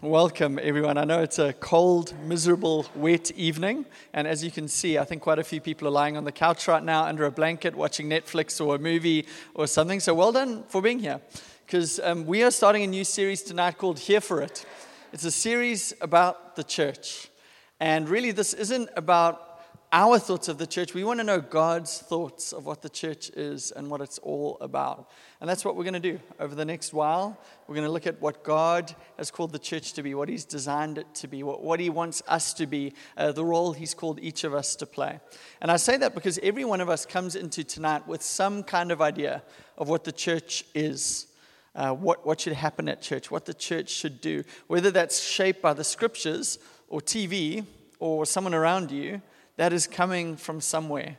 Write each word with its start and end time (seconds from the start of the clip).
Welcome, 0.00 0.60
everyone. 0.62 0.96
I 0.96 1.02
know 1.02 1.22
it's 1.22 1.40
a 1.40 1.52
cold, 1.54 2.14
miserable, 2.22 2.86
wet 2.94 3.32
evening. 3.32 3.84
And 4.12 4.28
as 4.28 4.44
you 4.44 4.50
can 4.52 4.68
see, 4.68 4.96
I 4.96 5.02
think 5.02 5.22
quite 5.22 5.40
a 5.40 5.42
few 5.42 5.60
people 5.60 5.88
are 5.88 5.90
lying 5.90 6.16
on 6.16 6.22
the 6.22 6.30
couch 6.30 6.68
right 6.68 6.84
now 6.84 7.02
under 7.02 7.24
a 7.24 7.32
blanket 7.32 7.74
watching 7.74 8.08
Netflix 8.08 8.64
or 8.64 8.76
a 8.76 8.78
movie 8.78 9.26
or 9.54 9.66
something. 9.66 9.98
So 9.98 10.14
well 10.14 10.30
done 10.30 10.62
for 10.68 10.80
being 10.80 11.00
here. 11.00 11.20
Because 11.66 11.98
um, 11.98 12.26
we 12.26 12.44
are 12.44 12.52
starting 12.52 12.84
a 12.84 12.86
new 12.86 13.02
series 13.02 13.42
tonight 13.42 13.76
called 13.76 13.98
Here 13.98 14.20
for 14.20 14.40
It. 14.40 14.64
It's 15.12 15.24
a 15.24 15.32
series 15.32 15.92
about 16.00 16.54
the 16.54 16.62
church. 16.62 17.28
And 17.80 18.08
really, 18.08 18.30
this 18.30 18.54
isn't 18.54 18.90
about 18.96 19.47
our 19.92 20.18
thoughts 20.18 20.48
of 20.48 20.58
the 20.58 20.66
church. 20.66 20.92
We 20.92 21.02
want 21.02 21.20
to 21.20 21.24
know 21.24 21.40
God's 21.40 21.98
thoughts 21.98 22.52
of 22.52 22.66
what 22.66 22.82
the 22.82 22.90
church 22.90 23.30
is 23.30 23.70
and 23.70 23.90
what 23.90 24.02
it's 24.02 24.18
all 24.18 24.58
about. 24.60 25.10
And 25.40 25.48
that's 25.48 25.64
what 25.64 25.76
we're 25.76 25.84
going 25.84 25.94
to 25.94 26.00
do 26.00 26.20
over 26.38 26.54
the 26.54 26.64
next 26.64 26.92
while. 26.92 27.38
We're 27.66 27.74
going 27.74 27.86
to 27.86 27.92
look 27.92 28.06
at 28.06 28.20
what 28.20 28.44
God 28.44 28.94
has 29.16 29.30
called 29.30 29.52
the 29.52 29.58
church 29.58 29.94
to 29.94 30.02
be, 30.02 30.14
what 30.14 30.28
He's 30.28 30.44
designed 30.44 30.98
it 30.98 31.06
to 31.14 31.28
be, 31.28 31.42
what, 31.42 31.62
what 31.62 31.80
He 31.80 31.88
wants 31.88 32.22
us 32.28 32.52
to 32.54 32.66
be, 32.66 32.92
uh, 33.16 33.32
the 33.32 33.44
role 33.44 33.72
He's 33.72 33.94
called 33.94 34.20
each 34.20 34.44
of 34.44 34.52
us 34.52 34.76
to 34.76 34.86
play. 34.86 35.20
And 35.62 35.70
I 35.70 35.78
say 35.78 35.96
that 35.96 36.14
because 36.14 36.38
every 36.42 36.66
one 36.66 36.82
of 36.82 36.90
us 36.90 37.06
comes 37.06 37.34
into 37.34 37.64
tonight 37.64 38.06
with 38.06 38.22
some 38.22 38.62
kind 38.62 38.92
of 38.92 39.00
idea 39.00 39.42
of 39.78 39.88
what 39.88 40.04
the 40.04 40.12
church 40.12 40.64
is. 40.74 41.26
Uh, 41.74 41.92
what, 41.92 42.26
what 42.26 42.40
should 42.40 42.54
happen 42.54 42.88
at 42.88 43.00
church, 43.00 43.30
what 43.30 43.44
the 43.44 43.54
church 43.54 43.88
should 43.88 44.20
do, 44.20 44.42
whether 44.66 44.90
that's 44.90 45.22
shaped 45.22 45.62
by 45.62 45.72
the 45.72 45.84
scriptures 45.84 46.58
or 46.88 47.00
TV 47.00 47.64
or 48.00 48.26
someone 48.26 48.54
around 48.54 48.90
you, 48.90 49.22
that 49.58 49.72
is 49.72 49.86
coming 49.86 50.36
from 50.36 50.60
somewhere. 50.60 51.18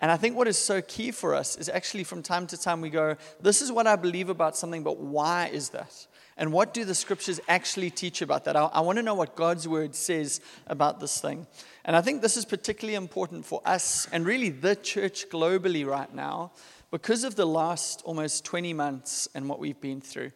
And 0.00 0.12
I 0.12 0.16
think 0.16 0.36
what 0.36 0.46
is 0.46 0.56
so 0.56 0.80
key 0.80 1.10
for 1.10 1.34
us 1.34 1.56
is 1.56 1.68
actually 1.68 2.04
from 2.04 2.22
time 2.22 2.46
to 2.48 2.56
time 2.56 2.80
we 2.80 2.90
go, 2.90 3.16
This 3.40 3.60
is 3.60 3.72
what 3.72 3.88
I 3.88 3.96
believe 3.96 4.28
about 4.28 4.56
something, 4.56 4.84
but 4.84 4.98
why 4.98 5.50
is 5.52 5.70
that? 5.70 6.06
And 6.36 6.52
what 6.52 6.72
do 6.72 6.84
the 6.84 6.94
scriptures 6.94 7.40
actually 7.48 7.90
teach 7.90 8.22
about 8.22 8.44
that? 8.44 8.54
I, 8.54 8.66
I 8.66 8.80
want 8.80 8.96
to 8.98 9.02
know 9.02 9.14
what 9.14 9.34
God's 9.34 9.66
word 9.66 9.96
says 9.96 10.40
about 10.68 11.00
this 11.00 11.20
thing. 11.20 11.48
And 11.84 11.96
I 11.96 12.00
think 12.00 12.22
this 12.22 12.36
is 12.36 12.44
particularly 12.44 12.94
important 12.94 13.44
for 13.44 13.60
us 13.64 14.06
and 14.12 14.24
really 14.24 14.50
the 14.50 14.76
church 14.76 15.28
globally 15.30 15.84
right 15.84 16.14
now 16.14 16.52
because 16.92 17.24
of 17.24 17.34
the 17.34 17.46
last 17.46 18.02
almost 18.04 18.44
20 18.44 18.72
months 18.72 19.28
and 19.34 19.48
what 19.48 19.58
we've 19.58 19.80
been 19.80 20.00
through. 20.00 20.30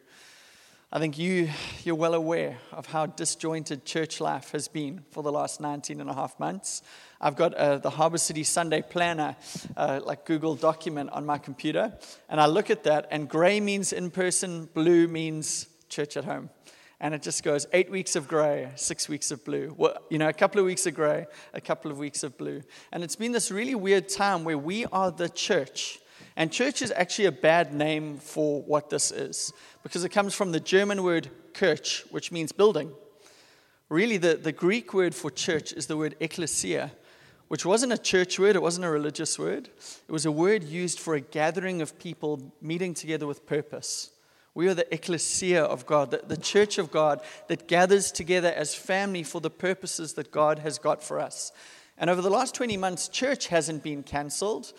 I 0.94 0.98
think 0.98 1.16
you, 1.16 1.48
you're 1.84 1.94
well 1.94 2.12
aware 2.12 2.58
of 2.70 2.84
how 2.84 3.06
disjointed 3.06 3.86
church 3.86 4.20
life 4.20 4.50
has 4.50 4.68
been 4.68 5.00
for 5.10 5.22
the 5.22 5.32
last 5.32 5.58
19 5.58 6.02
and 6.02 6.10
a 6.10 6.12
half 6.12 6.38
months. 6.38 6.82
I've 7.18 7.34
got 7.34 7.54
uh, 7.54 7.78
the 7.78 7.88
Harbour 7.88 8.18
City 8.18 8.44
Sunday 8.44 8.82
Planner, 8.82 9.34
uh, 9.74 10.00
like 10.04 10.26
Google 10.26 10.54
document 10.54 11.08
on 11.08 11.24
my 11.24 11.38
computer, 11.38 11.96
and 12.28 12.38
I 12.38 12.44
look 12.44 12.68
at 12.68 12.84
that, 12.84 13.08
and 13.10 13.26
grey 13.26 13.58
means 13.58 13.94
in 13.94 14.10
person, 14.10 14.68
blue 14.74 15.08
means 15.08 15.66
church 15.88 16.18
at 16.18 16.26
home. 16.26 16.50
And 17.00 17.14
it 17.14 17.22
just 17.22 17.42
goes 17.42 17.66
eight 17.72 17.90
weeks 17.90 18.14
of 18.14 18.28
grey, 18.28 18.68
six 18.76 19.08
weeks 19.08 19.30
of 19.30 19.42
blue. 19.46 19.74
Well, 19.78 19.96
you 20.10 20.18
know, 20.18 20.28
a 20.28 20.34
couple 20.34 20.60
of 20.60 20.66
weeks 20.66 20.84
of 20.84 20.94
grey, 20.94 21.24
a 21.54 21.60
couple 21.62 21.90
of 21.90 21.96
weeks 21.96 22.22
of 22.22 22.36
blue. 22.36 22.60
And 22.92 23.02
it's 23.02 23.16
been 23.16 23.32
this 23.32 23.50
really 23.50 23.74
weird 23.74 24.10
time 24.10 24.44
where 24.44 24.58
we 24.58 24.84
are 24.84 25.10
the 25.10 25.30
church 25.30 26.00
and 26.36 26.50
church 26.50 26.82
is 26.82 26.92
actually 26.96 27.26
a 27.26 27.32
bad 27.32 27.74
name 27.74 28.18
for 28.18 28.62
what 28.62 28.90
this 28.90 29.10
is 29.10 29.52
because 29.82 30.04
it 30.04 30.10
comes 30.10 30.34
from 30.34 30.52
the 30.52 30.60
German 30.60 31.02
word 31.02 31.28
Kirch, 31.52 32.04
which 32.10 32.32
means 32.32 32.52
building. 32.52 32.92
Really, 33.88 34.16
the, 34.16 34.36
the 34.36 34.52
Greek 34.52 34.94
word 34.94 35.14
for 35.14 35.30
church 35.30 35.72
is 35.72 35.86
the 35.86 35.96
word 35.96 36.16
ecclesia, 36.18 36.92
which 37.48 37.66
wasn't 37.66 37.92
a 37.92 37.98
church 37.98 38.38
word, 38.38 38.56
it 38.56 38.62
wasn't 38.62 38.86
a 38.86 38.90
religious 38.90 39.38
word. 39.38 39.68
It 40.08 40.12
was 40.12 40.24
a 40.24 40.32
word 40.32 40.64
used 40.64 40.98
for 40.98 41.14
a 41.14 41.20
gathering 41.20 41.82
of 41.82 41.98
people 41.98 42.52
meeting 42.62 42.94
together 42.94 43.26
with 43.26 43.44
purpose. 43.44 44.10
We 44.54 44.68
are 44.68 44.74
the 44.74 44.92
ecclesia 44.92 45.62
of 45.62 45.86
God, 45.86 46.10
the, 46.10 46.22
the 46.26 46.36
church 46.36 46.78
of 46.78 46.90
God 46.90 47.20
that 47.48 47.68
gathers 47.68 48.12
together 48.12 48.52
as 48.54 48.74
family 48.74 49.22
for 49.22 49.40
the 49.40 49.50
purposes 49.50 50.14
that 50.14 50.30
God 50.30 50.60
has 50.60 50.78
got 50.78 51.02
for 51.02 51.20
us. 51.20 51.52
And 51.98 52.08
over 52.10 52.22
the 52.22 52.30
last 52.30 52.54
20 52.54 52.76
months, 52.78 53.08
church 53.08 53.48
hasn't 53.48 53.82
been 53.82 54.02
canceled. 54.02 54.72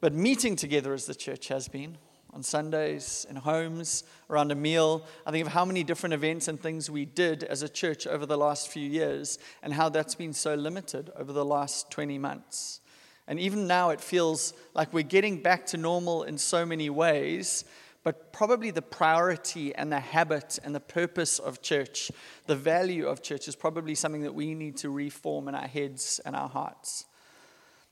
But 0.00 0.14
meeting 0.14 0.56
together 0.56 0.94
as 0.94 1.06
the 1.06 1.14
church 1.14 1.48
has 1.48 1.68
been 1.68 1.98
on 2.32 2.42
Sundays, 2.42 3.26
in 3.28 3.36
homes, 3.36 4.04
around 4.28 4.52
a 4.52 4.54
meal. 4.54 5.04
I 5.26 5.30
think 5.30 5.46
of 5.46 5.52
how 5.52 5.64
many 5.64 5.82
different 5.82 6.12
events 6.12 6.46
and 6.48 6.60
things 6.60 6.90
we 6.90 7.04
did 7.04 7.42
as 7.44 7.62
a 7.62 7.68
church 7.68 8.06
over 8.06 8.26
the 8.26 8.36
last 8.36 8.68
few 8.68 8.86
years 8.86 9.38
and 9.62 9.72
how 9.72 9.88
that's 9.88 10.14
been 10.14 10.32
so 10.32 10.54
limited 10.54 11.10
over 11.16 11.32
the 11.32 11.44
last 11.44 11.90
20 11.90 12.18
months. 12.18 12.80
And 13.26 13.38
even 13.40 13.66
now, 13.66 13.90
it 13.90 14.00
feels 14.00 14.54
like 14.74 14.92
we're 14.92 15.02
getting 15.02 15.42
back 15.42 15.66
to 15.66 15.76
normal 15.76 16.22
in 16.22 16.38
so 16.38 16.64
many 16.64 16.88
ways, 16.90 17.64
but 18.02 18.32
probably 18.32 18.70
the 18.70 18.82
priority 18.82 19.74
and 19.74 19.92
the 19.92 20.00
habit 20.00 20.58
and 20.64 20.74
the 20.74 20.80
purpose 20.80 21.38
of 21.38 21.60
church, 21.60 22.10
the 22.46 22.56
value 22.56 23.06
of 23.06 23.22
church, 23.22 23.48
is 23.48 23.56
probably 23.56 23.94
something 23.94 24.22
that 24.22 24.34
we 24.34 24.54
need 24.54 24.76
to 24.78 24.90
reform 24.90 25.48
in 25.48 25.54
our 25.54 25.66
heads 25.66 26.20
and 26.24 26.34
our 26.34 26.48
hearts. 26.48 27.04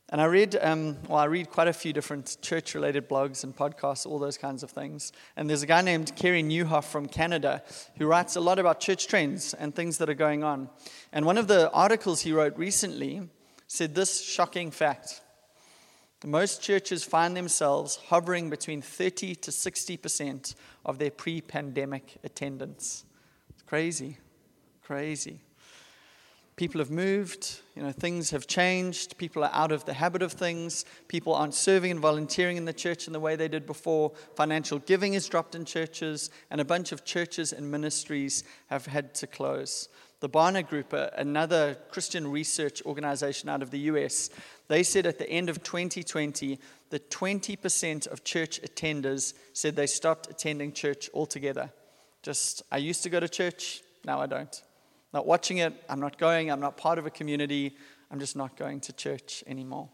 And 0.08 0.20
I 0.20 0.26
read, 0.26 0.56
um, 0.60 0.96
well, 1.08 1.18
I 1.18 1.24
read 1.24 1.50
quite 1.50 1.66
a 1.66 1.72
few 1.72 1.92
different 1.92 2.36
church 2.40 2.74
related 2.74 3.08
blogs 3.08 3.42
and 3.42 3.56
podcasts, 3.56 4.06
all 4.06 4.20
those 4.20 4.38
kinds 4.38 4.62
of 4.62 4.70
things. 4.70 5.10
And 5.36 5.50
there's 5.50 5.62
a 5.62 5.66
guy 5.66 5.82
named 5.82 6.14
Carey 6.14 6.44
Nieuwhof 6.44 6.84
from 6.84 7.06
Canada 7.06 7.62
who 7.98 8.06
writes 8.06 8.36
a 8.36 8.40
lot 8.40 8.60
about 8.60 8.78
church 8.78 9.08
trends 9.08 9.52
and 9.52 9.74
things 9.74 9.98
that 9.98 10.08
are 10.08 10.14
going 10.14 10.44
on. 10.44 10.70
And 11.12 11.26
one 11.26 11.38
of 11.38 11.48
the 11.48 11.70
articles 11.72 12.20
he 12.20 12.32
wrote 12.32 12.56
recently 12.56 13.28
said 13.66 13.96
this 13.96 14.22
shocking 14.22 14.70
fact 14.70 15.22
most 16.26 16.60
churches 16.60 17.04
find 17.04 17.36
themselves 17.36 17.96
hovering 18.08 18.50
between 18.50 18.82
30 18.82 19.36
to 19.36 19.50
60% 19.52 20.54
of 20.84 20.98
their 20.98 21.10
pre 21.10 21.40
pandemic 21.40 22.16
attendance. 22.24 23.04
It's 23.50 23.62
crazy, 23.62 24.18
crazy. 24.82 25.40
People 26.56 26.78
have 26.78 26.90
moved, 26.90 27.60
you 27.74 27.82
know, 27.82 27.92
things 27.92 28.30
have 28.30 28.46
changed, 28.46 29.18
people 29.18 29.44
are 29.44 29.50
out 29.52 29.72
of 29.72 29.84
the 29.84 29.92
habit 29.92 30.22
of 30.22 30.32
things, 30.32 30.86
people 31.06 31.34
aren't 31.34 31.52
serving 31.52 31.90
and 31.90 32.00
volunteering 32.00 32.56
in 32.56 32.64
the 32.64 32.72
church 32.72 33.06
in 33.06 33.12
the 33.12 33.20
way 33.20 33.36
they 33.36 33.46
did 33.46 33.66
before, 33.66 34.10
financial 34.36 34.78
giving 34.78 35.12
is 35.12 35.28
dropped 35.28 35.54
in 35.54 35.66
churches, 35.66 36.30
and 36.50 36.58
a 36.58 36.64
bunch 36.64 36.92
of 36.92 37.04
churches 37.04 37.52
and 37.52 37.70
ministries 37.70 38.42
have 38.68 38.86
had 38.86 39.14
to 39.16 39.26
close. 39.26 39.90
The 40.20 40.30
Barna 40.30 40.66
Group, 40.66 40.94
another 40.94 41.76
Christian 41.90 42.26
research 42.30 42.80
organization 42.86 43.50
out 43.50 43.60
of 43.60 43.70
the 43.70 43.80
US, 43.80 44.30
they 44.68 44.82
said 44.82 45.04
at 45.04 45.18
the 45.18 45.28
end 45.28 45.50
of 45.50 45.62
2020 45.62 46.58
that 46.88 47.10
20% 47.10 48.06
of 48.06 48.24
church 48.24 48.62
attenders 48.62 49.34
said 49.52 49.76
they 49.76 49.86
stopped 49.86 50.30
attending 50.30 50.72
church 50.72 51.10
altogether. 51.12 51.70
Just, 52.22 52.62
I 52.72 52.78
used 52.78 53.02
to 53.02 53.10
go 53.10 53.20
to 53.20 53.28
church, 53.28 53.82
now 54.06 54.22
I 54.22 54.26
don't 54.26 54.62
not 55.16 55.26
watching 55.26 55.56
it, 55.58 55.72
I'm 55.88 55.98
not 55.98 56.18
going, 56.18 56.50
I'm 56.50 56.60
not 56.60 56.76
part 56.76 56.98
of 56.98 57.06
a 57.06 57.10
community, 57.10 57.74
I'm 58.10 58.20
just 58.20 58.36
not 58.36 58.54
going 58.54 58.80
to 58.80 58.92
church 58.92 59.42
anymore. 59.46 59.88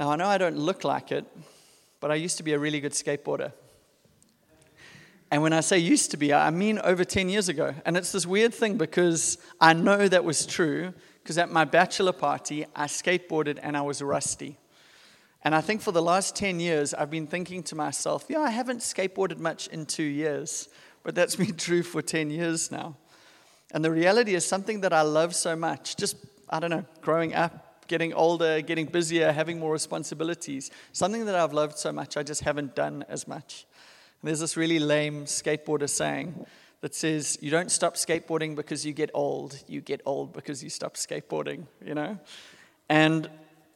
Now, 0.00 0.10
I 0.10 0.16
know 0.16 0.26
I 0.26 0.38
don't 0.38 0.56
look 0.56 0.84
like 0.84 1.12
it, 1.12 1.26
but 2.00 2.10
I 2.10 2.14
used 2.14 2.38
to 2.38 2.42
be 2.42 2.54
a 2.54 2.58
really 2.58 2.80
good 2.80 2.92
skateboarder. 2.92 3.52
And 5.30 5.42
when 5.42 5.52
I 5.52 5.60
say 5.60 5.76
used 5.76 6.12
to 6.12 6.16
be, 6.16 6.32
I 6.32 6.48
mean 6.48 6.78
over 6.78 7.04
10 7.04 7.28
years 7.28 7.50
ago. 7.50 7.74
And 7.84 7.94
it's 7.98 8.10
this 8.10 8.24
weird 8.24 8.54
thing 8.54 8.78
because 8.78 9.36
I 9.60 9.74
know 9.74 10.08
that 10.08 10.24
was 10.24 10.46
true 10.46 10.94
because 11.22 11.36
at 11.36 11.52
my 11.52 11.66
bachelor 11.66 12.12
party, 12.12 12.64
I 12.74 12.86
skateboarded 12.86 13.58
and 13.62 13.76
I 13.76 13.82
was 13.82 14.00
rusty. 14.00 14.56
And 15.44 15.54
I 15.54 15.60
think 15.60 15.82
for 15.82 15.92
the 15.92 16.00
last 16.00 16.36
10 16.36 16.58
years, 16.58 16.94
I've 16.94 17.10
been 17.10 17.26
thinking 17.26 17.62
to 17.64 17.74
myself, 17.74 18.24
yeah, 18.30 18.40
I 18.40 18.50
haven't 18.50 18.78
skateboarded 18.78 19.36
much 19.36 19.66
in 19.66 19.84
two 19.84 20.04
years, 20.04 20.70
but 21.02 21.14
that's 21.14 21.36
been 21.36 21.54
true 21.58 21.82
for 21.82 22.00
10 22.00 22.30
years 22.30 22.70
now. 22.70 22.96
And 23.72 23.84
the 23.84 23.90
reality 23.90 24.34
is 24.34 24.44
something 24.44 24.80
that 24.82 24.92
I 24.92 25.02
love 25.02 25.34
so 25.34 25.56
much, 25.56 25.96
just, 25.96 26.16
I 26.48 26.60
don't 26.60 26.70
know, 26.70 26.84
growing 27.00 27.34
up, 27.34 27.86
getting 27.88 28.12
older, 28.14 28.60
getting 28.60 28.86
busier, 28.86 29.32
having 29.32 29.58
more 29.58 29.72
responsibilities, 29.72 30.70
something 30.92 31.26
that 31.26 31.34
I've 31.34 31.52
loved 31.52 31.78
so 31.78 31.92
much, 31.92 32.16
I 32.16 32.22
just 32.22 32.42
haven't 32.42 32.74
done 32.74 33.04
as 33.08 33.26
much. 33.26 33.66
And 34.20 34.28
there's 34.28 34.40
this 34.40 34.56
really 34.56 34.78
lame 34.78 35.24
skateboarder 35.24 35.88
saying 35.88 36.46
that 36.80 36.94
says, 36.94 37.38
You 37.40 37.50
don't 37.50 37.70
stop 37.70 37.94
skateboarding 37.94 38.54
because 38.54 38.86
you 38.86 38.92
get 38.92 39.10
old, 39.14 39.62
you 39.66 39.80
get 39.80 40.00
old 40.06 40.32
because 40.32 40.62
you 40.62 40.70
stop 40.70 40.94
skateboarding, 40.94 41.66
you 41.84 41.94
know? 41.94 42.18
And 42.88 43.28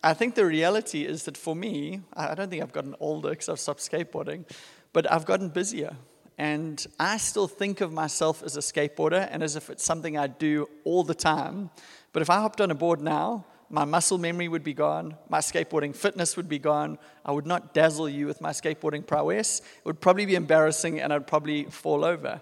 I 0.03 0.15
think 0.15 0.35
the 0.35 0.47
reality 0.47 1.05
is 1.05 1.25
that 1.25 1.37
for 1.37 1.55
me, 1.55 2.01
I 2.15 2.35
don't 2.35 2.49
think 2.49 2.63
I've 2.63 2.73
gotten 2.73 2.95
older 3.01 3.31
because 3.31 3.49
I've 3.49 3.61
stopped 3.61 3.81
skateboarding, 3.81 4.49
but 4.93 5.11
I've 5.11 5.27
gotten 5.27 5.49
busier. 5.51 5.97
And 6.41 6.87
I 6.99 7.19
still 7.19 7.47
think 7.47 7.83
of 7.83 7.93
myself 7.93 8.43
as 8.43 8.57
a 8.57 8.61
skateboarder 8.61 9.29
and 9.31 9.43
as 9.43 9.57
if 9.57 9.69
it's 9.69 9.85
something 9.85 10.17
I 10.17 10.27
do 10.27 10.71
all 10.85 11.05
the 11.05 11.15
time. 11.15 11.69
But 12.15 12.23
if 12.23 12.31
I 12.31 12.37
hopped 12.37 12.63
on 12.63 12.71
a 12.71 12.75
board 12.75 13.03
now, 13.03 13.45
my 13.69 13.85
muscle 13.85 14.17
memory 14.17 14.49
would 14.49 14.65
be 14.65 14.73
gone, 14.73 15.19
my 15.29 15.41
skateboarding 15.41 15.95
fitness 15.95 16.39
would 16.39 16.49
be 16.49 16.59
gone. 16.59 16.97
I 17.27 17.33
would 17.33 17.47
not 17.47 17.75
dazzle 17.75 18.09
you 18.09 18.27
with 18.27 18.41
my 18.41 18.53
skateboarding 18.53 19.07
prowess. 19.07 19.61
It 19.61 19.85
would 19.85 20.01
probably 20.01 20.25
be 20.25 20.35
embarrassing 20.35 20.99
and 20.99 21.13
I'd 21.13 21.27
probably 21.27 21.65
fall 21.65 22.07
over. 22.07 22.41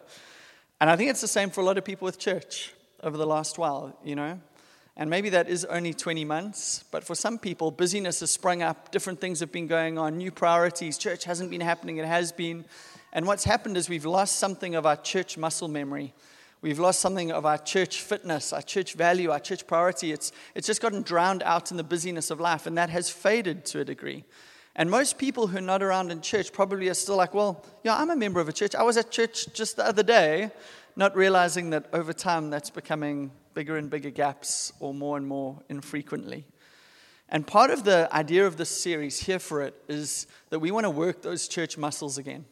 And 0.81 0.89
I 0.89 0.94
think 0.94 1.11
it's 1.11 1.21
the 1.21 1.27
same 1.27 1.51
for 1.51 1.62
a 1.62 1.65
lot 1.65 1.77
of 1.77 1.85
people 1.85 2.06
with 2.06 2.21
church 2.21 2.73
over 3.03 3.17
the 3.17 3.27
last 3.27 3.59
while, 3.59 3.99
you 4.05 4.15
know. 4.15 4.39
And 4.97 5.11
maybe 5.11 5.31
that 5.31 5.49
is 5.49 5.65
only 5.65 5.93
20 5.93 6.25
months, 6.25 6.85
but 6.93 7.03
for 7.03 7.17
some 7.17 7.37
people, 7.37 7.73
busyness 7.73 8.21
has 8.21 8.31
sprung 8.31 8.62
up, 8.62 8.93
different 8.93 9.21
things 9.21 9.41
have 9.41 9.51
been 9.51 9.67
going 9.67 9.99
on, 9.99 10.19
new 10.19 10.31
priorities. 10.31 10.99
Church 10.99 11.25
hasn't 11.25 11.51
been 11.51 11.61
happening, 11.61 11.97
it 11.97 12.05
has 12.05 12.31
been. 12.31 12.65
And 13.12 13.26
what's 13.26 13.44
happened 13.44 13.76
is 13.76 13.88
we've 13.88 14.05
lost 14.05 14.37
something 14.37 14.75
of 14.75 14.87
our 14.87 14.96
church 14.96 15.38
muscle 15.38 15.69
memory. 15.69 16.14
We've 16.60 16.78
lost 16.78 17.00
something 17.00 17.31
of 17.31 17.46
our 17.46 17.58
church 17.58 18.02
fitness, 18.02 18.52
our 18.52 18.62
church 18.62 18.94
value, 18.94 19.31
our 19.31 19.38
church 19.38 19.66
priority. 19.66 20.12
It's, 20.12 20.32
it's 20.55 20.66
just 20.66 20.82
gotten 20.82 21.02
drowned 21.02 21.43
out 21.44 21.70
in 21.70 21.76
the 21.76 21.84
busyness 21.84 22.31
of 22.31 22.40
life, 22.40 22.66
and 22.66 22.76
that 22.76 22.90
has 22.90 23.08
faded 23.08 23.64
to 23.66 23.81
a 23.81 23.84
degree. 23.84 24.25
And 24.75 24.90
most 24.90 25.19
people 25.19 25.46
who 25.46 25.58
are 25.58 25.60
not 25.62 25.82
around 25.82 26.10
in 26.10 26.20
church 26.20 26.52
probably 26.52 26.88
are 26.88 26.94
still 26.94 27.16
like, 27.16 27.34
well, 27.34 27.64
yeah, 27.82 27.96
I'm 27.96 28.10
a 28.10 28.16
member 28.16 28.40
of 28.40 28.49
a 28.49 28.52
church. 28.52 28.75
I 28.75 28.82
was 28.82 28.96
at 28.96 29.10
church 29.10 29.52
just 29.52 29.76
the 29.76 29.87
other 29.87 30.02
day, 30.02 30.50
not 30.96 31.16
realizing 31.16 31.70
that 31.70 31.87
over 31.93 32.12
time 32.12 32.50
that's 32.50 32.70
becoming 32.70 33.31
bigger 33.55 33.76
and 33.76 33.88
bigger 33.88 34.10
gaps 34.10 34.72
or 34.78 34.93
more 34.93 35.16
and 35.16 35.26
more 35.26 35.60
infrequently. 35.69 36.44
And 37.28 37.46
part 37.46 37.70
of 37.70 37.84
the 37.84 38.08
idea 38.12 38.46
of 38.46 38.56
this 38.56 38.70
series, 38.70 39.20
Here 39.20 39.38
for 39.38 39.62
It, 39.62 39.75
is 39.88 40.26
that 40.50 40.60
we 40.60 40.70
want 40.70 40.84
to 40.84 40.90
work 40.90 41.22
those 41.22 41.46
church 41.46 41.76
muscles 41.76 42.19
again. 42.19 42.44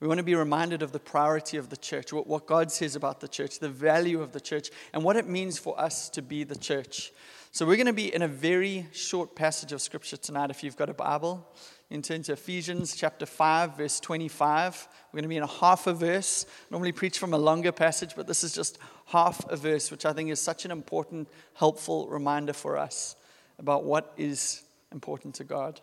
We 0.00 0.08
want 0.08 0.18
to 0.18 0.24
be 0.24 0.34
reminded 0.34 0.82
of 0.82 0.92
the 0.92 0.98
priority 0.98 1.56
of 1.56 1.70
the 1.70 1.76
church, 1.76 2.12
what, 2.12 2.46
God 2.46 2.70
says 2.70 2.96
about 2.96 3.20
the 3.20 3.28
church, 3.28 3.58
the 3.58 3.68
value 3.68 4.20
of 4.20 4.32
the 4.32 4.40
church, 4.40 4.70
and 4.92 5.02
what 5.02 5.16
it 5.16 5.26
means 5.26 5.58
for 5.58 5.78
us 5.80 6.10
to 6.10 6.22
be 6.22 6.44
the 6.44 6.56
church. 6.56 7.12
So, 7.50 7.64
we're 7.64 7.76
going 7.76 7.86
to 7.86 7.94
be 7.94 8.14
in 8.14 8.20
a 8.20 8.28
very 8.28 8.86
short 8.92 9.34
passage 9.34 9.72
of 9.72 9.80
scripture 9.80 10.18
tonight. 10.18 10.50
If 10.50 10.62
you've 10.62 10.76
got 10.76 10.90
a 10.90 10.94
Bible, 10.94 11.48
in 11.90 12.02
turn 12.02 12.22
to 12.24 12.32
Ephesians 12.32 12.96
chapter 12.96 13.26
5, 13.26 13.76
verse 13.76 14.00
25. 14.00 14.88
We're 15.12 15.18
going 15.18 15.22
to 15.22 15.28
be 15.28 15.36
in 15.36 15.44
a 15.44 15.46
half 15.46 15.86
a 15.86 15.92
verse. 15.92 16.44
Normally 16.70 16.92
preach 16.92 17.18
from 17.18 17.32
a 17.32 17.38
longer 17.38 17.70
passage, 17.70 18.14
but 18.16 18.26
this 18.26 18.42
is 18.42 18.52
just 18.52 18.78
half 19.06 19.48
a 19.48 19.56
verse, 19.56 19.90
which 19.90 20.04
I 20.04 20.12
think 20.12 20.30
is 20.30 20.40
such 20.40 20.64
an 20.64 20.72
important, 20.72 21.28
helpful 21.54 22.08
reminder 22.08 22.52
for 22.52 22.76
us 22.76 23.14
about 23.58 23.84
what 23.84 24.12
is 24.16 24.62
important 24.92 25.36
to 25.36 25.44
God. 25.44 25.80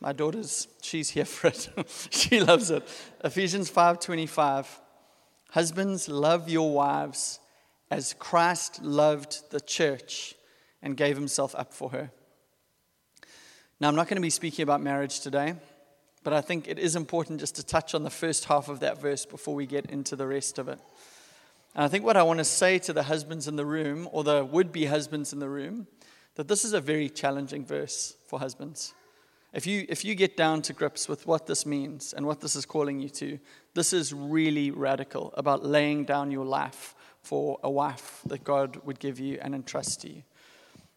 My 0.00 0.12
daughter's, 0.12 0.68
she's 0.82 1.10
here 1.10 1.24
for 1.24 1.48
it. 1.48 1.68
she 2.10 2.40
loves 2.40 2.70
it. 2.70 2.86
Ephesians 3.24 3.70
5:25. 3.70 4.66
Husbands, 5.50 6.08
love 6.08 6.48
your 6.48 6.70
wives 6.70 7.40
as 7.90 8.14
Christ 8.18 8.82
loved 8.82 9.50
the 9.50 9.60
church 9.60 10.34
and 10.82 10.96
gave 10.96 11.16
himself 11.16 11.54
up 11.56 11.72
for 11.72 11.90
her. 11.90 12.10
Now, 13.80 13.88
I'm 13.88 13.94
not 13.94 14.08
going 14.08 14.16
to 14.16 14.22
be 14.22 14.30
speaking 14.30 14.62
about 14.62 14.82
marriage 14.82 15.20
today, 15.20 15.54
but 16.24 16.32
I 16.32 16.40
think 16.40 16.66
it 16.66 16.78
is 16.78 16.96
important 16.96 17.40
just 17.40 17.56
to 17.56 17.64
touch 17.64 17.94
on 17.94 18.02
the 18.02 18.10
first 18.10 18.46
half 18.46 18.68
of 18.68 18.80
that 18.80 19.00
verse 19.00 19.24
before 19.24 19.54
we 19.54 19.66
get 19.66 19.86
into 19.86 20.16
the 20.16 20.26
rest 20.26 20.58
of 20.58 20.68
it. 20.68 20.80
And 21.74 21.84
I 21.84 21.88
think 21.88 22.04
what 22.04 22.16
I 22.16 22.22
want 22.22 22.38
to 22.38 22.44
say 22.44 22.78
to 22.80 22.92
the 22.92 23.04
husbands 23.04 23.46
in 23.48 23.56
the 23.56 23.66
room, 23.66 24.08
or 24.12 24.24
the 24.24 24.44
would 24.44 24.72
be 24.72 24.86
husbands 24.86 25.32
in 25.32 25.38
the 25.38 25.48
room, 25.48 25.86
that 26.34 26.48
this 26.48 26.64
is 26.64 26.72
a 26.72 26.80
very 26.80 27.08
challenging 27.08 27.64
verse 27.64 28.16
for 28.26 28.38
husbands. 28.38 28.94
If 29.56 29.66
you, 29.66 29.86
if 29.88 30.04
you 30.04 30.14
get 30.14 30.36
down 30.36 30.60
to 30.62 30.74
grips 30.74 31.08
with 31.08 31.26
what 31.26 31.46
this 31.46 31.64
means 31.64 32.12
and 32.12 32.26
what 32.26 32.42
this 32.42 32.56
is 32.56 32.66
calling 32.66 33.00
you 33.00 33.08
to, 33.08 33.38
this 33.72 33.94
is 33.94 34.12
really 34.12 34.70
radical 34.70 35.32
about 35.34 35.64
laying 35.64 36.04
down 36.04 36.30
your 36.30 36.44
life 36.44 36.94
for 37.22 37.58
a 37.62 37.70
wife 37.70 38.20
that 38.26 38.44
God 38.44 38.76
would 38.84 38.98
give 38.98 39.18
you 39.18 39.38
and 39.40 39.54
entrust 39.54 40.02
to 40.02 40.12
you. 40.12 40.22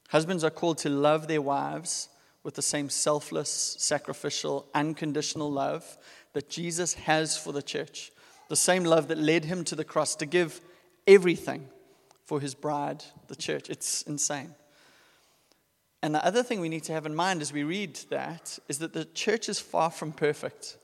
Husbands 0.10 0.44
are 0.44 0.50
called 0.50 0.78
to 0.80 0.90
love 0.90 1.30
their 1.30 1.42
wives 1.42 2.10
with 2.44 2.56
the 2.56 2.62
same 2.62 2.90
selfless, 2.90 3.78
sacrificial, 3.80 4.68
unconditional 4.74 5.50
love 5.50 5.98
that 6.34 6.50
Jesus 6.50 6.96
has 6.96 7.38
for 7.38 7.54
the 7.54 7.62
church. 7.62 8.12
The 8.50 8.58
same 8.58 8.84
love 8.84 9.08
that 9.08 9.18
led 9.18 9.46
him 9.46 9.64
to 9.66 9.76
the 9.76 9.86
cross 9.86 10.16
to 10.16 10.26
give 10.26 10.60
everything 11.08 11.70
for 12.26 12.42
his 12.42 12.56
bride, 12.56 13.06
the 13.30 13.38
church. 13.38 13.70
It's 13.70 14.02
insane. 14.02 14.54
And 16.02 16.16
the 16.16 16.26
other 16.26 16.44
thing 16.44 16.62
we 16.62 16.70
need 16.70 16.84
to 16.84 16.94
have 16.94 17.06
in 17.06 17.16
mind 17.16 17.42
as 17.42 17.52
we 17.52 17.64
read 17.64 17.96
that 18.10 18.58
is 18.68 18.80
that 18.80 18.94
the 18.94 19.06
church 19.06 19.50
is 19.50 19.60
far 19.60 19.92
from 19.92 20.14
perfect. 20.14 20.78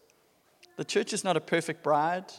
The 0.75 0.83
church 0.83 1.13
is 1.13 1.23
not 1.23 1.37
a 1.37 1.41
perfect 1.41 1.83
bride, 1.83 2.33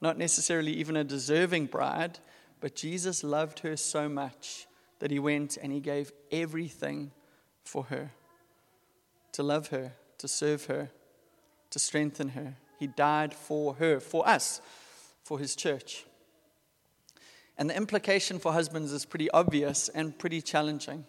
not 0.00 0.16
necessarily 0.16 0.72
even 0.72 0.96
a 0.96 1.04
deserving 1.04 1.66
bride, 1.66 2.18
but 2.60 2.74
Jesus 2.74 3.22
loved 3.22 3.60
her 3.60 3.76
so 3.76 4.08
much 4.08 4.66
that 4.98 5.10
he 5.10 5.18
went 5.18 5.58
and 5.60 5.72
he 5.72 5.80
gave 5.80 6.12
everything 6.30 7.10
for 7.64 7.84
her 7.84 8.12
to 9.32 9.42
love 9.42 9.68
her, 9.68 9.92
to 10.18 10.28
serve 10.28 10.66
her, 10.66 10.90
to 11.70 11.78
strengthen 11.78 12.30
her. 12.30 12.54
He 12.78 12.86
died 12.86 13.34
for 13.34 13.74
her, 13.74 14.00
for 14.00 14.26
us, 14.28 14.60
for 15.24 15.38
his 15.38 15.56
church. 15.56 16.04
And 17.58 17.68
the 17.68 17.76
implication 17.76 18.38
for 18.38 18.52
husbands 18.52 18.92
is 18.92 19.04
pretty 19.04 19.30
obvious 19.30 19.88
and 19.88 20.18
pretty 20.18 20.40
challenging. 20.40 21.04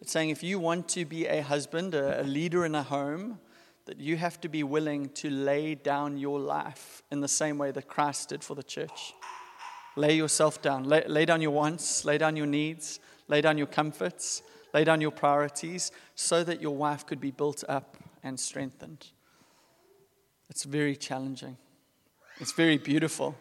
It's 0.00 0.12
saying 0.12 0.30
if 0.30 0.42
you 0.42 0.58
want 0.58 0.88
to 0.90 1.04
be 1.04 1.26
a 1.26 1.42
husband, 1.42 1.94
a, 1.94 2.22
leader 2.22 2.64
in 2.64 2.74
a 2.74 2.82
home, 2.82 3.38
that 3.86 3.98
you 3.98 4.16
have 4.16 4.40
to 4.40 4.48
be 4.48 4.62
willing 4.62 5.10
to 5.10 5.30
lay 5.30 5.74
down 5.74 6.16
your 6.16 6.38
life 6.38 7.02
in 7.10 7.20
the 7.20 7.28
same 7.28 7.58
way 7.58 7.70
that 7.70 7.88
Christ 7.88 8.30
did 8.30 8.42
for 8.42 8.54
the 8.54 8.62
church. 8.62 9.14
Lay 9.96 10.16
yourself 10.16 10.60
down, 10.62 10.84
lay, 10.84 11.04
lay 11.06 11.24
down 11.24 11.40
your 11.40 11.52
wants, 11.52 12.04
lay 12.04 12.18
down 12.18 12.34
your 12.36 12.46
needs, 12.46 12.98
lay 13.28 13.40
down 13.40 13.58
your 13.58 13.66
comforts, 13.66 14.42
lay 14.72 14.84
down 14.84 15.00
your 15.00 15.10
priorities 15.10 15.92
so 16.14 16.42
that 16.44 16.60
your 16.60 16.74
wife 16.74 17.06
could 17.06 17.20
be 17.20 17.30
built 17.30 17.62
up 17.68 17.96
and 18.22 18.38
strengthened. 18.40 19.06
It's 20.50 20.64
very 20.64 20.96
challenging. 20.96 21.56
It's 22.40 22.52
very 22.52 22.78
beautiful. 22.78 23.36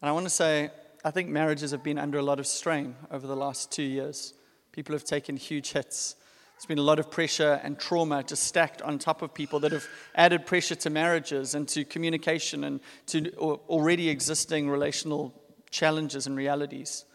And 0.00 0.08
I 0.08 0.12
want 0.12 0.26
to 0.26 0.30
say, 0.30 0.70
I 1.04 1.10
think 1.10 1.28
marriages 1.28 1.72
have 1.72 1.82
been 1.82 1.98
under 1.98 2.18
a 2.18 2.22
lot 2.22 2.38
of 2.38 2.46
strain 2.46 2.94
over 3.10 3.26
the 3.26 3.36
last 3.36 3.72
two 3.72 3.82
years. 3.82 4.34
People 4.76 4.94
have 4.94 5.04
taken 5.04 5.38
huge 5.38 5.72
hits. 5.72 6.16
There's 6.54 6.66
been 6.66 6.76
a 6.76 6.82
lot 6.82 6.98
of 6.98 7.10
pressure 7.10 7.58
and 7.64 7.78
trauma 7.78 8.22
just 8.22 8.42
stacked 8.42 8.82
on 8.82 8.98
top 8.98 9.22
of 9.22 9.32
people 9.32 9.58
that 9.60 9.72
have 9.72 9.86
added 10.14 10.44
pressure 10.44 10.74
to 10.74 10.90
marriages 10.90 11.54
and 11.54 11.66
to 11.68 11.82
communication 11.86 12.62
and 12.62 12.80
to 13.06 13.32
already 13.38 14.10
existing 14.10 14.68
relational 14.68 15.32
challenges 15.70 16.26
and 16.26 16.36
realities. 16.36 17.06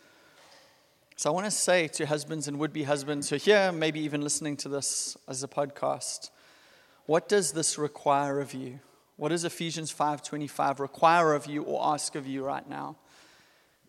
So 1.17 1.29
I 1.29 1.33
want 1.33 1.45
to 1.45 1.51
say 1.51 1.87
to 1.89 2.07
husbands 2.07 2.47
and 2.47 2.57
would 2.57 2.73
be 2.73 2.81
husbands 2.81 3.29
who 3.29 3.35
are 3.35 3.39
here, 3.39 3.71
maybe 3.71 3.99
even 3.99 4.21
listening 4.21 4.57
to 4.57 4.69
this 4.69 5.15
as 5.27 5.43
a 5.43 5.47
podcast, 5.47 6.31
what 7.05 7.29
does 7.29 7.51
this 7.51 7.77
require 7.77 8.39
of 8.39 8.55
you? 8.55 8.79
What 9.17 9.29
does 9.29 9.45
Ephesians 9.45 9.91
5:25 9.91 10.79
require 10.79 11.33
of 11.33 11.45
you 11.45 11.61
or 11.61 11.93
ask 11.93 12.15
of 12.15 12.25
you 12.25 12.43
right 12.43 12.67
now? 12.67 12.97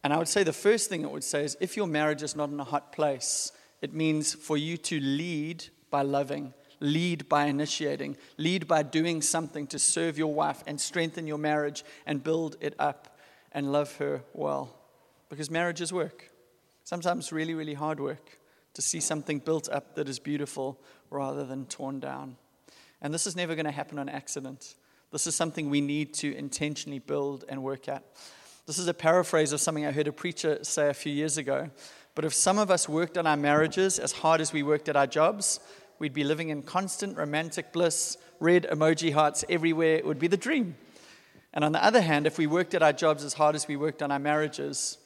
And 0.04 0.12
I 0.12 0.18
would 0.18 0.28
say 0.28 0.42
the 0.42 0.52
first 0.52 0.90
thing 0.90 1.04
it 1.04 1.10
would 1.10 1.24
say 1.24 1.44
is 1.44 1.56
if 1.58 1.74
your 1.74 1.86
marriage 1.86 2.22
is 2.22 2.36
not 2.36 2.50
in 2.50 2.60
a 2.60 2.64
hot 2.64 2.92
place, 2.92 3.52
it 3.82 3.92
means 3.92 4.32
for 4.32 4.56
you 4.56 4.76
to 4.78 5.00
lead 5.00 5.64
by 5.90 6.02
loving, 6.02 6.54
lead 6.80 7.28
by 7.28 7.46
initiating, 7.46 8.16
lead 8.38 8.66
by 8.66 8.82
doing 8.82 9.20
something 9.20 9.66
to 9.66 9.78
serve 9.78 10.16
your 10.16 10.32
wife 10.32 10.62
and 10.66 10.80
strengthen 10.80 11.26
your 11.26 11.38
marriage 11.38 11.84
and 12.06 12.24
build 12.24 12.56
it 12.60 12.74
up 12.78 13.18
and 13.52 13.72
love 13.72 13.96
her 13.96 14.22
well. 14.32 14.74
Because 15.28 15.50
marriage 15.50 15.80
is 15.80 15.92
work. 15.92 16.30
Sometimes 16.84 17.32
really, 17.32 17.54
really 17.54 17.74
hard 17.74 18.00
work 18.00 18.38
to 18.74 18.82
see 18.82 19.00
something 19.00 19.38
built 19.38 19.68
up 19.68 19.96
that 19.96 20.08
is 20.08 20.18
beautiful 20.18 20.80
rather 21.10 21.44
than 21.44 21.66
torn 21.66 22.00
down. 22.00 22.36
And 23.00 23.12
this 23.12 23.26
is 23.26 23.36
never 23.36 23.54
going 23.54 23.66
to 23.66 23.72
happen 23.72 23.98
on 23.98 24.08
accident. 24.08 24.76
This 25.10 25.26
is 25.26 25.34
something 25.34 25.68
we 25.68 25.80
need 25.80 26.14
to 26.14 26.34
intentionally 26.34 27.00
build 27.00 27.44
and 27.48 27.62
work 27.62 27.88
at. 27.88 28.04
This 28.64 28.78
is 28.78 28.86
a 28.86 28.94
paraphrase 28.94 29.52
of 29.52 29.60
something 29.60 29.84
I 29.84 29.90
heard 29.90 30.06
a 30.06 30.12
preacher 30.12 30.62
say 30.62 30.88
a 30.88 30.94
few 30.94 31.12
years 31.12 31.36
ago. 31.36 31.68
But 32.14 32.24
if 32.24 32.34
some 32.34 32.58
of 32.58 32.70
us 32.70 32.88
worked 32.88 33.16
on 33.16 33.26
our 33.26 33.36
marriages 33.36 33.98
as 33.98 34.12
hard 34.12 34.40
as 34.40 34.52
we 34.52 34.62
worked 34.62 34.88
at 34.88 34.96
our 34.96 35.06
jobs, 35.06 35.60
we'd 35.98 36.12
be 36.12 36.24
living 36.24 36.50
in 36.50 36.62
constant 36.62 37.16
romantic 37.16 37.72
bliss, 37.72 38.18
red 38.38 38.66
emoji 38.70 39.12
hearts 39.12 39.44
everywhere. 39.48 39.96
It 39.96 40.04
would 40.04 40.18
be 40.18 40.26
the 40.26 40.36
dream. 40.36 40.76
And 41.54 41.64
on 41.64 41.72
the 41.72 41.84
other 41.84 42.00
hand, 42.00 42.26
if 42.26 42.38
we 42.38 42.46
worked 42.46 42.74
at 42.74 42.82
our 42.82 42.92
jobs 42.92 43.24
as 43.24 43.34
hard 43.34 43.54
as 43.54 43.68
we 43.68 43.76
worked 43.76 44.02
on 44.02 44.10
our 44.10 44.18
marriages, 44.18 44.98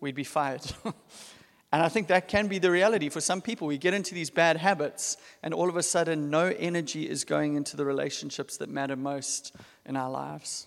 we'd 0.00 0.14
be 0.14 0.24
fired. 0.24 0.62
and 0.84 1.82
I 1.82 1.88
think 1.88 2.08
that 2.08 2.28
can 2.28 2.46
be 2.46 2.58
the 2.58 2.70
reality 2.70 3.08
for 3.08 3.20
some 3.20 3.40
people. 3.40 3.66
We 3.66 3.78
get 3.78 3.94
into 3.94 4.14
these 4.14 4.30
bad 4.30 4.56
habits, 4.56 5.16
and 5.42 5.54
all 5.54 5.68
of 5.68 5.76
a 5.76 5.82
sudden, 5.82 6.30
no 6.30 6.46
energy 6.58 7.08
is 7.08 7.24
going 7.24 7.54
into 7.54 7.76
the 7.76 7.84
relationships 7.84 8.56
that 8.58 8.68
matter 8.68 8.96
most 8.96 9.54
in 9.86 9.96
our 9.96 10.10
lives 10.10 10.66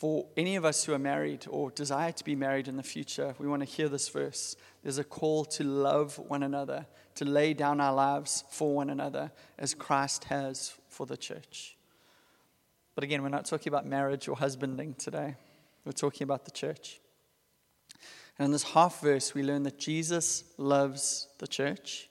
for 0.00 0.24
any 0.34 0.56
of 0.56 0.64
us 0.64 0.82
who 0.82 0.94
are 0.94 0.98
married 0.98 1.44
or 1.50 1.70
desire 1.72 2.10
to 2.10 2.24
be 2.24 2.34
married 2.34 2.68
in 2.68 2.78
the 2.78 2.82
future, 2.82 3.34
we 3.38 3.46
want 3.46 3.60
to 3.60 3.66
hear 3.66 3.86
this 3.86 4.08
verse. 4.08 4.56
There's 4.82 4.96
a 4.96 5.04
call 5.04 5.44
to 5.44 5.62
love 5.62 6.18
one 6.18 6.42
another, 6.42 6.86
to 7.16 7.26
lay 7.26 7.52
down 7.52 7.82
our 7.82 7.92
lives 7.92 8.44
for 8.48 8.74
one 8.74 8.88
another 8.88 9.30
as 9.58 9.74
Christ 9.74 10.24
has 10.24 10.72
for 10.88 11.04
the 11.04 11.18
church. 11.18 11.76
But 12.94 13.04
again, 13.04 13.22
we're 13.22 13.28
not 13.28 13.44
talking 13.44 13.70
about 13.70 13.84
marriage 13.84 14.26
or 14.26 14.36
husbanding 14.36 14.94
today. 14.94 15.34
We're 15.84 15.92
talking 15.92 16.24
about 16.24 16.46
the 16.46 16.50
church. 16.50 16.98
And 18.38 18.46
in 18.46 18.52
this 18.52 18.62
half 18.62 19.02
verse, 19.02 19.34
we 19.34 19.42
learn 19.42 19.64
that 19.64 19.78
Jesus 19.78 20.44
loves 20.56 21.28
the 21.40 21.46
church 21.46 22.08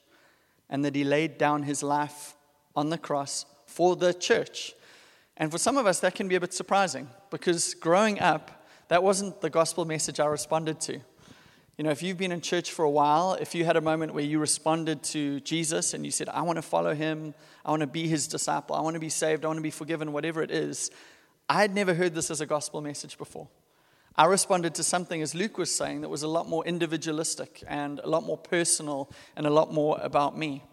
and 0.70 0.86
that 0.86 0.94
he 0.94 1.04
laid 1.04 1.40
down 1.40 1.64
his 1.64 1.82
life 1.82 2.36
on 2.76 2.92
the 2.92 3.00
cross 3.00 3.48
for 3.66 3.96
the 3.96 4.14
church. 4.14 4.76
And 5.40 5.50
for 5.52 5.58
some 5.58 5.78
of 5.78 5.88
us, 5.88 6.02
that 6.02 6.16
can 6.16 6.28
be 6.28 6.36
a 6.36 6.40
bit 6.40 6.54
surprising 6.54 7.10
because 7.30 7.74
growing 7.74 8.20
up, 8.20 8.68
that 8.90 9.02
wasn't 9.02 9.40
the 9.42 9.50
gospel 9.50 9.86
message 9.86 10.20
I 10.20 10.26
responded 10.26 10.82
to. 10.82 11.00
You 11.78 11.84
know, 11.84 11.92
if 11.92 12.04
you've 12.04 12.18
been 12.18 12.34
in 12.34 12.42
church 12.42 12.74
for 12.74 12.84
a 12.84 12.90
while, 12.90 13.36
if 13.36 13.56
you 13.56 13.64
had 13.64 13.78
a 13.78 13.82
moment 13.82 14.14
where 14.14 14.24
you 14.24 14.38
responded 14.38 15.02
to 15.04 15.40
Jesus 15.40 15.94
and 15.94 16.04
you 16.04 16.12
said, 16.12 16.28
I 16.28 16.42
want 16.42 16.58
to 16.58 16.62
follow 16.62 16.94
him, 16.94 17.34
I 17.64 17.70
want 17.70 17.82
to 17.82 17.88
be 17.88 18.06
his 18.06 18.28
disciple, 18.28 18.76
I 18.76 18.82
want 18.82 18.96
to 18.96 19.00
be 19.00 19.08
saved, 19.08 19.46
I 19.46 19.48
want 19.48 19.60
to 19.60 19.64
be 19.64 19.72
forgiven, 19.72 20.12
whatever 20.12 20.44
it 20.44 20.52
is, 20.52 20.92
I 21.48 21.62
had 21.62 21.74
never 21.74 21.94
heard 21.94 22.14
this 22.16 22.30
as 22.30 22.42
a 22.42 22.46
gospel 22.46 22.82
message 22.82 23.18
before. 23.18 23.48
I 24.18 24.26
responded 24.26 24.76
to 24.76 24.84
something, 24.84 25.22
as 25.22 25.34
Luke 25.34 25.58
was 25.58 25.74
saying, 25.74 26.02
that 26.02 26.10
was 26.10 26.24
a 26.24 26.28
lot 26.28 26.50
more 26.50 26.66
individualistic 26.66 27.64
and 27.66 28.00
a 28.04 28.10
lot 28.10 28.24
more 28.24 28.38
personal 28.38 29.10
and 29.38 29.48
a 29.48 29.50
lot 29.50 29.74
more 29.74 29.98
about 30.02 30.38
me. 30.38 30.66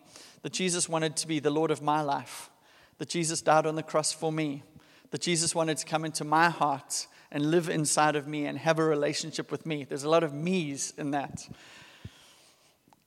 That 0.42 0.52
Jesus 0.52 0.88
wanted 0.88 1.16
to 1.18 1.28
be 1.28 1.38
the 1.38 1.50
Lord 1.50 1.70
of 1.70 1.80
my 1.80 2.00
life, 2.00 2.50
that 2.99 3.09
Jesus 3.09 3.43
died 3.43 3.67
on 3.67 3.75
the 3.75 3.83
cross 3.83 4.12
for 4.12 4.33
me, 4.33 4.62
that 5.11 5.21
Jesus 5.21 5.55
wanted 5.55 5.76
to 5.79 5.87
come 5.87 6.05
into 6.05 6.25
my 6.25 6.50
heart 6.50 7.07
and 7.31 7.50
live 7.50 7.69
inside 7.69 8.17
of 8.17 8.26
me 8.26 8.47
and 8.47 8.59
have 8.59 8.79
a 8.79 8.85
relationship 8.85 9.50
with 9.50 9.67
me. 9.67 9.85
There's 9.85 10.05
a 10.05 10.09
lot 10.09 10.25
of 10.25 10.33
me's 10.33 10.93
in 10.97 11.11
that. 11.11 11.49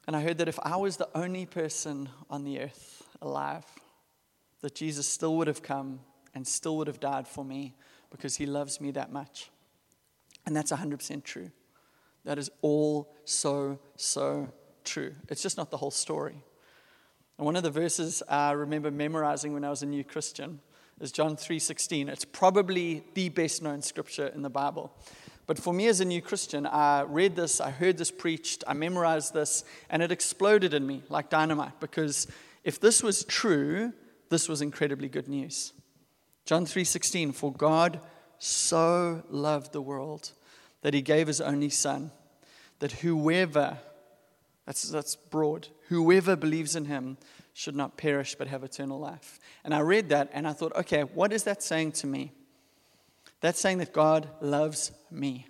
And 0.08 0.16
I 0.16 0.22
heard 0.22 0.38
that 0.40 0.48
if 0.48 0.60
I 0.64 0.76
was 0.76 0.98
the 0.98 1.10
only 1.16 1.46
person 1.46 2.10
on 2.30 2.44
the 2.44 2.60
earth 2.60 3.04
alive, 3.22 3.66
that 4.62 4.76
Jesus 4.76 5.08
still 5.08 5.36
would 5.38 5.48
have 5.48 5.62
come 5.62 6.00
and 6.34 6.48
still 6.48 6.78
would 6.78 6.88
have 6.88 7.00
died 7.00 7.28
for 7.28 7.46
me 7.46 7.76
because 8.10 8.36
he 8.36 8.46
loves 8.46 8.82
me 8.82 8.92
that 8.92 9.12
much. 9.12 9.50
And 10.46 10.56
that's 10.56 10.72
100% 10.72 11.24
true. 11.24 11.52
That 12.26 12.38
is 12.38 12.50
all 12.62 13.14
so, 13.26 13.80
so 13.96 14.52
true. 14.84 15.14
It's 15.28 15.42
just 15.42 15.58
not 15.58 15.72
the 15.72 15.78
whole 15.78 15.92
story. 15.92 16.44
And 17.40 17.46
one 17.46 17.56
of 17.56 17.64
the 17.64 17.72
verses 17.72 18.22
I 18.28 18.52
remember 18.52 18.92
memorizing 18.92 19.54
when 19.54 19.64
I 19.64 19.70
was 19.70 19.82
a 19.82 19.86
new 19.86 20.04
Christian 20.04 20.60
is 21.00 21.10
John 21.14 21.38
3:16. 21.38 22.10
It's 22.10 22.26
probably 22.26 23.06
the 23.14 23.30
best 23.30 23.62
known 23.62 23.82
scripture 23.82 24.28
in 24.28 24.42
the 24.42 24.50
Bible. 24.50 24.92
But 25.48 25.58
for 25.58 25.74
me 25.74 25.88
as 25.88 26.02
a 26.02 26.06
new 26.06 26.22
Christian, 26.22 26.66
I 26.66 27.04
read 27.04 27.38
this, 27.38 27.62
I 27.62 27.72
heard 27.72 27.98
this 27.98 28.12
preached, 28.12 28.66
I 28.68 28.74
memorized 28.74 29.34
this, 29.34 29.64
and 29.90 30.04
it 30.04 30.12
exploded 30.12 30.74
in 30.74 30.86
me 30.86 31.02
like 31.08 31.30
dynamite 31.30 31.80
because 31.80 32.28
if 32.66 32.78
this 32.78 33.02
was 33.02 33.24
true, 33.24 33.94
this 34.28 34.50
was 34.50 34.62
incredibly 34.62 35.08
good 35.08 35.30
news. 35.30 35.72
John 36.44 36.66
3:16 36.66 37.32
For 37.32 37.54
God 37.54 38.02
so 38.38 39.24
loved 39.30 39.72
the 39.72 39.82
world 39.82 40.34
that 40.82 40.94
he 40.94 41.02
gave 41.02 41.28
his 41.28 41.40
only 41.40 41.70
son 41.70 42.12
that 42.80 42.92
whoever 42.92 43.78
that's 44.70 44.84
that's 44.84 45.16
broad 45.16 45.68
whoever 45.88 46.36
believes 46.36 46.76
in 46.76 46.86
him 46.86 47.18
should 47.56 47.76
not 47.76 47.98
perish 47.98 48.36
but 48.36 48.46
have 48.46 48.64
eternal 48.64 49.00
life. 49.00 49.40
And 49.64 49.74
I 49.74 49.80
read 49.80 50.10
that 50.10 50.30
and 50.32 50.48
I 50.48 50.54
thought, 50.54 50.76
okay, 50.76 51.02
what 51.02 51.34
is 51.34 51.46
that 51.46 51.64
saying 51.64 51.94
to 51.94 52.08
me? 52.08 52.32
That's 53.42 53.60
saying 53.60 53.80
that 53.80 53.94
God 53.94 54.30
loves 54.42 54.92
me. 55.10 55.48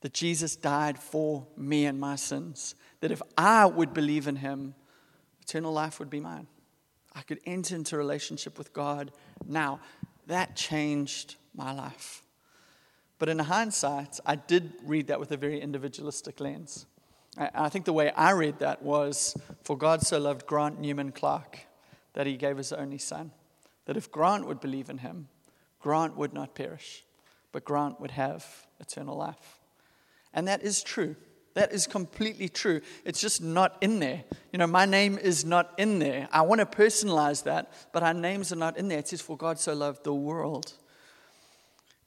That 0.00 0.12
Jesus 0.12 0.56
died 0.56 0.98
for 0.98 1.46
me 1.56 1.86
and 1.86 2.00
my 2.00 2.16
sins. 2.16 2.74
That 2.98 3.12
if 3.12 3.22
I 3.38 3.66
would 3.66 3.94
believe 3.94 4.26
in 4.26 4.34
him, 4.34 4.74
eternal 5.42 5.72
life 5.72 6.00
would 6.00 6.10
be 6.10 6.18
mine. 6.18 6.48
I 7.14 7.22
could 7.22 7.38
enter 7.46 7.76
into 7.76 7.96
relationship 7.96 8.58
with 8.58 8.72
God 8.72 9.12
now. 9.46 9.78
That 10.26 10.56
changed 10.56 11.36
my 11.54 11.72
life. 11.72 12.24
But 13.20 13.28
in 13.28 13.38
hindsight, 13.38 14.18
I 14.26 14.34
did 14.34 14.72
read 14.84 15.06
that 15.06 15.20
with 15.20 15.30
a 15.30 15.36
very 15.36 15.60
individualistic 15.60 16.40
lens. 16.40 16.86
I 17.38 17.68
think 17.68 17.86
the 17.86 17.92
way 17.92 18.10
I 18.10 18.32
read 18.32 18.58
that 18.58 18.82
was 18.82 19.36
For 19.62 19.76
God 19.76 20.02
so 20.02 20.18
loved 20.18 20.46
Grant 20.46 20.80
Newman 20.80 21.12
Clark 21.12 21.60
that 22.12 22.26
he 22.26 22.36
gave 22.36 22.58
his 22.58 22.72
only 22.72 22.98
son, 22.98 23.30
that 23.86 23.96
if 23.96 24.10
Grant 24.10 24.46
would 24.46 24.60
believe 24.60 24.90
in 24.90 24.98
him, 24.98 25.28
Grant 25.80 26.16
would 26.16 26.34
not 26.34 26.54
perish, 26.54 27.04
but 27.50 27.64
Grant 27.64 28.00
would 28.00 28.12
have 28.12 28.46
eternal 28.80 29.16
life. 29.16 29.60
And 30.34 30.46
that 30.46 30.62
is 30.62 30.82
true. 30.82 31.16
That 31.54 31.72
is 31.72 31.86
completely 31.86 32.48
true. 32.48 32.80
It's 33.04 33.20
just 33.20 33.42
not 33.42 33.76
in 33.80 33.98
there. 33.98 34.24
You 34.52 34.58
know, 34.58 34.66
my 34.66 34.86
name 34.86 35.18
is 35.18 35.44
not 35.44 35.72
in 35.76 35.98
there. 35.98 36.28
I 36.32 36.42
want 36.42 36.60
to 36.60 36.66
personalize 36.66 37.44
that, 37.44 37.72
but 37.92 38.02
our 38.02 38.14
names 38.14 38.52
are 38.52 38.56
not 38.56 38.78
in 38.78 38.88
there. 38.88 38.98
It 38.98 39.08
says, 39.08 39.20
For 39.20 39.36
God 39.36 39.58
so 39.58 39.74
loved 39.74 40.04
the 40.04 40.14
world. 40.14 40.72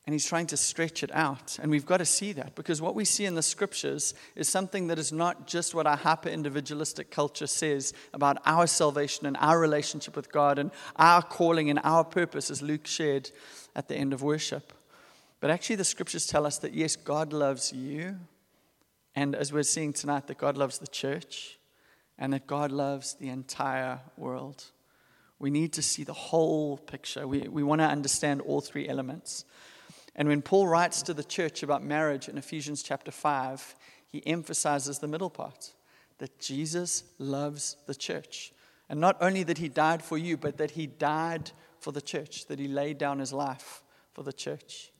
And 0.05 0.13
he's 0.13 0.27
trying 0.27 0.45
to 0.47 0.57
stretch 0.57 1.01
it 1.01 1.09
out. 1.13 1.57
And 1.59 1.71
we've 1.71 1.85
got 1.85 1.97
to 1.97 2.05
see 2.05 2.31
that 2.33 2.53
because 2.53 2.79
what 2.79 2.93
we 2.93 3.05
see 3.05 3.25
in 3.25 3.33
the 3.33 3.41
scriptures 3.41 4.13
is 4.35 4.47
something 4.47 4.88
that 4.88 5.00
is 5.00 5.12
not 5.12 5.47
just 5.47 5.74
what 5.74 5.88
our 5.88 5.97
hyper 5.97 6.29
individualistic 6.29 7.09
culture 7.09 7.47
says 7.47 7.91
about 8.13 8.38
our 8.45 8.67
salvation 8.67 9.25
and 9.25 9.35
our 9.39 9.59
relationship 9.59 10.15
with 10.15 10.31
God 10.31 10.59
and 10.59 10.69
our 10.95 11.24
calling 11.24 11.71
and 11.71 11.79
our 11.83 12.03
purpose, 12.03 12.51
as 12.51 12.62
Luke 12.62 12.85
shared 12.85 13.31
at 13.75 13.88
the 13.88 13.95
end 13.95 14.13
of 14.13 14.21
worship. 14.21 14.74
But 15.39 15.50
actually, 15.50 15.77
the 15.77 15.83
scriptures 15.83 16.27
tell 16.27 16.45
us 16.45 16.59
that 16.59 16.74
yes, 16.74 16.95
God 16.95 17.33
loves 17.33 17.74
you 17.74 18.17
and 19.15 19.33
as 19.33 19.53
we're 19.53 19.63
seeing 19.63 19.93
tonight, 19.93 20.27
that 20.27 20.38
God 20.38 20.57
loves 20.57 20.77
the 20.77 20.88
church 20.88 21.57
and 22.17 22.33
that 22.33 22.47
God 22.47 22.71
loves 22.71 23.13
the 23.13 23.29
entire 23.29 24.01
world. 24.17 24.65
We 25.39 25.50
need 25.50 25.74
to 25.74 25.81
see 25.81 26.03
the 26.03 26.13
whole 26.13 26.77
picture. 26.77 27.27
We, 27.27 27.47
we 27.47 27.63
want 27.63 27.79
to 27.79 27.85
understand 27.85 28.41
all 28.41 28.62
three 28.62 28.88
elements. 28.88 29.45
And 30.15 30.27
when 30.27 30.41
Paul 30.41 30.67
writes 30.67 31.01
to 31.03 31.13
the 31.13 31.24
church 31.24 31.62
about 31.62 31.84
marriage 31.84 32.29
in 32.29 32.38
Ephesians 32.38 32.81
chapter 32.81 33.12
5, 33.12 33.75
he 34.07 34.25
emphasizes 34.25 35.00
the 35.00 35.07
middle 35.07 35.29
part 35.29 35.74
that 36.19 36.39
Jesus 36.39 37.03
loves 37.19 37.75
the 37.86 37.95
church. 37.95 38.53
And 38.89 39.00
not 39.00 39.17
only 39.19 39.43
that 39.43 39.57
he 39.57 39.67
died 39.67 40.01
for 40.01 40.17
you, 40.17 40.38
but 40.38 40.57
that 40.57 40.72
he 40.72 40.88
died 40.88 41.51
for 41.79 41.91
the 41.91 42.01
church, 42.01 42.45
that 42.48 42.60
he 42.60 42.67
laid 42.67 42.98
down 42.98 43.19
his 43.19 43.34
life 43.34 43.81
for 44.13 44.24
the 44.24 44.31
church. 44.31 44.91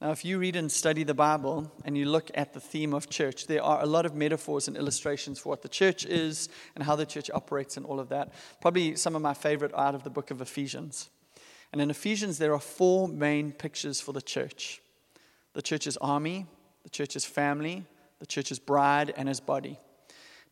Now, 0.00 0.10
if 0.10 0.24
you 0.24 0.38
read 0.38 0.56
and 0.56 0.70
study 0.70 1.04
the 1.04 1.14
Bible 1.14 1.70
and 1.84 1.96
you 1.96 2.06
look 2.06 2.28
at 2.34 2.52
the 2.52 2.60
theme 2.60 2.92
of 2.92 3.08
church, 3.08 3.46
there 3.46 3.62
are 3.62 3.80
a 3.80 3.86
lot 3.86 4.04
of 4.04 4.16
metaphors 4.16 4.66
and 4.66 4.76
illustrations 4.76 5.38
for 5.38 5.50
what 5.50 5.62
the 5.62 5.68
church 5.68 6.04
is 6.04 6.48
and 6.74 6.82
how 6.82 6.96
the 6.96 7.06
church 7.06 7.30
operates 7.32 7.76
and 7.76 7.86
all 7.86 8.00
of 8.00 8.08
that. 8.08 8.32
Probably 8.60 8.96
some 8.96 9.14
of 9.14 9.22
my 9.22 9.32
favorite 9.32 9.72
out 9.74 9.94
of 9.94 10.02
the 10.02 10.10
book 10.10 10.32
of 10.32 10.40
Ephesians. 10.40 11.08
And 11.72 11.80
in 11.80 11.90
Ephesians, 11.90 12.38
there 12.38 12.52
are 12.52 12.60
four 12.60 13.08
main 13.08 13.52
pictures 13.52 14.00
for 14.00 14.12
the 14.12 14.22
church 14.22 14.80
the 15.54 15.62
church's 15.62 15.98
army, 15.98 16.46
the 16.82 16.88
church's 16.88 17.26
family, 17.26 17.84
the 18.20 18.26
church's 18.26 18.58
bride, 18.58 19.12
and 19.16 19.28
his 19.28 19.38
body. 19.38 19.78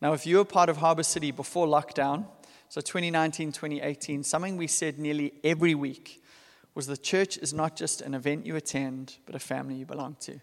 Now, 0.03 0.13
if 0.13 0.27
you 0.27 0.37
were 0.37 0.45
part 0.45 0.69
of 0.69 0.77
Harbour 0.77 1.03
City 1.03 1.31
before 1.31 1.67
lockdown, 1.67 2.27
so 2.69 2.81
2019, 2.81 3.53
2018, 3.53 4.23
something 4.23 4.57
we 4.57 4.67
said 4.67 4.99
nearly 4.99 5.33
every 5.43 5.75
week 5.75 6.23
was 6.75 6.87
the 6.87 6.97
church 6.97 7.39
is 7.39 7.53
not 7.53 7.77
just 7.77 8.01
an 8.01 8.15
event 8.15 8.47
you 8.47 8.57
attend, 8.57 9.17
but 9.27 9.35
a 9.35 9.39
family 9.39 9.75
you 9.75 9.87
belong 9.87 10.17
to. 10.21 10.41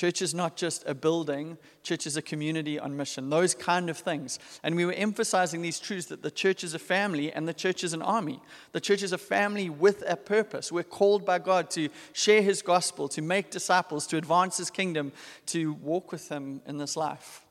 Church 0.00 0.22
is 0.22 0.32
not 0.32 0.56
just 0.56 0.82
a 0.86 0.94
building, 0.94 1.58
church 1.82 2.06
is 2.06 2.16
a 2.16 2.22
community 2.22 2.78
on 2.78 2.96
mission, 2.96 3.28
those 3.28 3.54
kind 3.54 3.90
of 3.90 3.98
things. 3.98 4.38
And 4.62 4.74
we 4.74 4.86
were 4.86 4.94
emphasizing 4.94 5.60
these 5.60 5.78
truths 5.78 6.06
that 6.06 6.22
the 6.22 6.30
church 6.30 6.64
is 6.64 6.72
a 6.72 6.78
family 6.78 7.30
and 7.30 7.46
the 7.46 7.52
church 7.52 7.84
is 7.84 7.92
an 7.92 8.00
army. 8.00 8.40
The 8.72 8.80
church 8.80 9.02
is 9.02 9.12
a 9.12 9.18
family 9.18 9.68
with 9.68 10.02
a 10.06 10.16
purpose. 10.16 10.72
We're 10.72 10.84
called 10.84 11.26
by 11.26 11.38
God 11.38 11.68
to 11.72 11.90
share 12.14 12.40
his 12.40 12.62
gospel, 12.62 13.08
to 13.08 13.20
make 13.20 13.50
disciples, 13.50 14.06
to 14.06 14.16
advance 14.16 14.56
his 14.56 14.70
kingdom, 14.70 15.12
to 15.48 15.74
walk 15.74 16.12
with 16.12 16.30
him 16.30 16.62
in 16.64 16.78
this 16.78 16.96
life. 16.96 17.44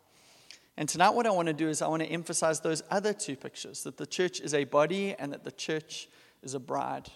And 0.75 0.89
tonight, 0.89 1.11
what 1.11 1.27
I 1.27 1.29
want 1.29 1.49
to 1.49 1.53
do 1.53 1.69
is 1.69 1.83
I 1.83 1.87
want 1.87 2.01
to 2.01 2.09
emphasize 2.09 2.61
those 2.61 2.81
other 2.89 3.13
two 3.13 3.35
pictures 3.35 3.83
that 3.83 3.97
the 3.97 4.07
church 4.07 4.41
is 4.41 4.55
a 4.55 4.63
body 4.63 5.13
and 5.19 5.31
that 5.33 5.43
the 5.43 5.51
church 5.51 6.09
is 6.41 6.55
a 6.55 6.59
bride. 6.59 7.11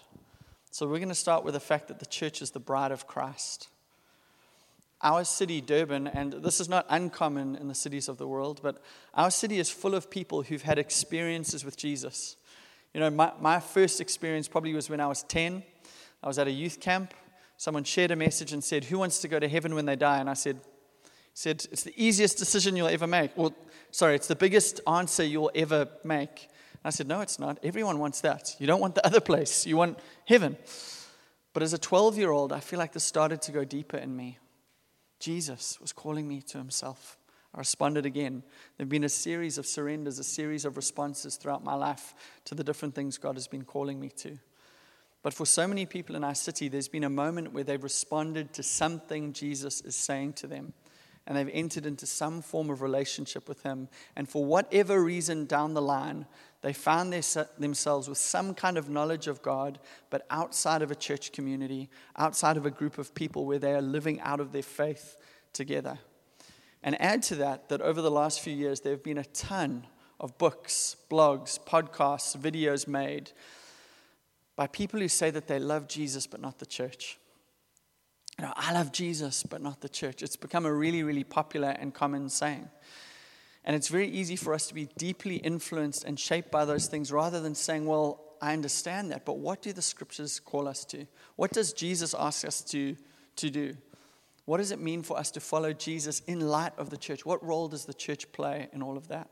So 0.70 0.86
we're 0.86 0.98
going 0.98 1.08
to 1.08 1.14
start 1.16 1.42
with 1.42 1.54
the 1.54 1.60
fact 1.60 1.88
that 1.88 1.98
the 1.98 2.06
church 2.06 2.40
is 2.40 2.52
the 2.52 2.60
bride 2.60 2.92
of 2.92 3.08
Christ. 3.08 3.66
Our 5.04 5.24
city, 5.24 5.60
Durban, 5.60 6.06
and 6.08 6.32
this 6.32 6.60
is 6.60 6.68
not 6.68 6.86
uncommon 6.88 7.56
in 7.56 7.68
the 7.68 7.74
cities 7.74 8.08
of 8.08 8.16
the 8.16 8.26
world, 8.26 8.60
but 8.62 8.82
our 9.12 9.30
city 9.30 9.58
is 9.58 9.68
full 9.68 9.94
of 9.94 10.10
people 10.10 10.42
who've 10.42 10.62
had 10.62 10.78
experiences 10.78 11.62
with 11.62 11.76
Jesus. 11.76 12.36
You 12.94 13.00
know, 13.00 13.10
my, 13.10 13.30
my 13.38 13.60
first 13.60 14.00
experience 14.00 14.48
probably 14.48 14.72
was 14.72 14.88
when 14.88 15.00
I 15.00 15.06
was 15.06 15.22
10. 15.24 15.62
I 16.22 16.26
was 16.26 16.38
at 16.38 16.48
a 16.48 16.50
youth 16.50 16.80
camp. 16.80 17.12
Someone 17.58 17.84
shared 17.84 18.12
a 18.12 18.16
message 18.16 18.54
and 18.54 18.64
said, 18.64 18.84
Who 18.84 18.98
wants 18.98 19.18
to 19.20 19.28
go 19.28 19.38
to 19.38 19.46
heaven 19.46 19.74
when 19.74 19.84
they 19.84 19.94
die? 19.94 20.20
And 20.20 20.30
I 20.30 20.34
said, 20.34 20.58
said 21.34 21.66
It's 21.70 21.82
the 21.82 21.92
easiest 22.02 22.38
decision 22.38 22.74
you'll 22.74 22.88
ever 22.88 23.06
make. 23.06 23.36
Well, 23.36 23.54
sorry, 23.90 24.14
it's 24.14 24.26
the 24.26 24.36
biggest 24.36 24.80
answer 24.86 25.22
you'll 25.22 25.50
ever 25.54 25.86
make. 26.02 26.48
I 26.82 26.88
said, 26.90 27.08
No, 27.08 27.20
it's 27.20 27.38
not. 27.38 27.58
Everyone 27.62 27.98
wants 27.98 28.22
that. 28.22 28.56
You 28.58 28.66
don't 28.66 28.80
want 28.80 28.94
the 28.94 29.06
other 29.06 29.20
place, 29.20 29.66
you 29.66 29.76
want 29.76 29.98
heaven. 30.24 30.56
But 31.52 31.62
as 31.62 31.74
a 31.74 31.78
12 31.78 32.16
year 32.16 32.30
old, 32.30 32.52
I 32.52 32.60
feel 32.60 32.78
like 32.78 32.92
this 32.92 33.04
started 33.04 33.42
to 33.42 33.52
go 33.52 33.64
deeper 33.64 33.98
in 33.98 34.16
me. 34.16 34.38
Jesus 35.24 35.80
was 35.80 35.90
calling 35.90 36.28
me 36.28 36.42
to 36.42 36.58
himself. 36.58 37.16
I 37.54 37.58
responded 37.58 38.04
again. 38.04 38.42
There 38.76 38.84
have 38.84 38.90
been 38.90 39.04
a 39.04 39.08
series 39.08 39.56
of 39.56 39.64
surrenders, 39.64 40.18
a 40.18 40.24
series 40.24 40.66
of 40.66 40.76
responses 40.76 41.36
throughout 41.36 41.64
my 41.64 41.72
life 41.72 42.14
to 42.44 42.54
the 42.54 42.62
different 42.62 42.94
things 42.94 43.16
God 43.16 43.36
has 43.36 43.48
been 43.48 43.64
calling 43.64 43.98
me 43.98 44.10
to. 44.16 44.38
But 45.22 45.32
for 45.32 45.46
so 45.46 45.66
many 45.66 45.86
people 45.86 46.14
in 46.14 46.24
our 46.24 46.34
city, 46.34 46.68
there's 46.68 46.88
been 46.88 47.04
a 47.04 47.08
moment 47.08 47.54
where 47.54 47.64
they've 47.64 47.82
responded 47.82 48.52
to 48.52 48.62
something 48.62 49.32
Jesus 49.32 49.80
is 49.80 49.96
saying 49.96 50.34
to 50.34 50.46
them 50.46 50.74
and 51.26 51.38
they've 51.38 51.48
entered 51.54 51.86
into 51.86 52.04
some 52.04 52.42
form 52.42 52.68
of 52.68 52.82
relationship 52.82 53.48
with 53.48 53.62
Him. 53.62 53.88
And 54.16 54.28
for 54.28 54.44
whatever 54.44 55.02
reason 55.02 55.46
down 55.46 55.72
the 55.72 55.80
line, 55.80 56.26
they 56.64 56.72
found 56.72 57.12
their, 57.12 57.46
themselves 57.58 58.08
with 58.08 58.16
some 58.16 58.54
kind 58.54 58.78
of 58.78 58.88
knowledge 58.88 59.26
of 59.26 59.42
God, 59.42 59.78
but 60.08 60.24
outside 60.30 60.80
of 60.80 60.90
a 60.90 60.94
church 60.94 61.30
community, 61.30 61.90
outside 62.16 62.56
of 62.56 62.64
a 62.64 62.70
group 62.70 62.96
of 62.96 63.14
people 63.14 63.44
where 63.44 63.58
they 63.58 63.74
are 63.74 63.82
living 63.82 64.18
out 64.22 64.40
of 64.40 64.50
their 64.50 64.62
faith 64.62 65.18
together. 65.52 65.98
And 66.82 66.98
add 67.02 67.22
to 67.24 67.34
that, 67.34 67.68
that 67.68 67.82
over 67.82 68.00
the 68.00 68.10
last 68.10 68.40
few 68.40 68.54
years, 68.54 68.80
there 68.80 68.92
have 68.92 69.02
been 69.02 69.18
a 69.18 69.26
ton 69.26 69.86
of 70.18 70.38
books, 70.38 70.96
blogs, 71.10 71.60
podcasts, 71.62 72.34
videos 72.34 72.88
made 72.88 73.32
by 74.56 74.66
people 74.66 75.00
who 75.00 75.08
say 75.08 75.30
that 75.30 75.46
they 75.46 75.58
love 75.58 75.86
Jesus 75.86 76.26
but 76.26 76.40
not 76.40 76.60
the 76.60 76.66
church. 76.66 77.18
You 78.38 78.46
know, 78.46 78.54
I 78.56 78.72
love 78.72 78.90
Jesus 78.90 79.42
but 79.42 79.60
not 79.60 79.82
the 79.82 79.88
church. 79.90 80.22
It's 80.22 80.36
become 80.36 80.64
a 80.64 80.72
really, 80.72 81.02
really 81.02 81.24
popular 81.24 81.76
and 81.78 81.92
common 81.92 82.30
saying. 82.30 82.70
And 83.64 83.74
it's 83.74 83.88
very 83.88 84.08
easy 84.08 84.36
for 84.36 84.52
us 84.52 84.66
to 84.68 84.74
be 84.74 84.88
deeply 84.98 85.36
influenced 85.36 86.04
and 86.04 86.20
shaped 86.20 86.50
by 86.50 86.64
those 86.64 86.86
things 86.86 87.10
rather 87.10 87.40
than 87.40 87.54
saying, 87.54 87.86
well, 87.86 88.20
I 88.42 88.52
understand 88.52 89.10
that, 89.10 89.24
but 89.24 89.38
what 89.38 89.62
do 89.62 89.72
the 89.72 89.80
scriptures 89.80 90.38
call 90.38 90.68
us 90.68 90.84
to? 90.86 91.06
What 91.36 91.52
does 91.52 91.72
Jesus 91.72 92.14
ask 92.18 92.44
us 92.46 92.60
to, 92.62 92.96
to 93.36 93.50
do? 93.50 93.76
What 94.44 94.58
does 94.58 94.70
it 94.70 94.80
mean 94.80 95.02
for 95.02 95.18
us 95.18 95.30
to 95.30 95.40
follow 95.40 95.72
Jesus 95.72 96.20
in 96.26 96.40
light 96.40 96.72
of 96.76 96.90
the 96.90 96.98
church? 96.98 97.24
What 97.24 97.42
role 97.42 97.68
does 97.68 97.86
the 97.86 97.94
church 97.94 98.30
play 98.32 98.68
in 98.72 98.82
all 98.82 98.98
of 98.98 99.08
that? 99.08 99.30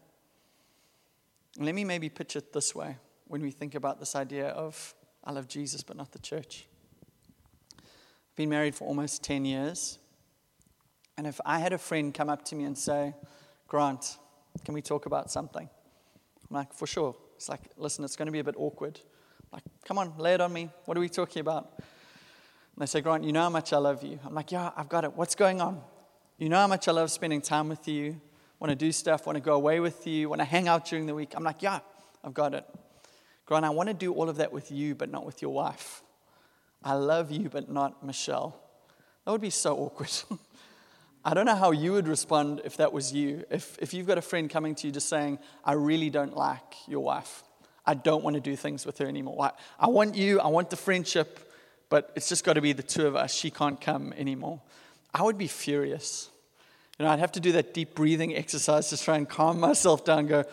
let 1.58 1.74
me 1.74 1.84
maybe 1.84 2.08
pitch 2.08 2.36
it 2.36 2.52
this 2.52 2.74
way 2.74 2.96
when 3.28 3.42
we 3.42 3.50
think 3.50 3.74
about 3.74 4.00
this 4.00 4.16
idea 4.16 4.48
of 4.48 4.94
I 5.24 5.32
love 5.32 5.48
Jesus 5.48 5.82
but 5.82 5.96
not 5.96 6.12
the 6.12 6.18
church. 6.18 6.66
I've 7.78 8.36
been 8.36 8.48
married 8.48 8.74
for 8.74 8.86
almost 8.86 9.22
10 9.22 9.44
years. 9.44 9.98
And 11.18 11.26
if 11.26 11.40
I 11.44 11.58
had 11.58 11.72
a 11.72 11.78
friend 11.78 12.14
come 12.14 12.30
up 12.30 12.44
to 12.46 12.56
me 12.56 12.64
and 12.64 12.76
say, 12.76 13.14
Grant, 13.72 14.18
can 14.66 14.74
we 14.74 14.82
talk 14.82 15.06
about 15.06 15.30
something? 15.30 15.66
I'm 15.66 16.54
like, 16.54 16.74
for 16.74 16.86
sure. 16.86 17.16
It's 17.36 17.48
like, 17.48 17.62
listen, 17.78 18.04
it's 18.04 18.16
going 18.16 18.26
to 18.26 18.32
be 18.32 18.40
a 18.40 18.44
bit 18.44 18.54
awkward. 18.58 19.00
I'm 19.44 19.48
like, 19.56 19.62
come 19.86 19.96
on, 19.96 20.12
lay 20.18 20.34
it 20.34 20.42
on 20.42 20.52
me. 20.52 20.68
What 20.84 20.98
are 20.98 21.00
we 21.00 21.08
talking 21.08 21.40
about? 21.40 21.72
And 21.78 21.86
they 22.76 22.84
say, 22.84 23.00
Grant, 23.00 23.24
you 23.24 23.32
know 23.32 23.40
how 23.40 23.48
much 23.48 23.72
I 23.72 23.78
love 23.78 24.02
you. 24.02 24.20
I'm 24.26 24.34
like, 24.34 24.52
yeah, 24.52 24.72
I've 24.76 24.90
got 24.90 25.04
it. 25.04 25.14
What's 25.14 25.34
going 25.34 25.62
on? 25.62 25.80
You 26.36 26.50
know 26.50 26.58
how 26.58 26.66
much 26.66 26.86
I 26.86 26.92
love 26.92 27.10
spending 27.10 27.40
time 27.40 27.70
with 27.70 27.88
you, 27.88 28.20
want 28.60 28.68
to 28.72 28.76
do 28.76 28.92
stuff, 28.92 29.24
want 29.24 29.36
to 29.36 29.42
go 29.42 29.54
away 29.54 29.80
with 29.80 30.06
you, 30.06 30.28
want 30.28 30.42
to 30.42 30.44
hang 30.44 30.68
out 30.68 30.84
during 30.84 31.06
the 31.06 31.14
week. 31.14 31.32
I'm 31.34 31.42
like, 31.42 31.62
yeah, 31.62 31.78
I've 32.22 32.34
got 32.34 32.52
it. 32.52 32.66
Grant, 33.46 33.64
I 33.64 33.70
want 33.70 33.88
to 33.88 33.94
do 33.94 34.12
all 34.12 34.28
of 34.28 34.36
that 34.36 34.52
with 34.52 34.70
you, 34.70 34.94
but 34.94 35.10
not 35.10 35.24
with 35.24 35.40
your 35.40 35.54
wife. 35.54 36.02
I 36.84 36.92
love 36.92 37.30
you, 37.30 37.48
but 37.48 37.70
not 37.70 38.04
Michelle. 38.04 38.54
That 39.24 39.32
would 39.32 39.40
be 39.40 39.48
so 39.48 39.78
awkward. 39.78 40.12
I 41.24 41.34
don't 41.34 41.46
know 41.46 41.54
how 41.54 41.70
you 41.70 41.92
would 41.92 42.08
respond 42.08 42.62
if 42.64 42.78
that 42.78 42.92
was 42.92 43.12
you. 43.12 43.44
If, 43.48 43.78
if 43.80 43.94
you've 43.94 44.06
got 44.06 44.18
a 44.18 44.22
friend 44.22 44.50
coming 44.50 44.74
to 44.76 44.88
you 44.88 44.92
just 44.92 45.08
saying, 45.08 45.38
I 45.64 45.74
really 45.74 46.10
don't 46.10 46.36
like 46.36 46.88
your 46.88 47.00
wife. 47.00 47.44
I 47.86 47.94
don't 47.94 48.24
want 48.24 48.34
to 48.34 48.40
do 48.40 48.56
things 48.56 48.84
with 48.84 48.98
her 48.98 49.06
anymore. 49.06 49.40
I, 49.40 49.50
I 49.78 49.88
want 49.88 50.16
you, 50.16 50.40
I 50.40 50.48
want 50.48 50.70
the 50.70 50.76
friendship, 50.76 51.52
but 51.88 52.12
it's 52.16 52.28
just 52.28 52.44
got 52.44 52.54
to 52.54 52.60
be 52.60 52.72
the 52.72 52.82
two 52.82 53.06
of 53.06 53.14
us. 53.14 53.34
She 53.34 53.50
can't 53.50 53.80
come 53.80 54.12
anymore. 54.14 54.60
I 55.14 55.22
would 55.22 55.38
be 55.38 55.46
furious. 55.46 56.28
You 56.98 57.04
know, 57.04 57.12
I'd 57.12 57.20
have 57.20 57.32
to 57.32 57.40
do 57.40 57.52
that 57.52 57.72
deep 57.72 57.94
breathing 57.94 58.34
exercise 58.34 58.88
to 58.90 58.96
try 58.96 59.16
and 59.16 59.28
calm 59.28 59.60
myself 59.60 60.04
down 60.04 60.26
go, 60.26 60.44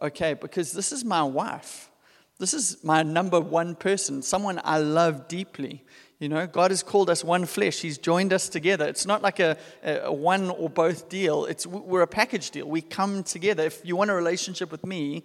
okay, 0.00 0.34
because 0.34 0.72
this 0.72 0.92
is 0.92 1.04
my 1.04 1.22
wife. 1.22 1.90
This 2.38 2.54
is 2.54 2.82
my 2.82 3.02
number 3.02 3.40
one 3.40 3.74
person, 3.74 4.22
someone 4.22 4.60
I 4.64 4.78
love 4.78 5.28
deeply. 5.28 5.84
You 6.22 6.28
know, 6.28 6.46
God 6.46 6.70
has 6.70 6.84
called 6.84 7.10
us 7.10 7.24
one 7.24 7.46
flesh. 7.46 7.80
He's 7.80 7.98
joined 7.98 8.32
us 8.32 8.48
together. 8.48 8.86
It's 8.86 9.06
not 9.06 9.22
like 9.22 9.40
a, 9.40 9.56
a, 9.82 10.12
one 10.12 10.50
or 10.50 10.70
both 10.70 11.08
deal. 11.08 11.46
It's, 11.46 11.66
we're 11.66 12.02
a 12.02 12.06
package 12.06 12.52
deal. 12.52 12.68
We 12.68 12.80
come 12.80 13.24
together. 13.24 13.64
If 13.64 13.84
you 13.84 13.96
want 13.96 14.08
a 14.08 14.14
relationship 14.14 14.70
with 14.70 14.86
me, 14.86 15.24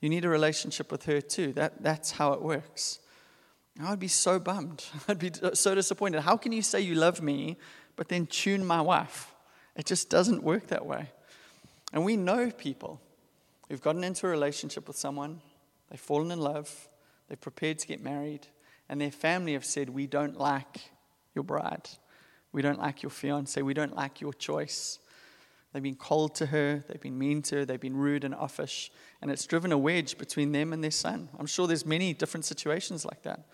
you 0.00 0.08
need 0.08 0.24
a 0.24 0.28
relationship 0.28 0.90
with 0.90 1.04
her 1.04 1.20
too. 1.20 1.52
That, 1.52 1.80
that's 1.80 2.10
how 2.10 2.32
it 2.32 2.42
works. 2.42 2.98
I 3.80 3.90
would 3.90 4.00
be 4.00 4.08
so 4.08 4.40
bummed. 4.40 4.84
I'd 5.08 5.20
be 5.20 5.30
so 5.52 5.72
disappointed. 5.76 6.22
How 6.22 6.36
can 6.36 6.50
you 6.50 6.62
say 6.62 6.80
you 6.80 6.96
love 6.96 7.22
me, 7.22 7.56
but 7.94 8.08
then 8.08 8.26
tune 8.26 8.66
my 8.66 8.80
wife? 8.80 9.32
It 9.76 9.86
just 9.86 10.10
doesn't 10.10 10.42
work 10.42 10.66
that 10.66 10.84
way. 10.84 11.10
And 11.92 12.04
we 12.04 12.16
know 12.16 12.50
people 12.50 13.00
who've 13.68 13.80
gotten 13.80 14.02
into 14.02 14.26
a 14.26 14.30
relationship 14.30 14.88
with 14.88 14.96
someone, 14.96 15.42
they've 15.90 16.00
fallen 16.00 16.32
in 16.32 16.40
love, 16.40 16.88
they've 17.28 17.40
prepared 17.40 17.78
to 17.78 17.86
get 17.86 18.02
married, 18.02 18.48
and 18.88 19.00
their 19.00 19.10
family 19.10 19.54
have 19.54 19.64
said, 19.64 19.90
We 19.90 20.06
don't 20.06 20.38
like 20.38 20.90
your 21.34 21.44
bride. 21.44 21.88
We 22.52 22.62
don't 22.62 22.78
like 22.78 23.02
your 23.02 23.10
fiance. 23.10 23.60
We 23.60 23.74
don't 23.74 23.96
like 23.96 24.20
your 24.20 24.32
choice. 24.32 24.98
They've 25.74 25.82
been 25.82 25.96
cold 25.96 26.36
to 26.36 26.46
her, 26.46 26.84
they've 26.86 27.00
been 27.00 27.18
mean 27.18 27.42
to 27.42 27.56
her, 27.56 27.64
they've 27.64 27.80
been 27.80 27.96
rude 27.96 28.22
and 28.22 28.32
offish, 28.32 28.92
and 29.20 29.28
it's 29.28 29.44
driven 29.44 29.72
a 29.72 29.76
wedge 29.76 30.16
between 30.18 30.52
them 30.52 30.72
and 30.72 30.84
their 30.84 30.92
son. 30.92 31.28
I'm 31.36 31.46
sure 31.46 31.66
there's 31.66 31.84
many 31.84 32.14
different 32.14 32.44
situations 32.44 33.04
like 33.04 33.22
that. 33.22 33.48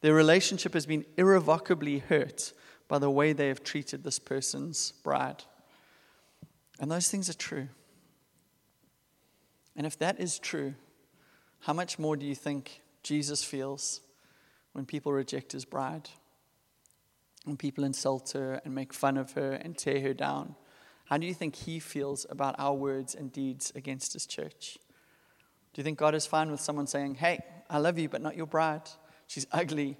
Their 0.00 0.14
relationship 0.14 0.72
has 0.74 0.86
been 0.86 1.04
irrevocably 1.16 1.98
hurt 1.98 2.52
by 2.86 3.00
the 3.00 3.10
way 3.10 3.32
they 3.32 3.48
have 3.48 3.64
treated 3.64 4.04
this 4.04 4.20
person's 4.20 4.92
bride. 5.02 5.42
And 6.78 6.88
those 6.92 7.08
things 7.08 7.28
are 7.28 7.34
true. 7.34 7.66
And 9.74 9.84
if 9.84 9.98
that 9.98 10.20
is 10.20 10.38
true, 10.38 10.74
how 11.60 11.72
much 11.72 11.98
more 11.98 12.16
do 12.16 12.24
you 12.24 12.36
think 12.36 12.82
Jesus 13.02 13.42
feels 13.42 14.00
when 14.74 14.84
people 14.84 15.12
reject 15.12 15.52
his 15.52 15.64
bride? 15.64 16.10
When 17.44 17.56
people 17.56 17.84
insult 17.84 18.32
her 18.32 18.60
and 18.64 18.74
make 18.74 18.92
fun 18.92 19.16
of 19.16 19.32
her 19.32 19.52
and 19.52 19.76
tear 19.76 20.00
her 20.00 20.12
down? 20.12 20.56
How 21.06 21.16
do 21.16 21.26
you 21.26 21.34
think 21.34 21.56
he 21.56 21.78
feels 21.78 22.26
about 22.28 22.56
our 22.58 22.74
words 22.74 23.14
and 23.14 23.32
deeds 23.32 23.72
against 23.74 24.12
his 24.12 24.26
church? 24.26 24.78
Do 25.72 25.80
you 25.80 25.84
think 25.84 25.98
God 25.98 26.14
is 26.14 26.26
fine 26.26 26.50
with 26.50 26.60
someone 26.60 26.86
saying, 26.86 27.16
Hey, 27.16 27.40
I 27.68 27.78
love 27.78 27.98
you, 27.98 28.08
but 28.08 28.22
not 28.22 28.36
your 28.36 28.46
bride? 28.46 28.88
She's 29.26 29.46
ugly. 29.52 29.96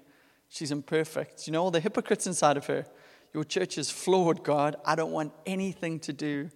She's 0.49 0.71
imperfect. 0.71 1.47
You 1.47 1.53
know 1.53 1.63
all 1.63 1.71
the 1.71 1.79
hypocrites 1.79 2.27
inside 2.27 2.57
of 2.57 2.65
her. 2.67 2.85
Your 3.33 3.43
church 3.43 3.77
is 3.77 3.89
flawed, 3.89 4.43
God. 4.43 4.77
I 4.85 4.95
don't 4.95 5.11
want 5.11 5.33
anything 5.45 5.99
to 6.01 6.13
do 6.13 6.49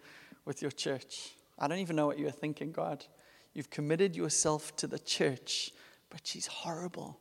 with 0.46 0.62
your 0.62 0.72
church. 0.72 1.34
I 1.58 1.68
don't 1.68 1.80
even 1.80 1.96
know 1.96 2.08
what 2.08 2.18
you're 2.18 2.32
thinking, 2.32 2.72
God. 2.72 3.06
You've 3.54 3.70
committed 3.70 4.16
yourself 4.16 4.76
to 4.78 4.88
the 4.88 5.00
church, 5.00 5.72
but 6.10 6.22
she's 6.26 6.48
horrible. 6.48 7.20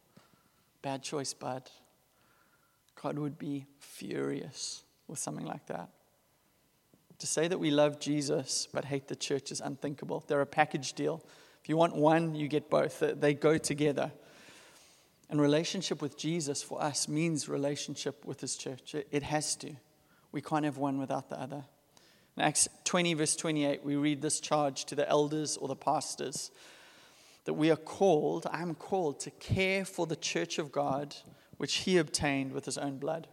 Bad 0.82 1.02
choice, 1.02 1.34
bud. 1.34 1.68
God 3.00 3.18
would 3.18 3.38
be 3.38 3.66
furious 3.78 4.82
with 5.06 5.18
something 5.18 5.46
like 5.46 5.66
that. 5.66 5.90
To 7.18 7.26
say 7.26 7.48
that 7.48 7.58
we 7.58 7.70
love 7.70 7.98
Jesus 7.98 8.68
but 8.72 8.84
hate 8.84 9.08
the 9.08 9.16
church 9.16 9.50
is 9.50 9.60
unthinkable. 9.60 10.24
They're 10.26 10.40
a 10.40 10.46
package 10.46 10.92
deal. 10.92 11.24
If 11.62 11.68
you 11.68 11.76
want 11.76 11.96
one, 11.96 12.34
you 12.34 12.46
get 12.48 12.70
both. 12.70 13.00
They 13.00 13.34
go 13.34 13.58
together. 13.58 14.12
And 15.28 15.40
relationship 15.40 16.00
with 16.00 16.16
Jesus 16.16 16.62
for 16.62 16.80
us 16.80 17.08
means 17.08 17.48
relationship 17.48 18.24
with 18.24 18.40
his 18.40 18.56
church. 18.56 18.94
It 18.94 19.22
has 19.24 19.56
to. 19.56 19.74
We 20.32 20.40
can't 20.40 20.64
have 20.64 20.78
one 20.78 20.98
without 20.98 21.28
the 21.28 21.40
other. 21.40 21.64
In 22.36 22.42
Acts 22.42 22.68
20, 22.84 23.14
verse 23.14 23.34
28, 23.34 23.84
we 23.84 23.96
read 23.96 24.22
this 24.22 24.40
charge 24.40 24.84
to 24.86 24.94
the 24.94 25.08
elders 25.08 25.56
or 25.56 25.66
the 25.66 25.76
pastors 25.76 26.50
that 27.48 27.54
we 27.54 27.70
are 27.70 27.76
called, 27.76 28.46
I 28.52 28.60
am 28.60 28.74
called 28.74 29.20
to 29.20 29.30
care 29.30 29.82
for 29.86 30.06
the 30.06 30.16
church 30.16 30.58
of 30.58 30.70
God, 30.70 31.16
which 31.56 31.76
he 31.76 31.96
obtained 31.96 32.52
with 32.52 32.66
his 32.66 32.76
own 32.76 32.98
blood. 32.98 33.26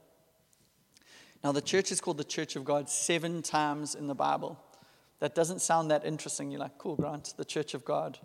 Now, 1.43 1.51
the 1.51 1.59
church 1.59 1.91
is 1.91 1.99
called 1.99 2.17
the 2.17 2.23
church 2.23 2.55
of 2.55 2.63
God 2.63 2.89
seven 2.89 3.41
times 3.41 3.93
in 3.93 4.07
the 4.07 4.15
Bible. 4.15 4.57
That 5.19 5.35
doesn't 5.35 5.59
sound 5.59 5.91
that 5.91 6.05
interesting. 6.05 6.49
You're 6.49 6.61
like, 6.61 6.77
cool, 6.77 6.95
Grant, 6.95 7.33
the 7.35 7.43
church 7.43 7.73
of 7.73 7.83
God. 7.83 8.17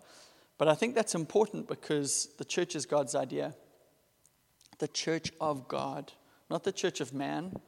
But 0.57 0.69
I 0.69 0.75
think 0.75 0.95
that's 0.95 1.13
important 1.13 1.67
because 1.67 2.29
the 2.37 2.45
church 2.45 2.73
is 2.73 2.85
God's 2.85 3.13
idea. 3.13 3.53
The 4.79 4.87
church 4.87 5.33
of 5.41 5.67
God, 5.67 6.13
not 6.49 6.63
the 6.63 6.71
church 6.71 7.01
of 7.01 7.13
man. 7.13 7.59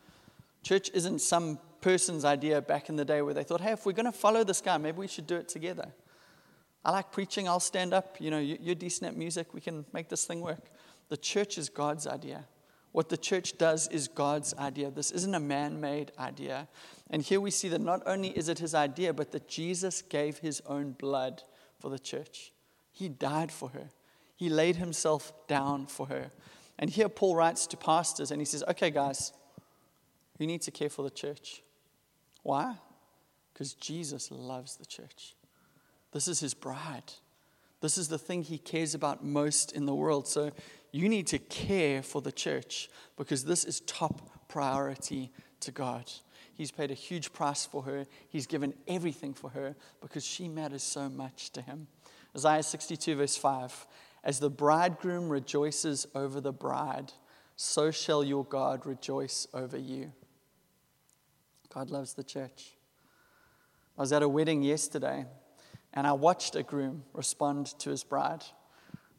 Church 0.63 0.89
isn't 0.93 1.19
some 1.19 1.59
person's 1.81 2.23
idea 2.23 2.61
back 2.61 2.87
in 2.87 2.95
the 2.95 3.03
day 3.03 3.21
where 3.21 3.33
they 3.33 3.43
thought, 3.43 3.59
hey, 3.59 3.73
if 3.73 3.85
we're 3.85 3.91
going 3.91 4.05
to 4.05 4.17
follow 4.17 4.45
this 4.45 4.61
guy, 4.61 4.77
maybe 4.77 4.99
we 4.99 5.09
should 5.09 5.27
do 5.27 5.35
it 5.35 5.49
together. 5.49 5.91
I 6.85 6.91
like 6.91 7.11
preaching, 7.11 7.47
I'll 7.47 7.59
stand 7.59 7.93
up. 7.93 8.17
You 8.19 8.31
know, 8.31 8.39
you're 8.39 8.75
decent 8.75 9.09
at 9.09 9.17
music, 9.17 9.53
we 9.53 9.61
can 9.61 9.85
make 9.93 10.09
this 10.09 10.25
thing 10.25 10.41
work. 10.41 10.69
The 11.09 11.17
church 11.17 11.57
is 11.57 11.69
God's 11.69 12.07
idea. 12.07 12.45
What 12.91 13.09
the 13.09 13.17
church 13.17 13.57
does 13.57 13.87
is 13.87 14.07
God's 14.07 14.53
idea. 14.53 14.91
This 14.91 15.09
isn't 15.11 15.33
a 15.33 15.39
man 15.39 15.81
made 15.81 16.11
idea. 16.19 16.67
And 17.09 17.23
here 17.23 17.41
we 17.41 17.49
see 17.49 17.67
that 17.69 17.81
not 17.81 18.03
only 18.05 18.29
is 18.29 18.49
it 18.49 18.59
his 18.59 18.75
idea, 18.75 19.13
but 19.13 19.31
that 19.31 19.47
Jesus 19.47 20.01
gave 20.03 20.37
his 20.37 20.61
own 20.67 20.91
blood 20.91 21.41
for 21.79 21.89
the 21.89 21.97
church. 21.97 22.51
He 22.91 23.09
died 23.09 23.51
for 23.51 23.69
her, 23.69 23.89
he 24.35 24.49
laid 24.49 24.75
himself 24.75 25.33
down 25.47 25.87
for 25.87 26.07
her. 26.07 26.31
And 26.77 26.89
here 26.89 27.09
Paul 27.09 27.35
writes 27.35 27.67
to 27.67 27.77
pastors 27.77 28.31
and 28.31 28.41
he 28.41 28.45
says, 28.45 28.63
Okay, 28.67 28.89
guys, 28.89 29.31
you 30.37 30.47
need 30.47 30.61
to 30.63 30.71
care 30.71 30.89
for 30.89 31.03
the 31.03 31.09
church. 31.09 31.61
Why? 32.41 32.75
Because 33.53 33.73
Jesus 33.73 34.31
loves 34.31 34.75
the 34.75 34.85
church. 34.85 35.35
This 36.13 36.27
is 36.27 36.39
his 36.39 36.53
bride. 36.53 37.11
This 37.81 37.97
is 37.97 38.07
the 38.07 38.19
thing 38.19 38.43
he 38.43 38.59
cares 38.59 38.95
about 38.95 39.25
most 39.25 39.73
in 39.73 39.85
the 39.85 39.95
world. 39.95 40.27
So 40.27 40.51
you 40.91 41.09
need 41.09 41.27
to 41.27 41.39
care 41.39 42.01
for 42.01 42.21
the 42.21 42.31
church 42.31 42.89
because 43.17 43.43
this 43.43 43.65
is 43.65 43.81
top 43.81 44.47
priority 44.47 45.31
to 45.61 45.71
God. 45.71 46.09
He's 46.53 46.71
paid 46.71 46.91
a 46.91 46.93
huge 46.95 47.33
price 47.33 47.65
for 47.65 47.81
her. 47.83 48.05
He's 48.29 48.45
given 48.45 48.75
everything 48.87 49.33
for 49.33 49.49
her 49.49 49.75
because 50.01 50.23
she 50.23 50.47
matters 50.47 50.83
so 50.83 51.09
much 51.09 51.49
to 51.53 51.61
him. 51.61 51.87
Isaiah 52.35 52.63
62, 52.63 53.15
verse 53.15 53.35
5 53.35 53.87
As 54.23 54.39
the 54.39 54.51
bridegroom 54.51 55.29
rejoices 55.29 56.05
over 56.13 56.39
the 56.39 56.53
bride, 56.53 57.11
so 57.55 57.89
shall 57.89 58.23
your 58.23 58.45
God 58.45 58.85
rejoice 58.85 59.47
over 59.53 59.77
you. 59.77 60.13
God 61.73 61.89
loves 61.89 62.13
the 62.13 62.23
church. 62.23 62.75
I 63.97 64.01
was 64.01 64.13
at 64.13 64.21
a 64.21 64.29
wedding 64.29 64.61
yesterday 64.61 65.25
and 65.93 66.07
I 66.07 66.13
watched 66.13 66.55
a 66.55 66.63
groom 66.63 67.03
respond 67.13 67.67
to 67.79 67.89
his 67.89 68.03
bride. 68.03 68.43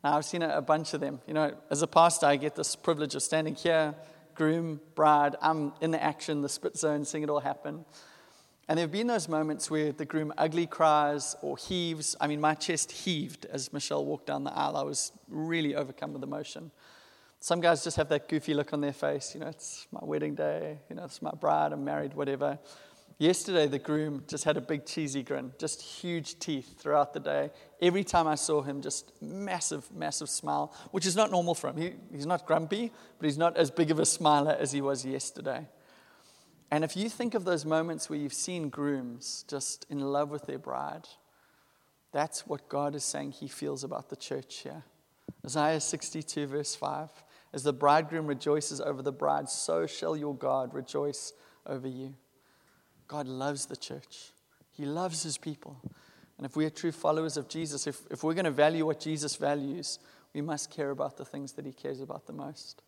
Now, 0.03 0.17
I've 0.17 0.25
seen 0.25 0.43
a, 0.43 0.61
bunch 0.61 0.93
of 0.93 1.01
them. 1.01 1.21
You 1.27 1.35
know, 1.35 1.55
as 1.71 1.81
a 1.83 1.87
pastor, 1.87 2.27
I 2.27 2.37
get 2.37 2.55
this 2.55 2.77
privilege 2.77 3.15
of 3.15 3.23
standing 3.23 3.55
here, 3.55 3.95
groom, 4.35 4.81
bride. 4.95 5.37
I'm 5.41 5.73
in 5.81 5.93
the 5.93 6.03
action, 6.03 6.43
the 6.43 6.49
spit 6.49 6.77
zone, 6.77 7.05
seeing 7.05 7.25
it 7.25 7.31
all 7.31 7.41
happen. 7.41 7.85
And 8.69 8.79
there 8.79 8.85
have 8.85 8.93
been 8.93 9.07
those 9.07 9.29
moments 9.29 9.71
where 9.71 9.93
the 9.93 10.05
groom 10.05 10.33
ugly 10.37 10.67
cries 10.67 11.37
or 11.43 11.57
heaves. 11.57 12.17
I 12.21 12.27
mean, 12.27 12.41
my 12.41 12.55
chest 12.55 12.93
heaved 12.93 13.47
as 13.47 13.73
Michelle 13.73 14.05
walked 14.05 14.27
down 14.27 14.45
the 14.45 14.53
aisle. 14.53 14.77
I 14.77 14.83
was 14.83 15.13
really 15.29 15.75
overcome 15.75 16.13
with 16.13 16.23
emotion. 16.23 16.71
Some 17.41 17.61
guys 17.61 17.85
just 17.85 17.99
have 17.99 18.09
that 18.09 18.27
goofy 18.29 18.55
look 18.55 18.73
on 18.73 18.81
their 18.81 18.95
face. 18.95 19.35
You 19.35 19.41
know, 19.41 19.49
it's 19.49 19.87
my 19.93 20.01
wedding 20.03 20.35
day. 20.35 20.79
You 20.89 20.97
know, 20.97 21.05
it's 21.05 21.21
my 21.21 21.33
bride. 21.33 21.73
I'm 21.73 21.85
married, 21.85 22.15
whatever. 22.15 22.59
Yesterday, 23.19 23.69
the 23.69 23.79
groom 23.79 24.25
just 24.27 24.45
had 24.45 24.57
a 24.57 24.61
big 24.61 24.87
cheesy 24.87 25.23
grin, 25.23 25.53
just 25.59 25.81
huge 25.81 26.39
teeth 26.41 26.75
throughout 26.79 27.13
the 27.13 27.21
day. 27.21 27.51
Every 27.81 28.03
time 28.03 28.27
I 28.27 28.35
saw 28.35 28.61
him, 28.63 28.83
just 28.83 29.13
massive, 29.23 29.89
massive 29.95 30.29
smile, 30.29 30.75
which 30.91 31.07
is 31.07 31.15
not 31.15 31.31
normal 31.31 31.55
for 31.55 31.69
him. 31.71 31.77
He, 31.77 31.93
he's 32.13 32.27
not 32.27 32.45
grumpy, 32.45 32.91
but 33.19 33.27
he's 33.27 33.39
not 33.39 33.57
as 33.57 33.71
big 33.71 33.93
of 33.93 34.01
a 34.01 34.07
smiler 34.07 34.57
as 34.59 34.73
he 34.73 34.81
was 34.81 35.05
yesterday. 35.05 35.69
And 36.73 36.83
if 36.83 36.97
you 36.97 37.09
think 37.09 37.35
of 37.35 37.45
those 37.45 37.65
moments 37.65 38.11
where 38.11 38.19
you've 38.19 38.35
seen 38.35 38.69
grooms 38.69 39.45
just 39.47 39.87
in 39.89 40.01
love 40.01 40.31
with 40.31 40.47
their 40.47 40.59
bride, 40.59 41.07
that's 42.11 42.49
what 42.49 42.69
God 42.69 42.97
is 42.97 43.05
saying 43.05 43.33
he 43.33 43.47
feels 43.47 43.85
about 43.85 44.09
the 44.09 44.17
church 44.17 44.59
here. 44.59 44.83
Isaiah 45.45 45.81
62, 45.81 46.47
verse 46.49 46.75
5 46.75 47.11
As 47.53 47.63
the 47.63 47.73
bridegroom 47.73 48.27
rejoices 48.27 48.81
over 48.81 49.03
the 49.03 49.13
bride, 49.13 49.49
so 49.49 49.87
shall 49.87 50.17
your 50.17 50.35
God 50.35 50.75
rejoice 50.75 51.33
over 51.65 51.87
you. 51.87 52.15
God 53.09 53.27
loves 53.27 53.67
the 53.67 53.77
church, 53.77 54.33
He 54.71 54.85
loves 54.85 55.23
His 55.23 55.39
people. 55.39 55.81
And 56.37 56.45
if 56.45 56.57
we 56.57 56.65
are 56.65 56.71
true 56.71 56.91
followers 56.91 57.37
of 57.37 57.49
Jesus, 57.49 57.87
if, 57.87 58.01
if 58.11 58.25
we're 58.25 58.35
going 58.35 58.45
to 58.45 58.51
value 58.51 58.87
what 58.87 58.99
Jesus 58.99 59.37
values, 59.37 60.01
we 60.35 60.41
must 60.41 60.69
care 60.69 60.91
about 60.91 61.17
the 61.17 61.25
things 61.25 61.53
that 61.53 61.65
He 61.65 61.73
cares 61.73 62.01
about 62.01 62.27
the 62.27 62.33
most. 62.33 62.83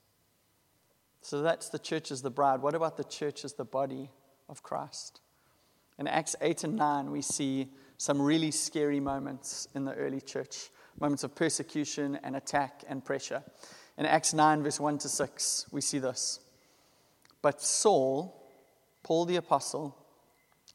So 1.22 1.42
that's 1.42 1.68
the 1.68 1.78
church 1.78 2.10
as 2.10 2.22
the 2.22 2.30
bride. 2.30 2.60
What 2.60 2.74
about 2.74 2.96
the 2.96 3.04
church 3.04 3.44
as 3.44 3.54
the 3.54 3.64
body 3.64 4.10
of 4.48 4.62
Christ? 4.62 5.20
In 5.98 6.06
Acts 6.06 6.36
8 6.40 6.64
and 6.64 6.76
9, 6.76 7.10
we 7.10 7.22
see 7.22 7.68
some 7.98 8.20
really 8.20 8.50
scary 8.50 9.00
moments 9.00 9.68
in 9.74 9.84
the 9.84 9.94
early 9.94 10.20
church 10.20 10.70
moments 11.00 11.24
of 11.24 11.34
persecution 11.34 12.18
and 12.22 12.36
attack 12.36 12.84
and 12.88 13.04
pressure. 13.04 13.42
In 13.98 14.06
Acts 14.06 14.34
9, 14.34 14.62
verse 14.62 14.78
1 14.78 14.98
to 14.98 15.08
6, 15.08 15.66
we 15.72 15.80
see 15.80 15.98
this. 15.98 16.40
But 17.42 17.62
Saul, 17.62 18.42
Paul 19.02 19.24
the 19.24 19.36
apostle, 19.36 19.96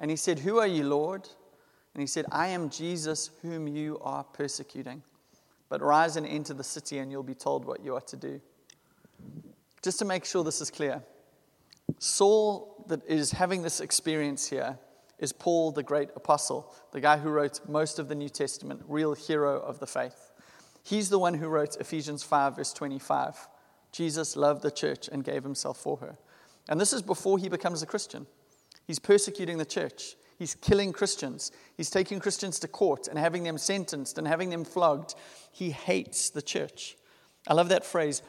And 0.00 0.10
he 0.10 0.16
said, 0.16 0.40
Who 0.40 0.58
are 0.58 0.66
you, 0.66 0.84
Lord? 0.84 1.28
And 1.94 2.00
he 2.00 2.06
said, 2.06 2.24
I 2.32 2.48
am 2.48 2.70
Jesus 2.70 3.30
whom 3.42 3.68
you 3.68 3.98
are 4.00 4.24
persecuting. 4.24 5.02
But 5.68 5.82
rise 5.82 6.16
and 6.16 6.26
enter 6.26 6.54
the 6.54 6.64
city, 6.64 6.98
and 6.98 7.12
you'll 7.12 7.22
be 7.22 7.34
told 7.34 7.64
what 7.64 7.84
you 7.84 7.94
are 7.94 8.00
to 8.00 8.16
do. 8.16 8.40
Just 9.82 9.98
to 10.00 10.04
make 10.04 10.24
sure 10.24 10.42
this 10.42 10.60
is 10.60 10.70
clear, 10.70 11.02
Saul, 11.98 12.84
that 12.88 13.06
is 13.06 13.32
having 13.32 13.62
this 13.62 13.80
experience 13.80 14.48
here, 14.48 14.78
is 15.18 15.32
Paul, 15.32 15.70
the 15.70 15.82
great 15.82 16.08
apostle, 16.16 16.72
the 16.92 17.00
guy 17.00 17.18
who 17.18 17.28
wrote 17.28 17.60
most 17.68 17.98
of 17.98 18.08
the 18.08 18.14
New 18.14 18.30
Testament, 18.30 18.82
real 18.88 19.14
hero 19.14 19.60
of 19.60 19.78
the 19.78 19.86
faith. 19.86 20.32
He's 20.82 21.10
the 21.10 21.18
one 21.18 21.34
who 21.34 21.48
wrote 21.48 21.76
Ephesians 21.76 22.22
5, 22.22 22.56
verse 22.56 22.72
25. 22.72 23.48
Jesus 23.92 24.34
loved 24.34 24.62
the 24.62 24.70
church 24.70 25.08
and 25.12 25.22
gave 25.22 25.42
himself 25.42 25.76
for 25.76 25.98
her. 25.98 26.16
And 26.68 26.80
this 26.80 26.92
is 26.92 27.02
before 27.02 27.38
he 27.38 27.48
becomes 27.48 27.82
a 27.82 27.86
Christian. 27.86 28.26
He's 28.90 28.98
persecuting 28.98 29.56
the 29.56 29.64
church. 29.64 30.16
He's 30.36 30.56
killing 30.56 30.92
Christians. 30.92 31.52
He's 31.76 31.90
taking 31.90 32.18
Christians 32.18 32.58
to 32.58 32.66
court 32.66 33.06
and 33.06 33.16
having 33.16 33.44
them 33.44 33.56
sentenced 33.56 34.18
and 34.18 34.26
having 34.26 34.50
them 34.50 34.64
flogged. 34.64 35.14
He 35.52 35.70
hates 35.70 36.30
the 36.30 36.42
church. 36.42 36.96
I 37.46 37.54
love 37.54 37.68
that 37.68 37.86
phrase, 37.86 38.20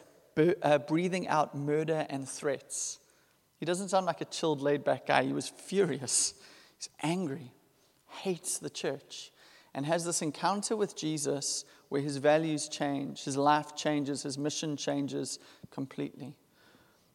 uh, 0.61 0.77
breathing 0.77 1.27
out 1.27 1.55
murder 1.55 2.05
and 2.11 2.29
threats. 2.29 2.99
He 3.57 3.65
doesn't 3.65 3.89
sound 3.89 4.05
like 4.05 4.21
a 4.21 4.25
chilled, 4.25 4.61
laid 4.61 4.83
back 4.83 5.07
guy. 5.07 5.23
He 5.23 5.33
was 5.33 5.49
furious. 5.49 6.35
He's 6.77 6.89
angry, 7.01 7.53
hates 8.21 8.59
the 8.59 8.69
church, 8.69 9.31
and 9.73 9.83
has 9.87 10.05
this 10.05 10.21
encounter 10.21 10.75
with 10.75 10.95
Jesus 10.95 11.65
where 11.89 12.01
his 12.01 12.17
values 12.17 12.69
change, 12.69 13.23
his 13.23 13.35
life 13.35 13.75
changes, 13.75 14.21
his 14.21 14.37
mission 14.37 14.77
changes 14.77 15.39
completely. 15.71 16.35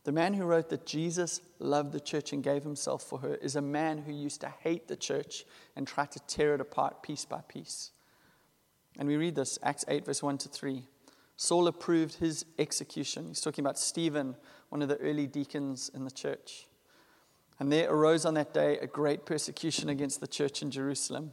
The 0.07 0.13
man 0.13 0.35
who 0.35 0.45
wrote 0.45 0.69
that 0.69 0.87
Jesus 0.87 1.41
loved 1.59 1.91
the 1.91 1.99
church 1.99 2.33
and 2.33 2.41
gave 2.41 2.63
himself 2.63 3.03
for 3.03 3.19
her 3.19 3.35
is 3.35 3.57
a 3.57 3.61
man 3.61 3.99
who 3.99 4.13
used 4.13 4.41
to 4.43 4.55
hate 4.61 4.87
the 4.87 4.95
church 4.95 5.45
and 5.75 5.85
try 5.85 6.07
to 6.07 6.21
tear 6.29 6.55
it 6.55 6.61
apart 6.61 7.03
piece 7.03 7.25
by 7.25 7.41
piece. 7.49 7.91
And 9.01 9.09
we 9.09 9.17
read 9.17 9.35
this, 9.35 9.59
Acts 9.65 9.85
8, 9.89 10.07
verse 10.07 10.23
1 10.23 10.39
to 10.39 10.49
3. 10.49 10.85
Saul 11.37 11.67
approved 11.67 12.15
his 12.15 12.47
execution. 12.57 13.27
He's 13.27 13.41
talking 13.41 13.65
about 13.65 13.81
Stephen, 13.81 14.37
one 14.69 14.81
of 14.81 14.89
the 14.89 14.97
early 14.99 15.27
deacons 15.27 15.91
in 15.93 16.05
the 16.05 16.13
church. 16.13 16.69
And 17.59 17.73
there 17.73 17.91
arose 17.91 18.25
on 18.25 18.35
that 18.35 18.55
day 18.55 18.79
a 18.79 18.87
great 18.87 19.27
persecution 19.27 19.89
against 19.89 20.21
the 20.21 20.29
church 20.29 20.63
in 20.63 20.71
Jerusalem. 20.71 21.33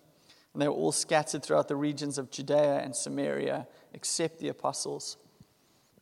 And 0.51 0.59
they 0.63 0.67
were 0.67 0.73
all 0.73 0.91
scattered 0.91 1.43
throughout 1.43 1.67
the 1.67 1.75
regions 1.75 2.17
of 2.17 2.31
Judea 2.31 2.79
and 2.79 2.95
Samaria, 2.95 3.67
except 3.93 4.39
the 4.39 4.47
apostles. 4.47 5.17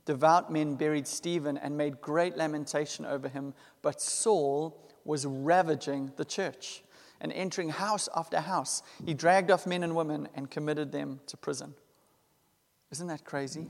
Devout 0.05 0.51
men 0.51 0.75
buried 0.75 1.07
Stephen 1.07 1.57
and 1.57 1.77
made 1.77 2.01
great 2.01 2.35
lamentation 2.35 3.05
over 3.05 3.27
him, 3.29 3.53
but 3.81 4.01
Saul 4.01 4.77
was 5.05 5.25
ravaging 5.25 6.11
the 6.15 6.25
church 6.25 6.83
and 7.19 7.31
entering 7.33 7.69
house 7.69 8.09
after 8.15 8.39
house. 8.39 8.81
He 9.05 9.13
dragged 9.13 9.51
off 9.51 9.67
men 9.67 9.83
and 9.83 9.95
women 9.95 10.27
and 10.35 10.49
committed 10.49 10.91
them 10.91 11.19
to 11.27 11.37
prison. 11.37 11.75
Isn't 12.91 13.07
that 13.07 13.23
crazy? 13.23 13.69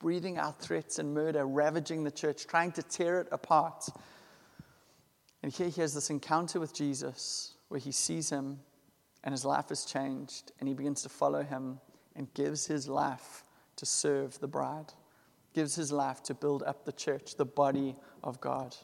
Breathing 0.00 0.36
out 0.36 0.60
threats 0.60 0.98
and 0.98 1.14
murder, 1.14 1.46
ravaging 1.46 2.04
the 2.04 2.10
church, 2.10 2.46
trying 2.46 2.72
to 2.72 2.82
tear 2.82 3.20
it 3.20 3.28
apart. 3.30 3.88
And 5.42 5.52
here 5.52 5.68
he 5.68 5.80
has 5.80 5.94
this 5.94 6.10
encounter 6.10 6.58
with 6.58 6.74
Jesus 6.74 7.54
where 7.68 7.80
he 7.80 7.92
sees 7.92 8.30
him 8.30 8.58
and 9.22 9.32
his 9.32 9.44
life 9.44 9.70
is 9.70 9.84
changed 9.84 10.52
and 10.58 10.68
he 10.68 10.74
begins 10.74 11.02
to 11.02 11.08
follow 11.08 11.42
him 11.42 11.80
and 12.16 12.32
gives 12.34 12.66
his 12.66 12.88
life 12.88 13.44
to 13.76 13.86
serve 13.86 14.38
the 14.40 14.48
bride 14.48 14.92
gives 15.54 15.74
his 15.74 15.92
life 15.92 16.22
to 16.24 16.34
build 16.34 16.62
up 16.62 16.84
the 16.84 16.92
church, 16.92 17.36
the 17.36 17.44
body 17.44 17.96
of 18.22 18.40
God. 18.40 18.76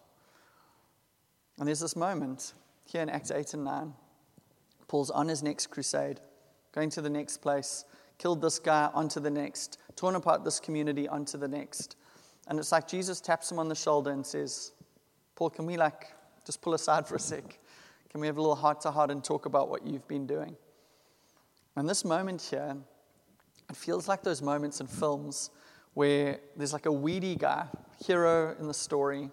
And 1.59 1.69
there's 1.69 1.81
this 1.81 1.97
moment 1.97 2.53
here 2.85 3.03
in 3.03 3.09
Acts 3.09 3.31
8 3.31 3.55
and 3.55 3.65
9. 3.65 3.95
Paul's 4.89 5.11
on 5.11 5.29
his 5.29 5.43
next 5.43 5.69
crusade, 5.69 6.21
going 6.73 6.91
to 6.91 7.01
the 7.01 7.11
next 7.11 7.39
place, 7.39 7.85
killed 8.19 8.43
this 8.43 8.59
guy, 8.59 8.91
onto 8.93 9.21
the 9.21 9.31
next, 9.31 9.79
torn 9.97 10.15
apart 10.15 10.45
this 10.45 10.61
community, 10.61 11.09
onto 11.09 11.39
the 11.39 11.49
next. 11.49 11.97
And 12.49 12.59
it's 12.59 12.73
like 12.73 12.87
Jesus 12.87 13.21
taps 13.21 13.51
him 13.51 13.59
on 13.59 13.69
the 13.69 13.75
shoulder 13.75 14.11
and 14.11 14.25
says, 14.25 14.73
Paul, 15.35 15.51
can 15.51 15.67
we 15.67 15.77
like 15.77 16.13
just 16.45 16.61
pull 16.61 16.75
aside 16.75 17.07
for 17.07 17.17
a 17.17 17.21
sec? 17.21 17.59
Can 18.11 18.21
we 18.21 18.27
have 18.27 18.37
a 18.37 18.41
little 18.41 18.55
heart 18.55 18.81
to 18.83 18.91
heart 18.91 19.11
and 19.11 19.25
talk 19.25 19.47
about 19.47 19.69
what 19.69 19.87
you've 19.87 20.07
been 20.07 20.27
doing? 20.27 20.57
And 21.77 21.89
this 21.89 22.05
moment 22.05 22.43
here, 22.43 22.77
it 23.69 23.77
feels 23.77 24.07
like 24.07 24.23
those 24.23 24.43
moments 24.43 24.81
in 24.81 24.87
films 24.87 25.51
where 25.95 26.41
there's 26.57 26.73
like 26.73 26.87
a 26.87 26.93
weedy 26.93 27.37
guy, 27.37 27.67
hero 28.05 28.55
in 28.59 28.67
the 28.67 28.75
story, 28.75 29.31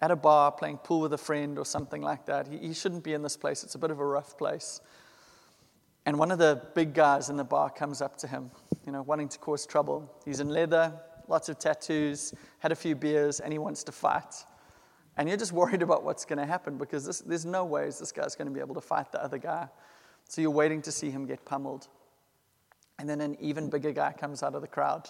at 0.00 0.10
a 0.10 0.16
bar 0.16 0.52
playing 0.52 0.78
pool 0.78 1.00
with 1.00 1.12
a 1.12 1.18
friend 1.18 1.58
or 1.58 1.64
something 1.64 2.02
like 2.02 2.26
that. 2.26 2.46
He, 2.46 2.58
he 2.58 2.74
shouldn't 2.74 3.02
be 3.04 3.12
in 3.12 3.22
this 3.22 3.36
place, 3.36 3.62
it's 3.64 3.74
a 3.74 3.78
bit 3.78 3.90
of 3.90 4.00
a 4.00 4.06
rough 4.06 4.38
place. 4.38 4.80
And 6.06 6.18
one 6.18 6.30
of 6.30 6.38
the 6.38 6.62
big 6.74 6.94
guys 6.94 7.30
in 7.30 7.36
the 7.36 7.44
bar 7.44 7.68
comes 7.68 8.00
up 8.00 8.16
to 8.18 8.28
him, 8.28 8.50
you 8.86 8.92
know, 8.92 9.02
wanting 9.02 9.28
to 9.28 9.38
cause 9.38 9.66
trouble. 9.66 10.14
He's 10.24 10.38
in 10.38 10.48
leather, 10.48 10.94
lots 11.26 11.48
of 11.48 11.58
tattoos, 11.58 12.32
had 12.60 12.70
a 12.70 12.76
few 12.76 12.94
beers, 12.94 13.40
and 13.40 13.52
he 13.52 13.58
wants 13.58 13.82
to 13.84 13.92
fight. 13.92 14.44
And 15.16 15.28
you're 15.28 15.38
just 15.38 15.52
worried 15.52 15.82
about 15.82 16.04
what's 16.04 16.24
going 16.24 16.38
to 16.38 16.46
happen 16.46 16.78
because 16.78 17.04
this, 17.04 17.20
there's 17.20 17.44
no 17.44 17.64
ways 17.64 17.98
this 17.98 18.12
guy's 18.12 18.36
going 18.36 18.46
to 18.46 18.54
be 18.54 18.60
able 18.60 18.76
to 18.76 18.80
fight 18.80 19.10
the 19.10 19.22
other 19.22 19.38
guy. 19.38 19.66
So 20.28 20.40
you're 20.40 20.50
waiting 20.50 20.80
to 20.82 20.92
see 20.92 21.10
him 21.10 21.26
get 21.26 21.44
pummeled. 21.44 21.88
And 22.98 23.08
then 23.08 23.20
an 23.20 23.36
even 23.40 23.68
bigger 23.68 23.92
guy 23.92 24.12
comes 24.12 24.44
out 24.44 24.54
of 24.54 24.62
the 24.62 24.68
crowd 24.68 25.08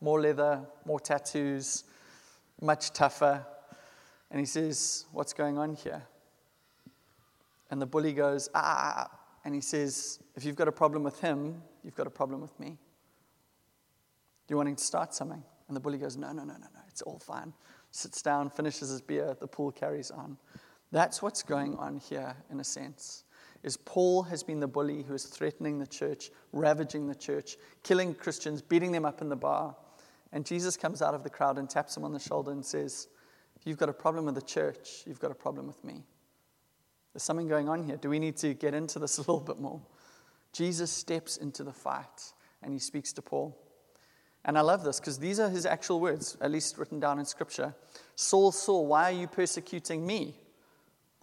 more 0.00 0.20
leather, 0.20 0.60
more 0.84 1.00
tattoos, 1.00 1.84
much 2.60 2.92
tougher. 2.92 3.44
And 4.30 4.40
he 4.40 4.46
says, 4.46 5.06
What's 5.12 5.32
going 5.32 5.58
on 5.58 5.74
here? 5.74 6.02
And 7.70 7.80
the 7.80 7.86
bully 7.86 8.12
goes, 8.12 8.48
Ah. 8.54 9.10
And 9.44 9.54
he 9.54 9.60
says, 9.60 10.20
If 10.34 10.44
you've 10.44 10.56
got 10.56 10.68
a 10.68 10.72
problem 10.72 11.02
with 11.02 11.20
him, 11.20 11.62
you've 11.82 11.94
got 11.94 12.06
a 12.06 12.10
problem 12.10 12.40
with 12.40 12.58
me. 12.60 12.68
Do 12.68 14.52
You 14.52 14.56
wanting 14.56 14.76
to 14.76 14.84
start 14.84 15.14
something? 15.14 15.42
And 15.68 15.76
the 15.76 15.80
bully 15.80 15.98
goes, 15.98 16.16
No, 16.16 16.32
no, 16.32 16.44
no, 16.44 16.54
no, 16.54 16.66
no, 16.74 16.80
it's 16.88 17.02
all 17.02 17.18
fine. 17.18 17.52
Sits 17.90 18.22
down, 18.22 18.50
finishes 18.50 18.90
his 18.90 19.00
beer, 19.00 19.36
the 19.38 19.46
pool 19.46 19.70
carries 19.70 20.10
on. 20.10 20.36
That's 20.90 21.22
what's 21.22 21.42
going 21.42 21.76
on 21.76 21.98
here, 21.98 22.34
in 22.50 22.60
a 22.60 22.64
sense. 22.64 23.24
Is 23.62 23.76
Paul 23.76 24.22
has 24.24 24.42
been 24.42 24.60
the 24.60 24.68
bully 24.68 25.02
who 25.02 25.14
is 25.14 25.24
threatening 25.24 25.78
the 25.78 25.86
church, 25.86 26.30
ravaging 26.52 27.06
the 27.08 27.14
church, 27.14 27.56
killing 27.82 28.14
Christians, 28.14 28.62
beating 28.62 28.92
them 28.92 29.04
up 29.04 29.20
in 29.20 29.28
the 29.28 29.36
bar. 29.36 29.74
And 30.32 30.44
Jesus 30.44 30.76
comes 30.76 31.02
out 31.02 31.14
of 31.14 31.22
the 31.22 31.30
crowd 31.30 31.58
and 31.58 31.68
taps 31.68 31.96
him 31.96 32.04
on 32.04 32.12
the 32.12 32.18
shoulder 32.18 32.50
and 32.50 32.64
says, 32.64 33.08
If 33.56 33.66
you've 33.66 33.78
got 33.78 33.88
a 33.88 33.94
problem 33.94 34.26
with 34.26 34.34
the 34.34 34.42
church, 34.42 35.02
you've 35.06 35.20
got 35.20 35.30
a 35.30 35.34
problem 35.34 35.66
with 35.66 35.82
me. 35.84 36.04
There's 37.12 37.22
something 37.22 37.48
going 37.48 37.68
on 37.68 37.82
here. 37.82 37.96
Do 37.96 38.10
we 38.10 38.18
need 38.18 38.36
to 38.38 38.54
get 38.54 38.74
into 38.74 38.98
this 38.98 39.18
a 39.18 39.20
little 39.22 39.40
bit 39.40 39.58
more? 39.58 39.80
Jesus 40.52 40.90
steps 40.90 41.36
into 41.36 41.64
the 41.64 41.72
fight 41.72 42.32
and 42.62 42.72
he 42.72 42.78
speaks 42.78 43.12
to 43.14 43.22
Paul. 43.22 43.56
And 44.44 44.56
I 44.56 44.62
love 44.62 44.84
this 44.84 45.00
because 45.00 45.18
these 45.18 45.40
are 45.40 45.48
his 45.48 45.66
actual 45.66 46.00
words, 46.00 46.36
at 46.40 46.50
least 46.50 46.78
written 46.78 47.00
down 47.00 47.18
in 47.18 47.24
scripture. 47.24 47.74
Saul, 48.14 48.52
Saul, 48.52 48.86
why 48.86 49.04
are 49.04 49.16
you 49.16 49.26
persecuting 49.26 50.06
me? 50.06 50.36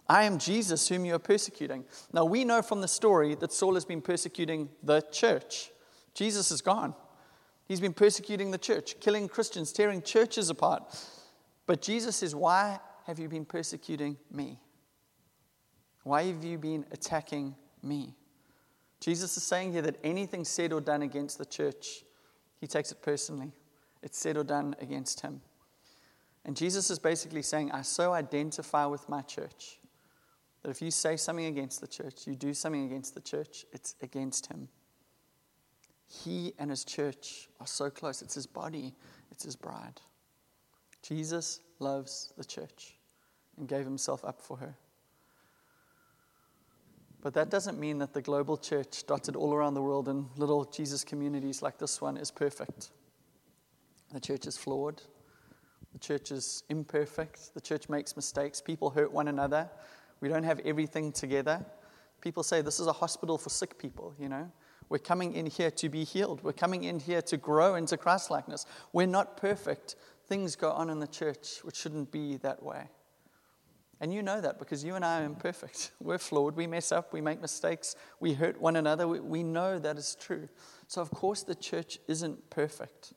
I 0.08 0.24
am 0.24 0.38
Jesus 0.38 0.88
whom 0.88 1.04
you 1.04 1.14
are 1.14 1.20
persecuting. 1.20 1.84
Now 2.12 2.24
we 2.24 2.44
know 2.44 2.62
from 2.62 2.80
the 2.80 2.88
story 2.88 3.34
that 3.36 3.52
Saul 3.52 3.74
has 3.74 3.84
been 3.84 4.00
persecuting 4.00 4.68
the 4.82 5.00
church. 5.10 5.70
Jesus 6.14 6.50
is 6.50 6.60
gone. 6.60 6.94
He's 7.66 7.80
been 7.80 7.92
persecuting 7.92 8.50
the 8.50 8.58
church, 8.58 8.98
killing 9.00 9.28
Christians, 9.28 9.72
tearing 9.72 10.02
churches 10.02 10.50
apart. 10.50 10.82
But 11.66 11.82
Jesus 11.82 12.16
says, 12.16 12.34
Why 12.34 12.78
have 13.06 13.18
you 13.18 13.28
been 13.28 13.44
persecuting 13.44 14.16
me? 14.30 14.60
Why 16.04 16.24
have 16.24 16.44
you 16.44 16.58
been 16.58 16.86
attacking 16.92 17.56
me? 17.82 18.14
Jesus 19.00 19.36
is 19.36 19.42
saying 19.42 19.72
here 19.72 19.82
that 19.82 19.96
anything 20.04 20.44
said 20.44 20.72
or 20.72 20.80
done 20.80 21.02
against 21.02 21.38
the 21.38 21.44
church, 21.44 22.04
he 22.60 22.66
takes 22.66 22.92
it 22.92 23.02
personally. 23.02 23.52
It's 24.02 24.18
said 24.18 24.36
or 24.36 24.44
done 24.44 24.76
against 24.80 25.20
him. 25.20 25.40
And 26.44 26.56
Jesus 26.56 26.90
is 26.90 27.00
basically 27.00 27.42
saying, 27.42 27.72
I 27.72 27.82
so 27.82 28.12
identify 28.12 28.86
with 28.86 29.08
my 29.08 29.22
church 29.22 29.80
that 30.62 30.70
if 30.70 30.80
you 30.80 30.92
say 30.92 31.16
something 31.16 31.46
against 31.46 31.80
the 31.80 31.88
church, 31.88 32.26
you 32.26 32.36
do 32.36 32.54
something 32.54 32.84
against 32.84 33.14
the 33.14 33.20
church, 33.20 33.66
it's 33.72 33.96
against 34.00 34.46
him. 34.46 34.68
He 36.08 36.52
and 36.58 36.70
his 36.70 36.84
church 36.84 37.48
are 37.60 37.66
so 37.66 37.90
close. 37.90 38.22
It's 38.22 38.34
his 38.34 38.46
body, 38.46 38.94
it's 39.30 39.44
his 39.44 39.56
bride. 39.56 40.00
Jesus 41.02 41.60
loves 41.78 42.32
the 42.36 42.44
church 42.44 42.94
and 43.56 43.68
gave 43.68 43.84
himself 43.84 44.24
up 44.24 44.40
for 44.40 44.56
her. 44.56 44.76
But 47.22 47.34
that 47.34 47.50
doesn't 47.50 47.80
mean 47.80 47.98
that 47.98 48.12
the 48.12 48.22
global 48.22 48.56
church, 48.56 49.04
dotted 49.06 49.34
all 49.34 49.52
around 49.52 49.74
the 49.74 49.82
world 49.82 50.08
in 50.08 50.26
little 50.36 50.64
Jesus 50.64 51.02
communities 51.02 51.60
like 51.60 51.78
this 51.78 52.00
one, 52.00 52.16
is 52.16 52.30
perfect. 52.30 52.90
The 54.12 54.20
church 54.20 54.46
is 54.46 54.56
flawed. 54.56 55.02
The 55.92 55.98
church 55.98 56.30
is 56.30 56.62
imperfect. 56.68 57.54
The 57.54 57.60
church 57.60 57.88
makes 57.88 58.14
mistakes. 58.14 58.60
People 58.60 58.90
hurt 58.90 59.10
one 59.10 59.28
another. 59.28 59.68
We 60.20 60.28
don't 60.28 60.44
have 60.44 60.60
everything 60.60 61.10
together. 61.10 61.64
People 62.20 62.42
say 62.42 62.62
this 62.62 62.78
is 62.78 62.86
a 62.86 62.92
hospital 62.92 63.38
for 63.38 63.48
sick 63.48 63.78
people, 63.78 64.14
you 64.18 64.28
know. 64.28 64.50
We're 64.88 64.98
coming 64.98 65.34
in 65.34 65.46
here 65.46 65.70
to 65.72 65.88
be 65.88 66.04
healed. 66.04 66.42
We're 66.42 66.52
coming 66.52 66.84
in 66.84 67.00
here 67.00 67.22
to 67.22 67.36
grow 67.36 67.74
into 67.74 67.96
Christlikeness. 67.96 68.66
We're 68.92 69.06
not 69.06 69.36
perfect. 69.36 69.96
Things 70.28 70.56
go 70.56 70.70
on 70.70 70.90
in 70.90 71.00
the 71.00 71.06
church 71.06 71.58
which 71.62 71.76
shouldn't 71.76 72.12
be 72.12 72.36
that 72.38 72.62
way. 72.62 72.88
And 74.00 74.12
you 74.12 74.22
know 74.22 74.40
that 74.40 74.58
because 74.58 74.84
you 74.84 74.94
and 74.94 75.04
I 75.04 75.22
are 75.22 75.24
imperfect. 75.24 75.92
We're 76.00 76.18
flawed. 76.18 76.54
We 76.54 76.66
mess 76.66 76.92
up. 76.92 77.12
We 77.12 77.20
make 77.20 77.40
mistakes. 77.40 77.96
We 78.20 78.34
hurt 78.34 78.60
one 78.60 78.76
another. 78.76 79.08
We, 79.08 79.20
we 79.20 79.42
know 79.42 79.78
that 79.78 79.96
is 79.96 80.16
true. 80.20 80.48
So, 80.86 81.00
of 81.00 81.10
course, 81.10 81.42
the 81.42 81.54
church 81.54 81.98
isn't 82.06 82.50
perfect. 82.50 83.14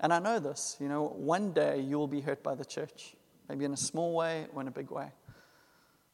And 0.00 0.12
I 0.12 0.18
know 0.18 0.38
this. 0.38 0.76
You 0.80 0.88
know, 0.88 1.08
one 1.08 1.52
day 1.52 1.80
you 1.80 1.96
will 1.98 2.08
be 2.08 2.20
hurt 2.20 2.42
by 2.42 2.54
the 2.54 2.64
church, 2.64 3.14
maybe 3.48 3.64
in 3.64 3.72
a 3.72 3.78
small 3.78 4.14
way 4.14 4.46
or 4.52 4.60
in 4.60 4.68
a 4.68 4.72
big 4.72 4.90
way. 4.90 5.12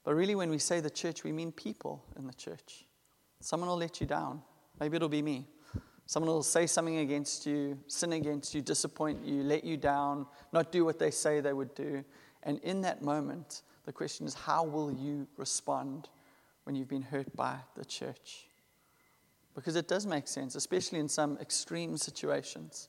But 0.04 0.14
really, 0.14 0.36
when 0.36 0.50
we 0.50 0.58
say 0.58 0.80
the 0.80 0.90
church, 0.90 1.24
we 1.24 1.32
mean 1.32 1.50
people 1.50 2.04
in 2.16 2.26
the 2.26 2.34
church. 2.34 2.84
Someone 3.40 3.68
will 3.68 3.76
let 3.76 4.00
you 4.00 4.06
down. 4.06 4.42
Maybe 4.80 4.96
it'll 4.96 5.08
be 5.08 5.22
me. 5.22 5.46
Someone 6.06 6.32
will 6.32 6.42
say 6.42 6.66
something 6.66 6.98
against 6.98 7.44
you, 7.44 7.78
sin 7.86 8.14
against 8.14 8.54
you, 8.54 8.62
disappoint 8.62 9.24
you, 9.24 9.42
let 9.42 9.62
you 9.62 9.76
down, 9.76 10.26
not 10.52 10.72
do 10.72 10.84
what 10.84 10.98
they 10.98 11.10
say 11.10 11.40
they 11.40 11.52
would 11.52 11.74
do. 11.74 12.02
And 12.44 12.58
in 12.60 12.80
that 12.80 13.02
moment, 13.02 13.62
the 13.84 13.92
question 13.92 14.26
is, 14.26 14.32
how 14.32 14.64
will 14.64 14.90
you 14.90 15.26
respond 15.36 16.08
when 16.64 16.74
you've 16.74 16.88
been 16.88 17.02
hurt 17.02 17.34
by 17.36 17.56
the 17.76 17.84
church? 17.84 18.46
Because 19.54 19.76
it 19.76 19.86
does 19.86 20.06
make 20.06 20.28
sense, 20.28 20.54
especially 20.54 20.98
in 20.98 21.08
some 21.08 21.36
extreme 21.42 21.96
situations, 21.96 22.88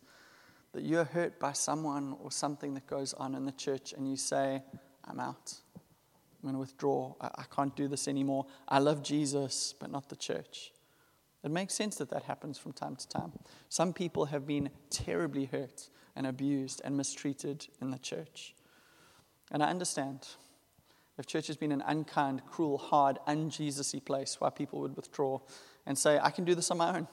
that 0.72 0.84
you're 0.84 1.04
hurt 1.04 1.40
by 1.40 1.52
someone 1.52 2.16
or 2.22 2.32
something 2.32 2.74
that 2.76 2.88
goes 2.88 3.14
on 3.16 3.36
in 3.36 3.44
the 3.44 3.52
church 3.52 3.92
and 3.92 4.10
you 4.10 4.16
say, 4.16 4.62
I'm 5.04 5.20
out. 5.20 5.56
I'm 5.76 6.44
going 6.44 6.54
to 6.54 6.60
withdraw. 6.60 7.16
I, 7.20 7.30
I 7.40 7.44
can't 7.54 7.76
do 7.76 7.88
this 7.90 8.08
anymore. 8.08 8.46
I 8.68 8.80
love 8.80 9.04
Jesus, 9.04 9.74
but 9.78 9.92
not 9.92 10.08
the 10.08 10.16
church. 10.16 10.72
It 11.44 11.52
makes 11.52 11.74
sense 11.74 11.96
that 11.98 12.10
that 12.10 12.24
happens 12.24 12.58
from 12.58 12.74
time 12.74 12.96
to 12.98 13.08
time. 13.08 13.32
Some 13.70 13.94
people 13.94 14.26
have 14.26 14.46
been 14.46 14.70
terribly 14.90 15.46
hurt 15.46 15.90
and 16.16 16.28
abused 16.28 16.82
and 16.84 16.98
mistreated 16.98 17.68
in 17.82 17.92
the 17.92 17.98
church. 17.98 18.56
And 19.52 19.64
I 19.64 19.70
understand. 19.70 20.28
If 21.18 21.26
church 21.26 21.48
has 21.48 21.58
been 21.58 21.72
an 21.72 21.84
unkind, 21.86 22.46
cruel, 22.46 22.78
hard, 22.78 23.20
unJesusy 23.28 24.04
place 24.04 24.38
why 24.40 24.50
people 24.50 24.80
would 24.82 24.96
withdraw 24.96 25.40
and 25.86 25.98
say, 25.98 26.20
I 26.22 26.30
can 26.30 26.46
do 26.46 26.56
this 26.56 26.72
on 26.72 26.78
my 26.78 26.90
own. 26.90 27.08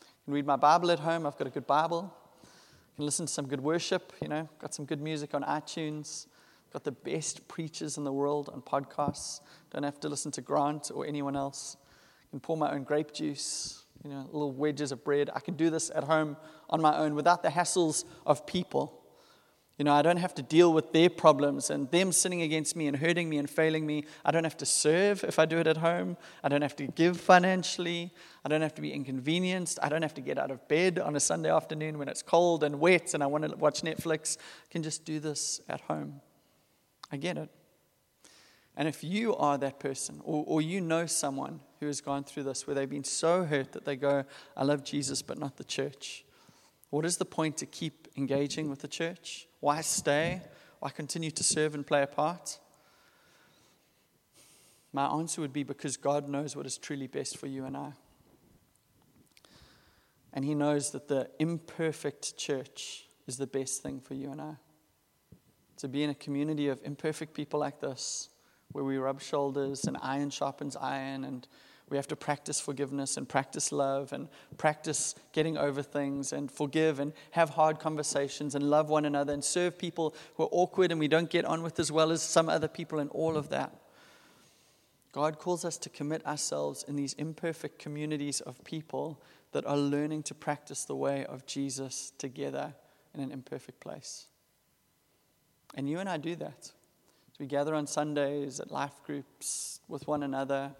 I 0.00 0.24
can 0.24 0.34
read 0.34 0.46
my 0.46 0.56
Bible 0.56 0.90
at 0.90 1.00
home. 1.00 1.26
I've 1.26 1.36
got 1.36 1.46
a 1.46 1.50
good 1.50 1.66
Bible. 1.66 2.14
I 2.42 2.96
can 2.96 3.04
listen 3.04 3.26
to 3.26 3.32
some 3.32 3.46
good 3.46 3.60
worship. 3.60 4.12
You 4.20 4.28
know, 4.28 4.48
got 4.58 4.74
some 4.74 4.84
good 4.84 5.00
music 5.00 5.34
on 5.34 5.42
iTunes. 5.42 6.26
Got 6.72 6.84
the 6.84 6.92
best 6.92 7.48
preachers 7.48 7.98
in 7.98 8.04
the 8.04 8.12
world 8.12 8.48
on 8.52 8.62
podcasts. 8.62 9.40
Don't 9.72 9.82
have 9.82 10.00
to 10.00 10.08
listen 10.08 10.30
to 10.32 10.40
Grant 10.40 10.90
or 10.94 11.04
anyone 11.06 11.34
else. 11.34 11.76
Can 12.30 12.40
pour 12.40 12.56
my 12.56 12.72
own 12.72 12.84
grape 12.84 13.12
juice. 13.12 13.84
You 14.04 14.10
know, 14.10 14.28
little 14.32 14.52
wedges 14.52 14.92
of 14.92 15.04
bread. 15.04 15.28
I 15.34 15.40
can 15.40 15.54
do 15.54 15.68
this 15.68 15.90
at 15.94 16.04
home 16.04 16.36
on 16.70 16.80
my 16.80 16.96
own 16.96 17.14
without 17.14 17.42
the 17.42 17.50
hassles 17.50 18.04
of 18.24 18.46
people. 18.46 19.00
You 19.80 19.84
know, 19.84 19.94
I 19.94 20.02
don't 20.02 20.18
have 20.18 20.34
to 20.34 20.42
deal 20.42 20.74
with 20.74 20.92
their 20.92 21.08
problems 21.08 21.70
and 21.70 21.90
them 21.90 22.12
sinning 22.12 22.42
against 22.42 22.76
me 22.76 22.86
and 22.86 22.94
hurting 22.94 23.30
me 23.30 23.38
and 23.38 23.48
failing 23.48 23.86
me. 23.86 24.04
I 24.24 24.30
don't 24.30 24.44
have 24.44 24.58
to 24.58 24.66
serve 24.66 25.24
if 25.24 25.38
I 25.38 25.46
do 25.46 25.56
it 25.56 25.66
at 25.66 25.78
home. 25.78 26.18
I 26.44 26.50
don't 26.50 26.60
have 26.60 26.76
to 26.76 26.86
give 26.86 27.18
financially. 27.18 28.12
I 28.44 28.50
don't 28.50 28.60
have 28.60 28.74
to 28.74 28.82
be 28.82 28.92
inconvenienced. 28.92 29.78
I 29.82 29.88
don't 29.88 30.02
have 30.02 30.12
to 30.14 30.20
get 30.20 30.38
out 30.38 30.50
of 30.50 30.68
bed 30.68 30.98
on 30.98 31.16
a 31.16 31.20
Sunday 31.20 31.50
afternoon 31.50 31.98
when 31.98 32.08
it's 32.08 32.20
cold 32.20 32.62
and 32.62 32.78
wet 32.78 33.14
and 33.14 33.22
I 33.22 33.26
want 33.26 33.48
to 33.48 33.56
watch 33.56 33.80
Netflix. 33.80 34.36
I 34.38 34.68
can 34.70 34.82
just 34.82 35.06
do 35.06 35.18
this 35.18 35.62
at 35.66 35.80
home. 35.80 36.20
I 37.10 37.16
get 37.16 37.38
it. 37.38 37.48
And 38.76 38.86
if 38.86 39.02
you 39.02 39.34
are 39.36 39.56
that 39.56 39.80
person, 39.80 40.20
or, 40.24 40.44
or 40.46 40.60
you 40.60 40.82
know 40.82 41.06
someone 41.06 41.60
who 41.80 41.86
has 41.86 42.02
gone 42.02 42.22
through 42.22 42.42
this 42.42 42.66
where 42.66 42.74
they've 42.74 42.88
been 42.88 43.04
so 43.04 43.44
hurt 43.44 43.72
that 43.72 43.86
they 43.86 43.96
go, 43.96 44.24
I 44.56 44.64
love 44.64 44.84
Jesus, 44.84 45.22
but 45.22 45.38
not 45.38 45.56
the 45.56 45.64
church, 45.64 46.24
what 46.90 47.06
is 47.06 47.16
the 47.16 47.24
point 47.24 47.56
to 47.58 47.66
keep 47.66 48.08
engaging 48.16 48.68
with 48.68 48.80
the 48.80 48.88
church? 48.88 49.48
Why 49.60 49.80
stay? 49.80 50.42
Why 50.80 50.90
continue 50.90 51.30
to 51.30 51.42
serve 51.42 51.74
and 51.74 51.86
play 51.86 52.02
a 52.02 52.06
part? 52.06 52.58
My 54.92 55.06
answer 55.06 55.40
would 55.40 55.52
be 55.52 55.62
because 55.62 55.96
God 55.96 56.28
knows 56.28 56.56
what 56.56 56.66
is 56.66 56.76
truly 56.76 57.06
best 57.06 57.38
for 57.38 57.46
you 57.46 57.64
and 57.64 57.76
I. 57.76 57.92
And 60.32 60.44
He 60.44 60.54
knows 60.54 60.90
that 60.90 61.08
the 61.08 61.30
imperfect 61.38 62.36
church 62.36 63.04
is 63.26 63.36
the 63.36 63.46
best 63.46 63.82
thing 63.82 64.00
for 64.00 64.14
you 64.14 64.30
and 64.32 64.40
I. 64.40 64.54
To 65.78 65.88
be 65.88 66.02
in 66.02 66.10
a 66.10 66.14
community 66.14 66.68
of 66.68 66.80
imperfect 66.84 67.34
people 67.34 67.60
like 67.60 67.80
this, 67.80 68.28
where 68.72 68.84
we 68.84 68.98
rub 68.98 69.20
shoulders 69.20 69.84
and 69.84 69.96
iron 70.02 70.30
sharpens 70.30 70.76
iron 70.76 71.24
and 71.24 71.46
we 71.90 71.96
have 71.96 72.06
to 72.06 72.16
practice 72.16 72.60
forgiveness 72.60 73.16
and 73.16 73.28
practice 73.28 73.72
love 73.72 74.12
and 74.12 74.28
practice 74.56 75.16
getting 75.32 75.58
over 75.58 75.82
things 75.82 76.32
and 76.32 76.50
forgive 76.50 77.00
and 77.00 77.12
have 77.32 77.50
hard 77.50 77.80
conversations 77.80 78.54
and 78.54 78.70
love 78.70 78.88
one 78.88 79.04
another 79.04 79.32
and 79.32 79.44
serve 79.44 79.76
people 79.76 80.14
who 80.36 80.44
are 80.44 80.48
awkward 80.52 80.92
and 80.92 81.00
we 81.00 81.08
don't 81.08 81.30
get 81.30 81.44
on 81.44 81.62
with 81.62 81.80
as 81.80 81.90
well 81.90 82.12
as 82.12 82.22
some 82.22 82.48
other 82.48 82.68
people 82.68 83.00
and 83.00 83.10
all 83.10 83.36
of 83.36 83.48
that. 83.48 83.74
God 85.12 85.40
calls 85.40 85.64
us 85.64 85.76
to 85.78 85.88
commit 85.88 86.24
ourselves 86.24 86.84
in 86.86 86.94
these 86.94 87.14
imperfect 87.14 87.80
communities 87.80 88.40
of 88.40 88.62
people 88.62 89.20
that 89.50 89.66
are 89.66 89.76
learning 89.76 90.22
to 90.22 90.34
practice 90.34 90.84
the 90.84 90.94
way 90.94 91.26
of 91.26 91.44
Jesus 91.44 92.12
together 92.18 92.72
in 93.12 93.20
an 93.20 93.32
imperfect 93.32 93.80
place. 93.80 94.28
And 95.74 95.90
you 95.90 95.98
and 95.98 96.08
I 96.08 96.16
do 96.16 96.36
that. 96.36 96.70
we 97.40 97.46
gather 97.46 97.74
on 97.74 97.88
Sundays 97.88 98.60
at 98.60 98.70
life 98.70 99.02
groups 99.04 99.80
with 99.88 100.06
one 100.06 100.22
another 100.22 100.70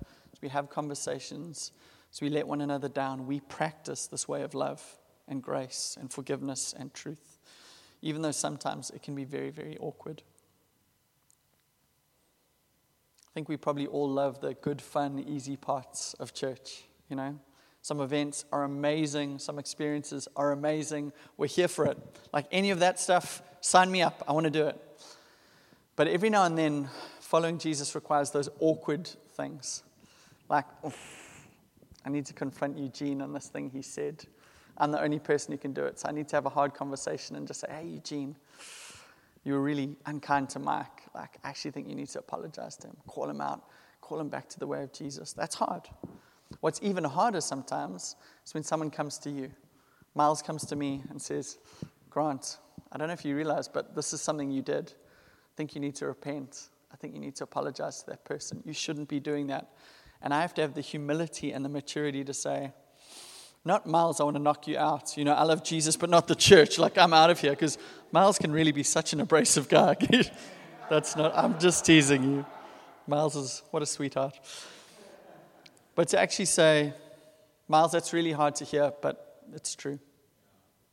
we 0.40 0.48
have 0.48 0.70
conversations, 0.70 1.72
as 2.12 2.20
we 2.20 2.28
let 2.28 2.46
one 2.46 2.60
another 2.60 2.88
down, 2.88 3.26
we 3.26 3.40
practice 3.40 4.06
this 4.06 4.26
way 4.28 4.42
of 4.42 4.54
love 4.54 4.98
and 5.28 5.42
grace 5.42 5.96
and 6.00 6.12
forgiveness 6.12 6.74
and 6.76 6.92
truth, 6.92 7.38
even 8.02 8.22
though 8.22 8.30
sometimes 8.30 8.90
it 8.90 9.02
can 9.02 9.14
be 9.14 9.24
very, 9.24 9.50
very 9.50 9.76
awkward. 9.78 10.22
I 13.26 13.32
think 13.32 13.48
we 13.48 13.56
probably 13.56 13.86
all 13.86 14.10
love 14.10 14.40
the 14.40 14.54
good, 14.54 14.82
fun, 14.82 15.20
easy 15.20 15.56
parts 15.56 16.14
of 16.14 16.34
church, 16.34 16.84
you 17.08 17.14
know? 17.14 17.38
Some 17.82 18.00
events 18.00 18.44
are 18.52 18.64
amazing. 18.64 19.38
Some 19.38 19.58
experiences 19.58 20.28
are 20.36 20.52
amazing. 20.52 21.12
We're 21.36 21.46
here 21.46 21.68
for 21.68 21.86
it. 21.86 21.98
Like 22.32 22.46
any 22.52 22.70
of 22.70 22.80
that 22.80 23.00
stuff, 23.00 23.42
sign 23.60 23.90
me 23.90 24.02
up. 24.02 24.22
I 24.28 24.32
want 24.32 24.44
to 24.44 24.50
do 24.50 24.66
it. 24.66 24.78
But 25.96 26.08
every 26.08 26.30
now 26.30 26.44
and 26.44 26.58
then, 26.58 26.88
following 27.20 27.58
Jesus 27.58 27.94
requires 27.94 28.30
those 28.30 28.48
awkward 28.58 29.08
things. 29.30 29.82
Like, 30.50 30.66
I 32.04 32.10
need 32.10 32.26
to 32.26 32.34
confront 32.34 32.76
Eugene 32.76 33.22
on 33.22 33.32
this 33.32 33.46
thing 33.46 33.70
he 33.70 33.82
said. 33.82 34.24
I'm 34.76 34.90
the 34.90 35.00
only 35.00 35.20
person 35.20 35.52
who 35.52 35.58
can 35.58 35.72
do 35.72 35.84
it. 35.84 36.00
So 36.00 36.08
I 36.08 36.12
need 36.12 36.28
to 36.28 36.36
have 36.36 36.44
a 36.44 36.50
hard 36.50 36.74
conversation 36.74 37.36
and 37.36 37.46
just 37.46 37.60
say, 37.60 37.68
hey, 37.70 37.86
Eugene, 37.86 38.34
you 39.44 39.52
were 39.52 39.60
really 39.60 39.94
unkind 40.06 40.50
to 40.50 40.58
Mike. 40.58 41.04
Like, 41.14 41.38
I 41.44 41.50
actually 41.50 41.70
think 41.70 41.88
you 41.88 41.94
need 41.94 42.08
to 42.08 42.18
apologize 42.18 42.76
to 42.78 42.88
him. 42.88 42.96
Call 43.06 43.30
him 43.30 43.40
out. 43.40 43.62
Call 44.00 44.18
him 44.18 44.28
back 44.28 44.48
to 44.48 44.58
the 44.58 44.66
way 44.66 44.82
of 44.82 44.92
Jesus. 44.92 45.32
That's 45.32 45.54
hard. 45.54 45.82
What's 46.60 46.80
even 46.82 47.04
harder 47.04 47.40
sometimes 47.40 48.16
is 48.44 48.52
when 48.52 48.64
someone 48.64 48.90
comes 48.90 49.18
to 49.18 49.30
you. 49.30 49.52
Miles 50.16 50.42
comes 50.42 50.66
to 50.66 50.74
me 50.74 51.04
and 51.10 51.22
says, 51.22 51.58
Grant, 52.08 52.58
I 52.90 52.98
don't 52.98 53.06
know 53.06 53.14
if 53.14 53.24
you 53.24 53.36
realize, 53.36 53.68
but 53.68 53.94
this 53.94 54.12
is 54.12 54.20
something 54.20 54.50
you 54.50 54.62
did. 54.62 54.92
I 54.92 55.52
think 55.56 55.76
you 55.76 55.80
need 55.80 55.94
to 55.96 56.06
repent. 56.06 56.70
I 56.92 56.96
think 56.96 57.14
you 57.14 57.20
need 57.20 57.36
to 57.36 57.44
apologize 57.44 58.00
to 58.00 58.10
that 58.10 58.24
person. 58.24 58.62
You 58.64 58.72
shouldn't 58.72 59.08
be 59.08 59.20
doing 59.20 59.46
that. 59.46 59.70
And 60.22 60.34
I 60.34 60.42
have 60.42 60.54
to 60.54 60.62
have 60.62 60.74
the 60.74 60.80
humility 60.80 61.52
and 61.52 61.64
the 61.64 61.68
maturity 61.68 62.24
to 62.24 62.34
say, 62.34 62.72
not 63.64 63.86
Miles, 63.86 64.20
I 64.20 64.24
want 64.24 64.36
to 64.36 64.42
knock 64.42 64.66
you 64.66 64.78
out. 64.78 65.16
You 65.16 65.24
know, 65.24 65.34
I 65.34 65.42
love 65.42 65.62
Jesus, 65.62 65.96
but 65.96 66.08
not 66.08 66.26
the 66.26 66.34
church. 66.34 66.78
Like, 66.78 66.96
I'm 66.96 67.12
out 67.12 67.30
of 67.30 67.40
here 67.40 67.50
because 67.50 67.78
Miles 68.10 68.38
can 68.38 68.52
really 68.52 68.72
be 68.72 68.82
such 68.82 69.12
an 69.12 69.20
abrasive 69.20 69.68
guy. 69.68 69.96
That's 70.90 71.14
not, 71.14 71.36
I'm 71.36 71.58
just 71.58 71.84
teasing 71.84 72.22
you. 72.24 72.46
Miles 73.06 73.36
is, 73.36 73.62
what 73.70 73.82
a 73.82 73.86
sweetheart. 73.86 74.38
But 75.94 76.08
to 76.08 76.18
actually 76.18 76.46
say, 76.46 76.94
Miles, 77.68 77.92
that's 77.92 78.12
really 78.12 78.32
hard 78.32 78.56
to 78.56 78.64
hear, 78.64 78.92
but 79.00 79.42
it's 79.52 79.76
true. 79.76 80.00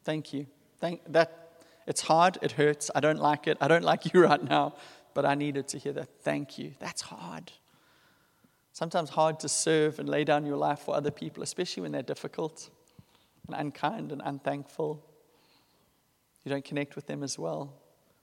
Thank 0.03 0.33
you. 0.33 0.45
Thank, 0.79 1.01
that, 1.11 1.63
it's 1.87 2.01
hard, 2.01 2.37
it 2.41 2.51
hurts, 2.51 2.91
I 2.93 2.99
don't 2.99 3.19
like 3.19 3.47
it, 3.47 3.57
I 3.59 3.67
don't 3.67 3.83
like 3.83 4.01
you 4.13 4.23
right 4.23 4.43
now, 4.43 4.75
but 5.13 5.25
I 5.25 5.33
needed 5.33 5.67
to 5.69 5.79
hear 5.79 5.93
that. 5.93 6.09
Thank 6.21 6.59
you. 6.59 6.73
That's 6.79 7.01
hard. 7.01 7.51
Sometimes 8.77 9.09
hard 9.09 9.39
to 9.39 9.49
serve 9.49 9.97
and 9.97 10.07
lay 10.07 10.23
down 10.23 10.45
your 10.45 10.55
life 10.55 10.81
for 10.81 10.93
other 10.93 11.09
people, 11.09 11.41
especially 11.41 11.81
when 11.81 11.91
they're 11.91 12.03
difficult 12.03 12.69
and 13.47 13.55
unkind 13.55 14.11
and 14.11 14.21
unthankful. 14.23 15.03
You 16.45 16.51
don't 16.51 16.63
connect 16.63 16.95
with 16.95 17.07
them 17.07 17.23
as 17.23 17.39
well. 17.39 17.73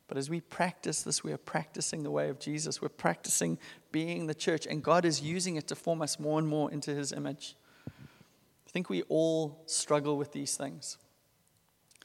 But 0.07 0.17
as 0.17 0.31
we 0.31 0.41
practice 0.41 1.03
this, 1.03 1.25
we 1.25 1.33
are 1.33 1.39
practicing 1.39 2.05
the 2.05 2.11
way 2.13 2.29
of 2.29 2.39
Jesus. 2.39 2.81
We're 2.81 2.89
practicing 2.89 3.59
being 3.91 4.29
the 4.29 4.35
church, 4.35 4.65
and 4.65 4.81
God 4.81 5.05
is 5.05 5.21
using 5.21 5.57
it 5.57 5.67
to 5.67 5.75
form 5.75 6.01
us 6.03 6.21
more 6.21 6.39
and 6.39 6.47
more 6.47 6.71
into 6.71 6.95
His 6.95 7.11
image. 7.11 7.57
I 7.89 8.71
think 8.71 8.89
we 8.89 9.03
all 9.09 9.61
struggle 9.67 10.17
with 10.17 10.31
these 10.31 10.57
things 10.57 10.99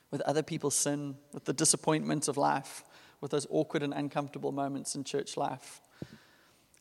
with 0.09 0.21
other 0.21 0.41
people's 0.41 0.73
sin, 0.73 1.17
with 1.33 1.45
the 1.45 1.53
disappointments 1.53 2.27
of 2.27 2.35
life, 2.35 2.83
with 3.21 3.29
those 3.29 3.45
awkward 3.51 3.83
and 3.83 3.93
uncomfortable 3.93 4.51
moments 4.51 4.95
in 4.95 5.03
church 5.03 5.37
life. 5.37 5.81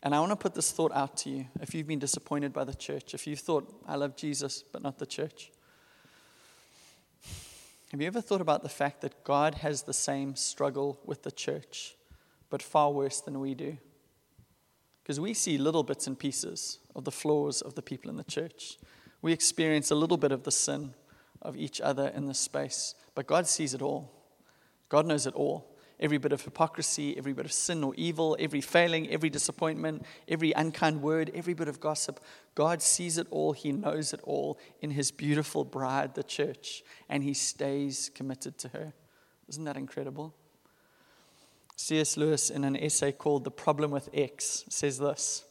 And 0.03 0.15
I 0.15 0.21
want 0.21 0.31
to 0.31 0.37
put 0.37 0.55
this 0.55 0.71
thought 0.71 0.93
out 0.95 1.17
to 1.19 1.31
you. 1.31 1.47
If 1.61 1.75
you've 1.75 1.87
been 1.87 1.99
disappointed 1.99 2.53
by 2.53 2.65
the 2.65 2.75
church, 2.75 3.15
if 3.15 3.27
you've 3.27 3.41
thought, 3.41 3.83
I 3.87 3.97
love 3.97 4.17
Jesus, 4.17 4.63
but 4.63 4.83
not 4.83 4.99
the 4.99 5.07
church, 5.07 5.51
have 7.91 8.01
you 8.01 8.07
ever 8.07 8.21
thought 8.21 8.41
about 8.41 8.63
the 8.63 8.69
fact 8.69 9.01
that 9.01 9.25
God 9.25 9.57
has 9.57 9.83
the 9.83 9.95
same 9.95 10.37
struggle 10.37 11.01
with 11.05 11.23
the 11.23 11.33
church, 11.33 11.97
but 12.51 12.63
far 12.63 12.93
worse 12.93 13.21
than 13.21 13.41
we 13.41 13.55
do? 13.55 13.79
Because 15.03 15.19
we 15.19 15.33
see 15.33 15.57
little 15.57 15.83
bits 15.83 16.07
and 16.07 16.19
pieces 16.19 16.79
of 16.95 17.05
the 17.05 17.11
flaws 17.11 17.63
of 17.63 17.75
the 17.75 17.83
people 17.83 18.11
in 18.11 18.17
the 18.17 18.25
church. 18.25 18.77
We 19.23 19.33
experience 19.33 19.91
a 19.91 19.95
little 19.95 20.19
bit 20.19 20.33
of 20.33 20.45
the 20.45 20.53
sin 20.53 20.95
of 21.41 21.57
each 21.57 21.81
other 21.81 22.09
in 22.09 22.27
this 22.27 22.39
space, 22.39 22.95
but 23.15 23.27
God 23.27 23.47
sees 23.47 23.73
it 23.73 23.81
all. 23.81 24.13
God 24.91 25.07
knows 25.07 25.27
it 25.27 25.35
all 25.35 25.78
every 26.01 26.19
bit 26.19 26.33
of 26.33 26.43
hypocrisy, 26.43 27.17
every 27.17 27.33
bit 27.33 27.45
of 27.45 27.53
sin 27.53 27.83
or 27.83 27.95
evil, 27.97 28.37
every 28.39 28.61
failing, 28.61 29.09
every 29.11 29.31
disappointment, 29.31 30.05
every 30.29 30.53
unkind 30.53 31.03
word, 31.03 31.31
every 31.35 31.55
bit 31.55 31.69
of 31.69 31.81
gossip. 31.81 32.21
God 32.55 32.83
sees 32.83 33.19
it 33.19 33.27
all, 33.31 33.53
He 33.53 33.73
knows 33.73 34.13
it 34.13 34.21
all 34.23 34.59
in 34.81 34.91
His 34.91 35.11
beautiful 35.11 35.65
bride, 35.65 36.15
the 36.15 36.23
church, 36.23 36.83
and 37.09 37.23
He 37.23 37.35
stays 37.35 38.11
committed 38.15 38.59
to 38.59 38.69
her. 38.69 38.93
Isn't 39.49 39.65
that 39.65 39.77
incredible? 39.77 40.35
C.S. 41.77 42.17
Lewis, 42.17 42.51
in 42.51 42.65
an 42.65 42.77
essay 42.77 43.13
called 43.13 43.45
The 43.45 43.53
Problem 43.53 43.93
with 43.93 44.09
X, 44.13 44.65
says 44.69 44.99
this 44.99 45.45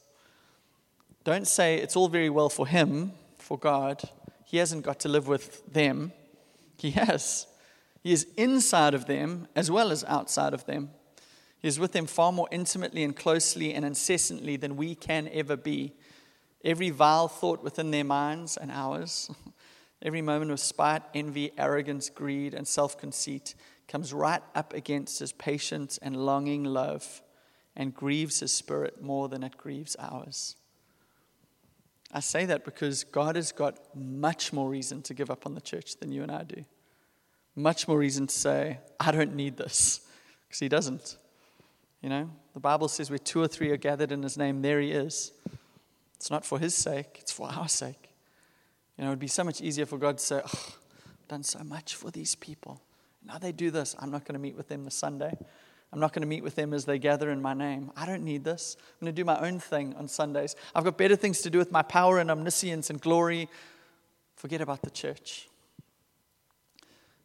Don't 1.23 1.47
say 1.47 1.77
it's 1.77 1.95
all 1.95 2.09
very 2.09 2.29
well 2.29 2.49
for 2.49 2.67
him, 2.67 3.13
for 3.37 3.57
God. 3.57 4.01
He 4.45 4.57
hasn't 4.57 4.83
got 4.83 4.99
to 5.01 5.09
live 5.09 5.27
with 5.27 5.65
them. 5.71 6.11
He 6.77 6.91
has. 6.91 7.47
He 8.07 8.13
is 8.13 8.25
inside 8.37 8.93
of 8.93 9.05
them 9.05 9.49
as 9.53 9.69
well 9.69 9.91
as 9.91 10.05
outside 10.05 10.53
of 10.53 10.65
them. 10.65 10.91
He 11.59 11.67
is 11.67 11.77
with 11.77 11.91
them 11.91 12.05
far 12.05 12.31
more 12.31 12.47
intimately 12.53 13.03
and 13.03 13.13
closely 13.13 13.73
and 13.73 13.83
incessantly 13.83 14.55
than 14.55 14.77
we 14.77 14.95
can 14.95 15.27
ever 15.33 15.57
be. 15.57 15.93
Every 16.63 16.89
vile 16.89 17.27
thought 17.27 17.61
within 17.61 17.91
their 17.91 18.05
minds 18.05 18.55
and 18.55 18.71
ours, 18.71 19.29
every 20.01 20.21
moment 20.21 20.51
of 20.51 20.61
spite, 20.61 21.01
envy, 21.13 21.51
arrogance, 21.57 22.09
greed, 22.09 22.53
and 22.53 22.65
self 22.65 22.97
conceit 22.97 23.55
comes 23.89 24.13
right 24.13 24.41
up 24.55 24.73
against 24.73 25.19
his 25.19 25.33
patient 25.33 25.99
and 26.01 26.15
longing 26.15 26.63
love 26.63 27.21
and 27.75 27.93
grieves 27.93 28.39
his 28.39 28.53
spirit 28.53 29.01
more 29.01 29.27
than 29.27 29.43
it 29.43 29.57
grieves 29.57 29.97
ours. 29.99 30.55
I 32.13 32.21
say 32.21 32.45
that 32.45 32.63
because 32.63 33.03
God 33.03 33.35
has 33.35 33.51
got 33.51 33.93
much 33.93 34.53
more 34.53 34.69
reason 34.69 35.01
to 35.01 35.13
give 35.13 35.29
up 35.29 35.45
on 35.45 35.55
the 35.55 35.59
church 35.59 35.97
than 35.97 36.13
you 36.13 36.23
and 36.23 36.31
I 36.31 36.43
do 36.43 36.63
much 37.57 37.87
more 37.87 37.97
reason 37.97 38.27
to 38.27 38.33
say, 38.33 38.79
I 38.99 39.11
don't 39.11 39.35
need 39.35 39.57
this, 39.57 40.01
because 40.47 40.59
he 40.59 40.69
doesn't. 40.69 41.17
You 42.01 42.09
know, 42.09 42.29
the 42.53 42.59
Bible 42.59 42.87
says 42.87 43.09
where 43.09 43.17
two 43.17 43.41
or 43.41 43.47
three 43.47 43.71
are 43.71 43.77
gathered 43.77 44.11
in 44.11 44.21
his 44.21 44.37
name, 44.37 44.61
there 44.61 44.79
he 44.79 44.91
is. 44.91 45.31
It's 46.15 46.31
not 46.31 46.45
for 46.45 46.59
his 46.59 46.75
sake, 46.75 47.17
it's 47.19 47.31
for 47.31 47.49
our 47.49 47.67
sake. 47.67 48.13
You 48.97 49.03
know, 49.03 49.09
it 49.09 49.13
would 49.13 49.19
be 49.19 49.27
so 49.27 49.43
much 49.43 49.61
easier 49.61 49.85
for 49.85 49.97
God 49.97 50.19
to 50.19 50.23
say, 50.23 50.41
oh, 50.43 50.75
I've 51.05 51.27
done 51.27 51.43
so 51.43 51.59
much 51.63 51.95
for 51.95 52.11
these 52.11 52.35
people. 52.35 52.81
Now 53.25 53.37
they 53.37 53.51
do 53.51 53.71
this. 53.71 53.95
I'm 53.99 54.11
not 54.11 54.25
going 54.25 54.33
to 54.33 54.39
meet 54.39 54.55
with 54.55 54.69
them 54.69 54.85
this 54.85 54.95
Sunday. 54.95 55.35
I'm 55.91 55.99
not 55.99 56.13
going 56.13 56.21
to 56.21 56.27
meet 56.27 56.43
with 56.43 56.55
them 56.55 56.73
as 56.73 56.85
they 56.85 56.99
gather 56.99 57.29
in 57.29 57.41
my 57.41 57.53
name. 57.53 57.91
I 57.95 58.05
don't 58.05 58.23
need 58.23 58.43
this. 58.43 58.75
I'm 58.79 59.05
going 59.05 59.13
to 59.13 59.21
do 59.21 59.25
my 59.25 59.39
own 59.39 59.59
thing 59.59 59.95
on 59.95 60.07
Sundays. 60.07 60.55
I've 60.75 60.83
got 60.83 60.97
better 60.97 61.15
things 61.15 61.41
to 61.41 61.49
do 61.49 61.57
with 61.57 61.71
my 61.71 61.81
power 61.81 62.19
and 62.19 62.29
omniscience 62.29 62.89
and 62.89 62.99
glory. 63.01 63.49
Forget 64.35 64.61
about 64.61 64.81
the 64.81 64.89
church. 64.89 65.47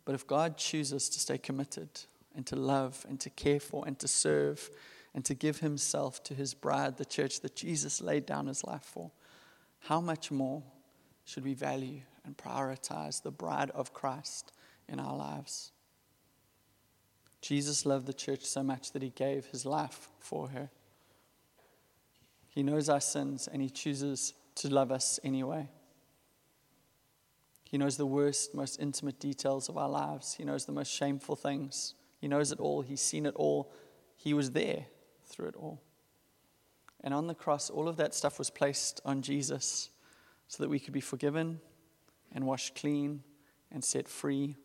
But 0.04 0.14
if 0.14 0.26
God 0.26 0.56
chooses 0.56 1.08
to 1.10 1.20
stay 1.20 1.38
committed 1.38 1.88
and 2.34 2.46
to 2.46 2.56
love 2.56 3.04
and 3.08 3.20
to 3.20 3.30
care 3.30 3.60
for 3.60 3.86
and 3.86 3.98
to 4.00 4.08
serve 4.08 4.70
and 5.14 5.24
to 5.24 5.34
give 5.34 5.58
himself 5.58 6.22
to 6.24 6.34
his 6.34 6.54
bride, 6.54 6.96
the 6.96 7.04
church 7.04 7.40
that 7.40 7.54
Jesus 7.54 8.00
laid 8.00 8.26
down 8.26 8.46
his 8.46 8.64
life 8.64 8.82
for, 8.82 9.10
how 9.80 10.00
much 10.00 10.30
more 10.30 10.62
should 11.24 11.44
we 11.44 11.54
value 11.54 12.00
and 12.24 12.36
prioritize 12.36 13.22
the 13.22 13.30
bride 13.30 13.70
of 13.70 13.92
Christ 13.92 14.52
in 14.88 14.98
our 14.98 15.16
lives? 15.16 15.72
Jesus 17.40 17.84
loved 17.84 18.06
the 18.06 18.14
church 18.14 18.44
so 18.44 18.62
much 18.62 18.92
that 18.92 19.02
he 19.02 19.10
gave 19.10 19.46
his 19.46 19.66
life 19.66 20.08
for 20.20 20.48
her. 20.48 20.70
He 22.48 22.62
knows 22.62 22.88
our 22.88 23.00
sins 23.00 23.48
and 23.50 23.60
he 23.60 23.70
chooses 23.70 24.34
to 24.56 24.72
love 24.72 24.92
us 24.92 25.18
anyway. 25.24 25.68
He 27.72 27.78
knows 27.78 27.96
the 27.96 28.04
worst, 28.04 28.54
most 28.54 28.78
intimate 28.78 29.18
details 29.18 29.70
of 29.70 29.78
our 29.78 29.88
lives. 29.88 30.34
He 30.34 30.44
knows 30.44 30.66
the 30.66 30.72
most 30.72 30.92
shameful 30.92 31.36
things. 31.36 31.94
He 32.20 32.28
knows 32.28 32.52
it 32.52 32.60
all. 32.60 32.82
He's 32.82 33.00
seen 33.00 33.24
it 33.24 33.34
all. 33.34 33.72
He 34.14 34.34
was 34.34 34.50
there 34.50 34.84
through 35.24 35.48
it 35.48 35.56
all. 35.56 35.80
And 37.02 37.14
on 37.14 37.28
the 37.28 37.34
cross, 37.34 37.70
all 37.70 37.88
of 37.88 37.96
that 37.96 38.14
stuff 38.14 38.38
was 38.38 38.50
placed 38.50 39.00
on 39.06 39.22
Jesus 39.22 39.88
so 40.48 40.62
that 40.62 40.68
we 40.68 40.78
could 40.78 40.92
be 40.92 41.00
forgiven 41.00 41.60
and 42.30 42.44
washed 42.44 42.74
clean 42.74 43.22
and 43.70 43.82
set 43.82 44.06
free 44.06 44.58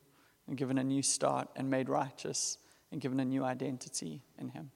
and 0.45 0.57
given 0.57 0.77
a 0.77 0.83
new 0.83 1.01
start 1.01 1.47
and 1.55 1.69
made 1.69 1.87
righteous 1.87 2.57
and 2.91 2.99
given 2.99 3.21
a 3.21 3.25
new 3.25 3.45
identity 3.45 4.21
in 4.37 4.49
Him. 4.49 4.71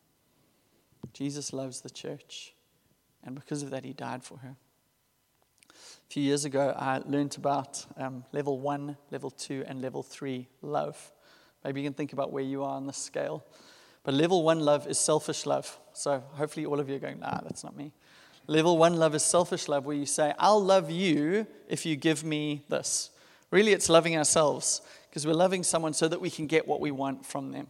Jesus 1.12 1.52
loves 1.52 1.82
the 1.82 1.90
church, 1.90 2.54
and 3.26 3.36
because 3.36 3.62
of 3.62 3.72
that, 3.72 3.84
He 3.84 3.92
died 3.92 4.24
for 4.24 4.38
her. 4.38 4.56
A 6.08 6.14
few 6.14 6.24
years 6.24 6.46
ago, 6.46 6.76
I 6.78 7.02
learned 7.06 7.38
about 7.38 7.86
um, 7.98 8.26
level 8.32 8.60
one, 8.60 8.98
level 9.12 9.32
two, 9.32 9.64
and 9.68 9.82
level 9.82 10.04
three 10.04 10.48
love. 10.62 11.12
Maybe 11.64 11.82
you 11.82 11.88
can 11.88 11.94
think 11.94 12.14
about 12.14 12.32
where 12.32 12.44
you 12.44 12.64
are 12.64 12.76
on 12.76 12.88
the 12.88 12.94
scale. 12.94 13.46
But 14.04 14.14
level 14.14 14.44
one 14.44 14.60
love 14.60 14.88
is 14.88 14.98
selfish 14.98 15.46
love. 15.46 15.80
So 15.94 16.24
hopefully, 16.34 16.66
all 16.66 16.80
of 16.80 16.90
you 16.90 16.96
are 16.96 17.00
going, 17.00 17.20
nah, 17.20 17.40
that's 17.42 17.64
not 17.64 17.76
me. 17.76 17.94
Level 18.48 18.78
one 18.78 18.96
love 18.98 19.14
is 19.16 19.24
selfish 19.24 19.68
love, 19.68 19.86
where 19.86 19.96
you 19.96 20.06
say, 20.06 20.34
I'll 20.40 20.64
love 20.64 20.90
you 20.90 21.46
if 21.70 21.86
you 21.86 21.96
give 21.96 22.24
me 22.24 22.64
this. 22.68 23.12
Really, 23.52 23.72
it's 23.72 23.90
loving 23.90 24.18
ourselves 24.18 24.82
because 25.10 25.28
we're 25.28 25.34
loving 25.34 25.64
someone 25.64 25.94
so 25.94 26.08
that 26.08 26.20
we 26.20 26.30
can 26.30 26.48
get 26.48 26.68
what 26.68 26.80
we 26.80 26.92
want 26.92 27.26
from 27.26 27.52
them. 27.52 27.68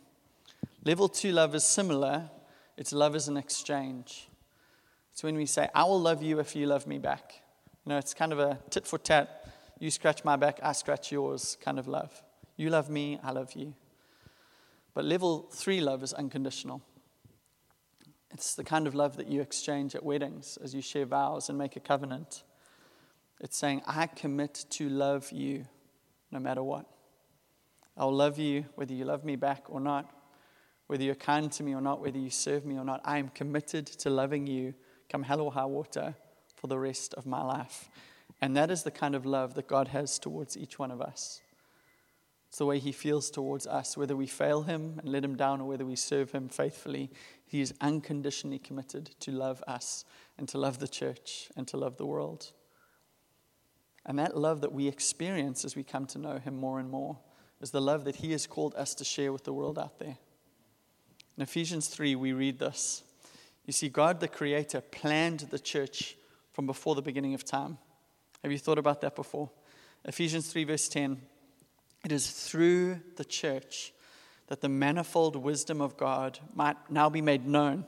Level 0.85 1.07
two 1.09 1.31
love 1.31 1.53
is 1.53 1.63
similar, 1.63 2.29
it's 2.77 2.93
love 2.93 3.15
as 3.15 3.27
an 3.27 3.37
exchange. 3.37 4.27
It's 5.11 5.23
when 5.23 5.35
we 5.35 5.45
say, 5.45 5.69
I 5.75 5.83
will 5.83 5.99
love 5.99 6.23
you 6.23 6.39
if 6.39 6.55
you 6.55 6.65
love 6.67 6.87
me 6.87 6.97
back. 6.97 7.40
Know, 7.91 7.97
it's 7.97 8.13
kind 8.13 8.31
of 8.31 8.39
a 8.39 8.57
tit 8.69 8.87
for 8.87 8.97
tat 8.97 9.45
you 9.77 9.91
scratch 9.91 10.23
my 10.23 10.37
back, 10.37 10.61
I 10.63 10.71
scratch 10.71 11.11
yours 11.11 11.57
kind 11.59 11.77
of 11.77 11.89
love. 11.89 12.23
You 12.55 12.69
love 12.69 12.89
me, 12.89 13.19
I 13.21 13.33
love 13.33 13.51
you. 13.51 13.73
But 14.93 15.03
level 15.03 15.49
three 15.51 15.81
love 15.81 16.01
is 16.03 16.13
unconditional. 16.13 16.81
It's 18.33 18.55
the 18.55 18.63
kind 18.63 18.87
of 18.87 18.95
love 18.95 19.17
that 19.17 19.27
you 19.27 19.41
exchange 19.41 19.93
at 19.93 20.05
weddings 20.05 20.57
as 20.63 20.73
you 20.73 20.81
share 20.81 21.05
vows 21.05 21.49
and 21.49 21.57
make 21.57 21.75
a 21.75 21.81
covenant. 21.81 22.43
It's 23.41 23.57
saying, 23.57 23.81
I 23.85 24.07
commit 24.07 24.63
to 24.69 24.87
love 24.87 25.29
you 25.33 25.65
no 26.31 26.39
matter 26.39 26.63
what. 26.63 26.85
I'll 27.97 28.15
love 28.15 28.39
you 28.39 28.63
whether 28.75 28.93
you 28.93 29.03
love 29.03 29.25
me 29.25 29.35
back 29.35 29.65
or 29.67 29.81
not, 29.81 30.09
whether 30.87 31.03
you're 31.03 31.15
kind 31.15 31.51
to 31.51 31.63
me 31.63 31.75
or 31.75 31.81
not, 31.81 31.99
whether 31.99 32.19
you 32.19 32.29
serve 32.29 32.65
me 32.65 32.77
or 32.77 32.85
not. 32.85 33.01
I 33.03 33.17
am 33.17 33.27
committed 33.27 33.85
to 33.87 34.09
loving 34.09 34.47
you, 34.47 34.75
come 35.09 35.23
hell 35.23 35.41
or 35.41 35.51
high 35.51 35.65
water, 35.65 36.15
for 36.61 36.67
the 36.67 36.79
rest 36.79 37.15
of 37.15 37.25
my 37.25 37.41
life. 37.41 37.89
And 38.39 38.55
that 38.55 38.69
is 38.69 38.83
the 38.83 38.91
kind 38.91 39.15
of 39.15 39.25
love 39.25 39.55
that 39.55 39.67
God 39.67 39.89
has 39.89 40.19
towards 40.19 40.55
each 40.55 40.77
one 40.77 40.91
of 40.91 41.01
us. 41.01 41.41
It's 42.47 42.59
the 42.59 42.65
way 42.65 42.79
He 42.79 42.91
feels 42.91 43.31
towards 43.31 43.65
us, 43.65 43.97
whether 43.97 44.15
we 44.15 44.27
fail 44.27 44.63
Him 44.63 44.99
and 44.99 45.09
let 45.09 45.25
Him 45.25 45.35
down 45.35 45.59
or 45.59 45.67
whether 45.67 45.85
we 45.85 45.95
serve 45.95 46.31
Him 46.31 46.49
faithfully. 46.49 47.09
He 47.47 47.61
is 47.61 47.73
unconditionally 47.81 48.59
committed 48.59 49.09
to 49.21 49.31
love 49.31 49.63
us 49.67 50.05
and 50.37 50.47
to 50.49 50.57
love 50.57 50.79
the 50.79 50.87
church 50.87 51.49
and 51.57 51.67
to 51.69 51.77
love 51.77 51.97
the 51.97 52.05
world. 52.05 52.51
And 54.05 54.19
that 54.19 54.37
love 54.37 54.61
that 54.61 54.73
we 54.73 54.87
experience 54.87 55.65
as 55.65 55.75
we 55.75 55.83
come 55.83 56.05
to 56.07 56.19
know 56.19 56.37
Him 56.37 56.57
more 56.57 56.79
and 56.79 56.89
more 56.89 57.17
is 57.61 57.71
the 57.71 57.81
love 57.81 58.03
that 58.05 58.17
He 58.17 58.31
has 58.33 58.47
called 58.47 58.75
us 58.75 58.93
to 58.95 59.05
share 59.05 59.31
with 59.31 59.45
the 59.45 59.53
world 59.53 59.79
out 59.79 59.97
there. 59.99 60.17
In 61.37 61.43
Ephesians 61.43 61.87
3, 61.87 62.15
we 62.15 62.33
read 62.33 62.59
this. 62.59 63.03
You 63.65 63.73
see, 63.73 63.89
God 63.89 64.19
the 64.19 64.27
Creator 64.27 64.81
planned 64.81 65.41
the 65.51 65.59
church 65.59 66.17
from 66.53 66.65
before 66.65 66.95
the 66.95 67.01
beginning 67.01 67.33
of 67.33 67.43
time. 67.43 67.77
Have 68.43 68.51
you 68.51 68.57
thought 68.57 68.77
about 68.77 69.01
that 69.01 69.15
before? 69.15 69.49
Ephesians 70.05 70.51
3, 70.51 70.63
verse 70.63 70.87
10. 70.89 71.21
It 72.03 72.11
is 72.11 72.29
through 72.31 72.99
the 73.15 73.25
church 73.25 73.93
that 74.47 74.61
the 74.61 74.69
manifold 74.69 75.35
wisdom 75.35 75.79
of 75.79 75.95
God 75.95 76.39
might 76.55 76.75
now 76.89 77.09
be 77.09 77.21
made 77.21 77.47
known 77.47 77.85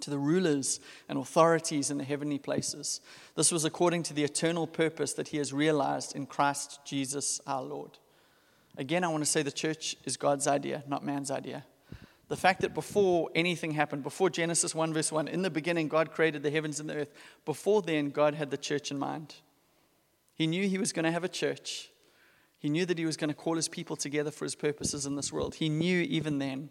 to 0.00 0.10
the 0.10 0.18
rulers 0.18 0.80
and 1.08 1.18
authorities 1.18 1.90
in 1.90 1.98
the 1.98 2.04
heavenly 2.04 2.38
places. 2.38 3.00
This 3.36 3.52
was 3.52 3.64
according 3.64 4.02
to 4.04 4.14
the 4.14 4.24
eternal 4.24 4.66
purpose 4.66 5.12
that 5.14 5.28
He 5.28 5.36
has 5.36 5.52
realized 5.52 6.16
in 6.16 6.26
Christ 6.26 6.80
Jesus 6.84 7.40
our 7.46 7.62
Lord. 7.62 7.98
Again, 8.76 9.04
I 9.04 9.08
want 9.08 9.22
to 9.24 9.30
say 9.30 9.42
the 9.42 9.52
church 9.52 9.96
is 10.04 10.16
God's 10.16 10.46
idea, 10.46 10.82
not 10.88 11.04
man's 11.04 11.30
idea. 11.30 11.64
The 12.28 12.36
fact 12.36 12.62
that 12.62 12.74
before 12.74 13.30
anything 13.34 13.72
happened, 13.72 14.02
before 14.02 14.30
Genesis 14.30 14.74
1, 14.74 14.94
verse 14.94 15.12
1, 15.12 15.28
in 15.28 15.42
the 15.42 15.50
beginning, 15.50 15.88
God 15.88 16.12
created 16.12 16.42
the 16.42 16.50
heavens 16.50 16.80
and 16.80 16.88
the 16.88 16.96
earth. 16.96 17.12
Before 17.44 17.82
then, 17.82 18.10
God 18.10 18.34
had 18.34 18.50
the 18.50 18.56
church 18.56 18.90
in 18.90 18.98
mind. 18.98 19.34
He 20.34 20.46
knew 20.46 20.66
He 20.66 20.78
was 20.78 20.92
going 20.92 21.04
to 21.04 21.10
have 21.10 21.24
a 21.24 21.28
church. 21.28 21.90
He 22.58 22.68
knew 22.68 22.86
that 22.86 22.98
He 22.98 23.04
was 23.04 23.16
going 23.16 23.28
to 23.28 23.34
call 23.34 23.56
His 23.56 23.68
people 23.68 23.96
together 23.96 24.30
for 24.30 24.44
His 24.44 24.54
purposes 24.54 25.04
in 25.04 25.16
this 25.16 25.32
world. 25.32 25.56
He 25.56 25.68
knew 25.68 26.00
even 26.00 26.38
then. 26.38 26.70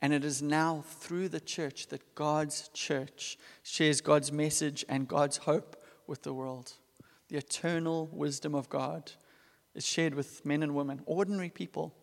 And 0.00 0.12
it 0.12 0.24
is 0.24 0.42
now 0.42 0.84
through 0.86 1.30
the 1.30 1.40
church 1.40 1.86
that 1.88 2.14
God's 2.14 2.68
church 2.74 3.38
shares 3.62 4.00
God's 4.00 4.30
message 4.30 4.84
and 4.88 5.08
God's 5.08 5.38
hope 5.38 5.82
with 6.06 6.22
the 6.22 6.34
world. 6.34 6.74
The 7.28 7.38
eternal 7.38 8.08
wisdom 8.12 8.54
of 8.54 8.68
God 8.68 9.12
is 9.74 9.86
shared 9.86 10.14
with 10.14 10.44
men 10.44 10.62
and 10.62 10.74
women, 10.74 11.00
ordinary 11.06 11.48
people 11.48 11.94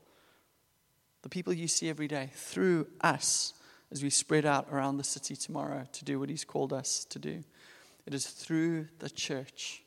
the 1.22 1.30
people 1.30 1.54
you 1.54 1.68
see 1.68 1.90
every 1.90 2.08
day, 2.08 2.32
through 2.34 2.88
us 3.02 3.54
as 3.92 4.04
we 4.04 4.10
spread 4.10 4.46
out 4.46 4.68
around 4.72 4.98
the 4.98 5.04
city 5.04 5.36
tomorrow 5.36 5.86
to 5.92 6.06
do 6.06 6.20
what 6.20 6.30
He's 6.30 6.46
called 6.46 6.74
us 6.74 7.06
to 7.06 7.20
do. 7.20 7.44
It 8.06 8.14
is 8.14 8.28
through 8.28 8.88
the 9.00 9.10
church, 9.10 9.84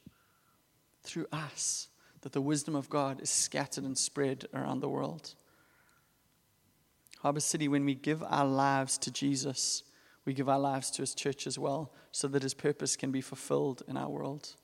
through 1.02 1.26
us, 1.32 1.88
that 2.20 2.32
the 2.32 2.40
wisdom 2.40 2.74
of 2.74 2.88
God 2.88 3.20
is 3.20 3.30
scattered 3.30 3.84
and 3.84 3.98
spread 3.98 4.46
around 4.54 4.80
the 4.80 4.88
world. 4.88 5.34
Harbour 7.20 7.40
City, 7.40 7.68
when 7.68 7.84
we 7.84 7.94
give 7.94 8.22
our 8.22 8.46
lives 8.46 8.98
to 8.98 9.10
Jesus, 9.10 9.82
we 10.24 10.34
give 10.34 10.48
our 10.48 10.58
lives 10.58 10.90
to 10.92 11.02
His 11.02 11.14
church 11.14 11.46
as 11.46 11.58
well, 11.58 11.92
so 12.12 12.28
that 12.28 12.42
His 12.42 12.54
purpose 12.54 12.96
can 12.96 13.10
be 13.10 13.20
fulfilled 13.20 13.82
in 13.88 13.96
our 13.96 14.08
world. 14.08 14.54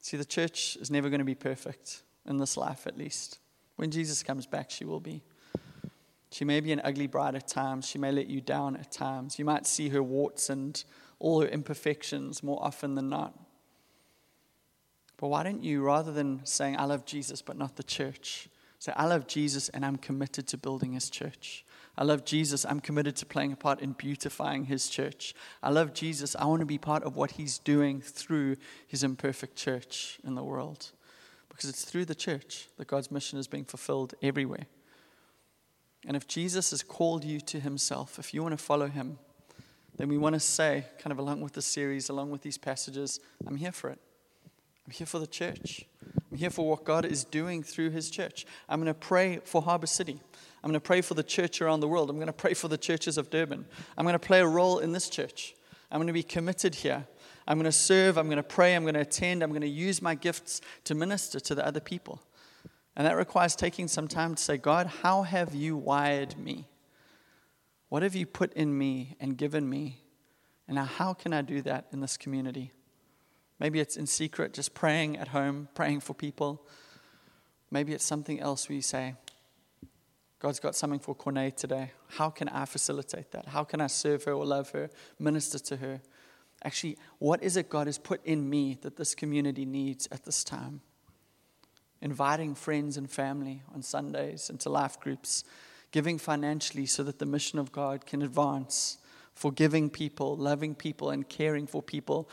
See, 0.00 0.16
the 0.16 0.24
church 0.24 0.76
is 0.76 0.90
never 0.90 1.08
going 1.08 1.20
to 1.20 1.24
be 1.24 1.34
perfect, 1.34 2.02
in 2.26 2.36
this 2.36 2.56
life 2.56 2.86
at 2.86 2.98
least. 2.98 3.38
When 3.76 3.90
Jesus 3.90 4.22
comes 4.22 4.46
back, 4.46 4.70
she 4.70 4.84
will 4.84 5.00
be. 5.00 5.22
She 6.34 6.44
may 6.44 6.58
be 6.58 6.72
an 6.72 6.80
ugly 6.82 7.06
bride 7.06 7.36
at 7.36 7.46
times. 7.46 7.86
She 7.86 7.96
may 7.96 8.10
let 8.10 8.26
you 8.26 8.40
down 8.40 8.74
at 8.74 8.90
times. 8.90 9.38
You 9.38 9.44
might 9.44 9.68
see 9.68 9.90
her 9.90 10.02
warts 10.02 10.50
and 10.50 10.82
all 11.20 11.40
her 11.40 11.46
imperfections 11.46 12.42
more 12.42 12.58
often 12.60 12.96
than 12.96 13.08
not. 13.08 13.38
But 15.16 15.28
why 15.28 15.44
don't 15.44 15.62
you, 15.62 15.80
rather 15.80 16.10
than 16.10 16.44
saying, 16.44 16.76
I 16.76 16.86
love 16.86 17.04
Jesus 17.04 17.40
but 17.40 17.56
not 17.56 17.76
the 17.76 17.84
church, 17.84 18.48
say, 18.80 18.92
I 18.96 19.06
love 19.06 19.28
Jesus 19.28 19.68
and 19.68 19.86
I'm 19.86 19.94
committed 19.94 20.48
to 20.48 20.58
building 20.58 20.94
his 20.94 21.08
church. 21.08 21.64
I 21.96 22.02
love 22.02 22.24
Jesus. 22.24 22.66
I'm 22.66 22.80
committed 22.80 23.14
to 23.14 23.26
playing 23.26 23.52
a 23.52 23.56
part 23.56 23.80
in 23.80 23.92
beautifying 23.92 24.64
his 24.64 24.88
church. 24.88 25.36
I 25.62 25.70
love 25.70 25.94
Jesus. 25.94 26.34
I 26.34 26.46
want 26.46 26.58
to 26.58 26.66
be 26.66 26.78
part 26.78 27.04
of 27.04 27.14
what 27.14 27.30
he's 27.30 27.58
doing 27.60 28.00
through 28.00 28.56
his 28.88 29.04
imperfect 29.04 29.54
church 29.54 30.18
in 30.24 30.34
the 30.34 30.42
world. 30.42 30.90
Because 31.48 31.70
it's 31.70 31.84
through 31.84 32.06
the 32.06 32.16
church 32.16 32.70
that 32.76 32.88
God's 32.88 33.12
mission 33.12 33.38
is 33.38 33.46
being 33.46 33.66
fulfilled 33.66 34.14
everywhere. 34.20 34.66
And 36.06 36.16
if 36.16 36.26
Jesus 36.26 36.70
has 36.70 36.82
called 36.82 37.24
you 37.24 37.40
to 37.40 37.60
himself, 37.60 38.18
if 38.18 38.34
you 38.34 38.42
want 38.42 38.56
to 38.56 38.62
follow 38.62 38.88
him, 38.88 39.18
then 39.96 40.08
we 40.08 40.18
want 40.18 40.34
to 40.34 40.40
say, 40.40 40.84
kind 40.98 41.12
of 41.12 41.18
along 41.18 41.40
with 41.40 41.52
the 41.52 41.62
series, 41.62 42.08
along 42.08 42.30
with 42.30 42.42
these 42.42 42.58
passages, 42.58 43.20
I'm 43.46 43.56
here 43.56 43.72
for 43.72 43.90
it. 43.90 43.98
I'm 44.86 44.92
here 44.92 45.06
for 45.06 45.18
the 45.18 45.26
church. 45.26 45.86
I'm 46.30 46.36
here 46.36 46.50
for 46.50 46.68
what 46.68 46.84
God 46.84 47.04
is 47.04 47.24
doing 47.24 47.62
through 47.62 47.90
his 47.90 48.10
church. 48.10 48.44
I'm 48.68 48.80
going 48.80 48.92
to 48.92 48.98
pray 48.98 49.40
for 49.44 49.62
Harbour 49.62 49.86
City. 49.86 50.20
I'm 50.62 50.70
going 50.70 50.80
to 50.80 50.80
pray 50.80 51.00
for 51.00 51.14
the 51.14 51.22
church 51.22 51.62
around 51.62 51.80
the 51.80 51.88
world. 51.88 52.10
I'm 52.10 52.16
going 52.16 52.26
to 52.26 52.32
pray 52.32 52.54
for 52.54 52.68
the 52.68 52.76
churches 52.76 53.16
of 53.16 53.30
Durban. 53.30 53.64
I'm 53.96 54.04
going 54.04 54.14
to 54.14 54.18
play 54.18 54.40
a 54.40 54.46
role 54.46 54.80
in 54.80 54.92
this 54.92 55.08
church. 55.08 55.54
I'm 55.90 55.98
going 55.98 56.08
to 56.08 56.12
be 56.12 56.22
committed 56.22 56.74
here. 56.74 57.06
I'm 57.46 57.56
going 57.56 57.64
to 57.64 57.72
serve. 57.72 58.18
I'm 58.18 58.26
going 58.26 58.36
to 58.36 58.42
pray. 58.42 58.74
I'm 58.74 58.82
going 58.82 58.94
to 58.94 59.00
attend. 59.00 59.42
I'm 59.42 59.50
going 59.50 59.60
to 59.60 59.68
use 59.68 60.02
my 60.02 60.14
gifts 60.14 60.60
to 60.84 60.94
minister 60.94 61.38
to 61.40 61.54
the 61.54 61.64
other 61.66 61.80
people. 61.80 62.20
And 62.96 63.06
that 63.06 63.16
requires 63.16 63.56
taking 63.56 63.88
some 63.88 64.06
time 64.06 64.34
to 64.34 64.42
say, 64.42 64.56
God, 64.56 64.86
how 65.02 65.22
have 65.22 65.54
you 65.54 65.76
wired 65.76 66.38
me? 66.38 66.68
What 67.88 68.02
have 68.02 68.14
you 68.14 68.26
put 68.26 68.52
in 68.54 68.76
me 68.76 69.16
and 69.20 69.36
given 69.36 69.68
me? 69.68 70.02
And 70.66 70.76
now, 70.76 70.84
how 70.84 71.12
can 71.12 71.32
I 71.32 71.42
do 71.42 71.60
that 71.62 71.86
in 71.92 72.00
this 72.00 72.16
community? 72.16 72.72
Maybe 73.58 73.80
it's 73.80 73.96
in 73.96 74.06
secret, 74.06 74.52
just 74.52 74.74
praying 74.74 75.16
at 75.16 75.28
home, 75.28 75.68
praying 75.74 76.00
for 76.00 76.14
people. 76.14 76.66
Maybe 77.70 77.92
it's 77.92 78.04
something 78.04 78.40
else 78.40 78.68
where 78.68 78.76
you 78.76 78.82
say, 78.82 79.14
God's 80.38 80.60
got 80.60 80.74
something 80.74 80.98
for 81.00 81.14
Cornette 81.14 81.56
today. 81.56 81.92
How 82.08 82.30
can 82.30 82.48
I 82.48 82.64
facilitate 82.64 83.30
that? 83.32 83.46
How 83.46 83.64
can 83.64 83.80
I 83.80 83.86
serve 83.86 84.24
her 84.24 84.32
or 84.32 84.44
love 84.44 84.70
her, 84.70 84.90
minister 85.18 85.58
to 85.58 85.76
her? 85.76 86.00
Actually, 86.62 86.98
what 87.18 87.42
is 87.42 87.56
it 87.56 87.68
God 87.68 87.86
has 87.86 87.98
put 87.98 88.24
in 88.24 88.48
me 88.48 88.78
that 88.82 88.96
this 88.96 89.14
community 89.14 89.64
needs 89.64 90.08
at 90.10 90.24
this 90.24 90.44
time? 90.44 90.80
Inviting 92.04 92.54
friends 92.54 92.98
and 92.98 93.10
family 93.10 93.62
on 93.74 93.82
Sundays 93.82 94.50
into 94.50 94.68
life 94.68 95.00
groups, 95.00 95.42
giving 95.90 96.18
financially 96.18 96.84
so 96.84 97.02
that 97.02 97.18
the 97.18 97.24
mission 97.24 97.58
of 97.58 97.72
God 97.72 98.04
can 98.04 98.20
advance, 98.20 98.98
forgiving 99.32 99.88
people, 99.88 100.36
loving 100.36 100.74
people, 100.74 101.08
and 101.08 101.26
caring 101.26 101.66
for 101.66 101.82
people 101.82 102.28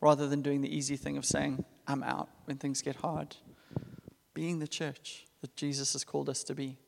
rather 0.00 0.28
than 0.28 0.40
doing 0.40 0.60
the 0.60 0.74
easy 0.74 0.96
thing 0.96 1.18
of 1.18 1.24
saying, 1.24 1.64
I'm 1.88 2.04
out 2.04 2.28
when 2.44 2.58
things 2.58 2.80
get 2.80 2.94
hard. 2.94 3.34
Being 4.34 4.60
the 4.60 4.68
church 4.68 5.26
that 5.40 5.56
Jesus 5.56 5.94
has 5.94 6.04
called 6.04 6.28
us 6.28 6.44
to 6.44 6.54
be. 6.54 6.78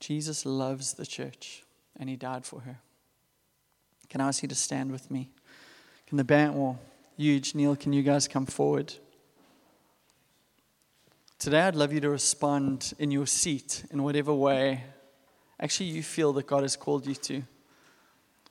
Jesus 0.00 0.46
loves 0.46 0.94
the 0.94 1.04
church 1.04 1.62
and 1.98 2.08
he 2.08 2.16
died 2.16 2.46
for 2.46 2.60
her. 2.60 2.78
Can 4.08 4.22
I 4.22 4.28
ask 4.28 4.42
you 4.42 4.48
to 4.48 4.54
stand 4.54 4.92
with 4.92 5.10
me? 5.10 5.28
Can 6.06 6.16
the 6.16 6.24
band, 6.24 6.54
well, 6.54 6.78
huge, 7.18 7.54
Neil, 7.54 7.76
can 7.76 7.92
you 7.92 8.02
guys 8.02 8.26
come 8.28 8.46
forward? 8.46 8.94
Today, 11.38 11.60
I'd 11.60 11.76
love 11.76 11.92
you 11.92 12.00
to 12.00 12.08
respond 12.08 12.94
in 12.98 13.10
your 13.10 13.26
seat 13.26 13.84
in 13.90 14.02
whatever 14.02 14.32
way 14.32 14.82
actually 15.60 15.90
you 15.90 16.02
feel 16.02 16.32
that 16.32 16.46
God 16.46 16.62
has 16.62 16.76
called 16.76 17.06
you 17.06 17.14
to. 17.14 17.42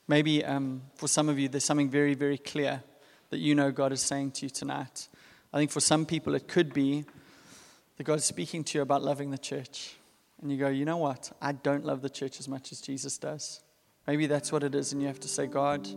Maybe 0.06 0.44
um, 0.44 0.82
for 0.94 1.08
some 1.08 1.28
of 1.28 1.36
you, 1.36 1.48
there's 1.48 1.64
something 1.64 1.90
very, 1.90 2.14
very 2.14 2.38
clear 2.38 2.84
that 3.30 3.38
you 3.38 3.56
know 3.56 3.72
God 3.72 3.92
is 3.92 4.00
saying 4.00 4.30
to 4.32 4.46
you 4.46 4.50
tonight. 4.50 5.08
I 5.52 5.58
think 5.58 5.72
for 5.72 5.80
some 5.80 6.06
people, 6.06 6.36
it 6.36 6.46
could 6.46 6.72
be 6.72 7.04
that 7.96 8.04
God 8.04 8.18
is 8.18 8.24
speaking 8.24 8.62
to 8.62 8.78
you 8.78 8.82
about 8.82 9.02
loving 9.02 9.32
the 9.32 9.38
church. 9.38 9.96
And 10.40 10.50
you 10.50 10.56
go, 10.56 10.68
you 10.68 10.84
know 10.84 10.98
what? 10.98 11.32
I 11.42 11.52
don't 11.52 11.84
love 11.84 12.02
the 12.02 12.10
church 12.10 12.38
as 12.38 12.46
much 12.46 12.70
as 12.70 12.80
Jesus 12.80 13.18
does. 13.18 13.62
Maybe 14.06 14.26
that's 14.26 14.52
what 14.52 14.62
it 14.62 14.76
is. 14.76 14.92
And 14.92 15.02
you 15.02 15.08
have 15.08 15.20
to 15.20 15.28
say, 15.28 15.48
God, 15.48 15.88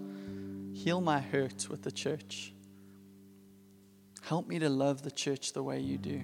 heal 0.73 1.01
my 1.01 1.19
hurt 1.19 1.69
with 1.69 1.83
the 1.83 1.91
church. 1.91 2.51
Help 4.23 4.47
me 4.47 4.57
to 4.57 4.69
love 4.69 5.03
the 5.03 5.11
church 5.11 5.53
the 5.53 5.61
way 5.61 5.79
you 5.79 5.99
do. 5.99 6.23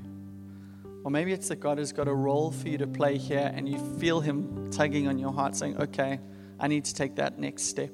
Or 1.06 1.12
maybe 1.12 1.32
it's 1.34 1.50
that 1.50 1.58
God 1.58 1.78
has 1.78 1.94
got 1.94 2.08
a 2.08 2.14
role 2.14 2.50
for 2.50 2.68
you 2.68 2.80
to 2.80 2.88
play 2.88 3.20
here 3.20 3.52
and 3.54 3.70
you 3.70 3.78
feel 4.00 4.22
Him 4.22 4.72
tugging 4.72 5.08
on 5.08 5.20
your 5.20 5.32
heart, 5.32 5.56
saying, 5.56 5.80
Okay, 5.80 6.20
I 6.60 6.68
need 6.68 6.84
to 6.86 6.96
take 6.96 7.18
that 7.18 7.38
next 7.38 7.66
step. 7.66 7.92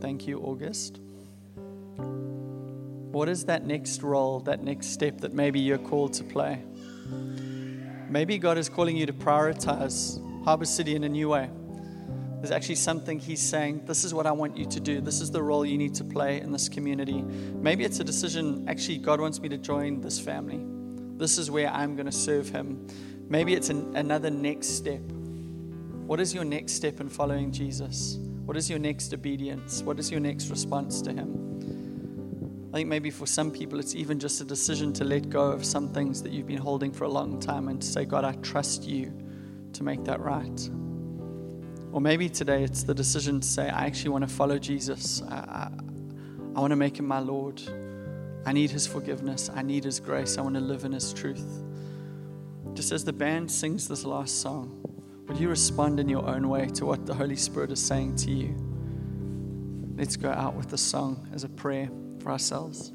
Thank 0.00 0.26
you, 0.26 0.40
August. 0.40 0.98
What 1.98 3.28
is 3.28 3.44
that 3.44 3.66
next 3.66 4.02
role, 4.02 4.40
that 4.40 4.64
next 4.64 4.86
step 4.88 5.20
that 5.20 5.34
maybe 5.34 5.60
you're 5.60 5.76
called 5.76 6.14
to 6.14 6.24
play? 6.24 6.62
Maybe 8.08 8.38
God 8.38 8.56
is 8.56 8.70
calling 8.70 8.96
you 8.96 9.04
to 9.04 9.12
prioritize 9.12 10.18
Harbour 10.42 10.64
City 10.64 10.94
in 10.94 11.04
a 11.04 11.08
new 11.08 11.28
way. 11.28 11.50
There's 12.38 12.50
actually 12.50 12.76
something 12.76 13.18
He's 13.18 13.42
saying, 13.42 13.84
This 13.84 14.04
is 14.04 14.14
what 14.14 14.26
I 14.26 14.32
want 14.32 14.56
you 14.56 14.64
to 14.64 14.80
do. 14.80 15.02
This 15.02 15.20
is 15.20 15.30
the 15.30 15.42
role 15.42 15.66
you 15.66 15.76
need 15.76 15.96
to 15.96 16.04
play 16.04 16.40
in 16.40 16.50
this 16.50 16.70
community. 16.70 17.20
Maybe 17.20 17.84
it's 17.84 18.00
a 18.00 18.04
decision, 18.04 18.66
actually, 18.70 18.96
God 18.96 19.20
wants 19.20 19.38
me 19.38 19.50
to 19.50 19.58
join 19.58 20.00
this 20.00 20.18
family. 20.18 20.75
This 21.16 21.38
is 21.38 21.50
where 21.50 21.68
I'm 21.68 21.96
going 21.96 22.06
to 22.06 22.12
serve 22.12 22.48
Him. 22.48 22.86
Maybe 23.28 23.54
it's 23.54 23.70
an, 23.70 23.96
another 23.96 24.30
next 24.30 24.68
step. 24.76 25.00
What 26.06 26.20
is 26.20 26.34
your 26.34 26.44
next 26.44 26.74
step 26.74 27.00
in 27.00 27.08
following 27.08 27.50
Jesus? 27.50 28.18
What 28.44 28.56
is 28.56 28.70
your 28.70 28.78
next 28.78 29.12
obedience? 29.12 29.82
What 29.82 29.98
is 29.98 30.10
your 30.10 30.20
next 30.20 30.50
response 30.50 31.00
to 31.02 31.12
Him? 31.12 32.68
I 32.72 32.78
think 32.78 32.88
maybe 32.88 33.10
for 33.10 33.26
some 33.26 33.50
people, 33.50 33.80
it's 33.80 33.94
even 33.94 34.18
just 34.18 34.40
a 34.40 34.44
decision 34.44 34.92
to 34.94 35.04
let 35.04 35.30
go 35.30 35.50
of 35.50 35.64
some 35.64 35.88
things 35.88 36.22
that 36.22 36.32
you've 36.32 36.46
been 36.46 36.58
holding 36.58 36.92
for 36.92 37.04
a 37.04 37.08
long 37.08 37.40
time 37.40 37.68
and 37.68 37.80
to 37.80 37.86
say, 37.86 38.04
God, 38.04 38.24
I 38.24 38.32
trust 38.34 38.84
you 38.84 39.12
to 39.72 39.82
make 39.82 40.04
that 40.04 40.20
right. 40.20 40.70
Or 41.92 42.00
maybe 42.00 42.28
today 42.28 42.62
it's 42.62 42.82
the 42.82 42.94
decision 42.94 43.40
to 43.40 43.48
say, 43.48 43.70
I 43.70 43.86
actually 43.86 44.10
want 44.10 44.28
to 44.28 44.34
follow 44.34 44.58
Jesus. 44.58 45.22
I, 45.22 45.34
I, 45.34 45.70
I 46.54 46.60
want 46.60 46.72
to 46.72 46.76
make 46.76 46.98
him 46.98 47.06
my 47.06 47.20
Lord. 47.20 47.62
I 48.46 48.52
need 48.52 48.70
his 48.70 48.86
forgiveness. 48.86 49.50
I 49.52 49.62
need 49.62 49.82
his 49.82 49.98
grace. 49.98 50.38
I 50.38 50.40
want 50.40 50.54
to 50.54 50.60
live 50.60 50.84
in 50.84 50.92
his 50.92 51.12
truth. 51.12 51.44
Just 52.74 52.92
as 52.92 53.04
the 53.04 53.12
band 53.12 53.50
sings 53.50 53.88
this 53.88 54.04
last 54.04 54.40
song, 54.40 54.80
would 55.26 55.38
you 55.38 55.48
respond 55.48 55.98
in 55.98 56.08
your 56.08 56.24
own 56.24 56.48
way 56.48 56.66
to 56.66 56.86
what 56.86 57.04
the 57.04 57.14
Holy 57.14 57.34
Spirit 57.34 57.72
is 57.72 57.84
saying 57.84 58.14
to 58.16 58.30
you? 58.30 58.54
Let's 59.96 60.16
go 60.16 60.30
out 60.30 60.54
with 60.54 60.68
the 60.68 60.78
song 60.78 61.28
as 61.34 61.42
a 61.42 61.48
prayer 61.48 61.90
for 62.20 62.30
ourselves. 62.30 62.92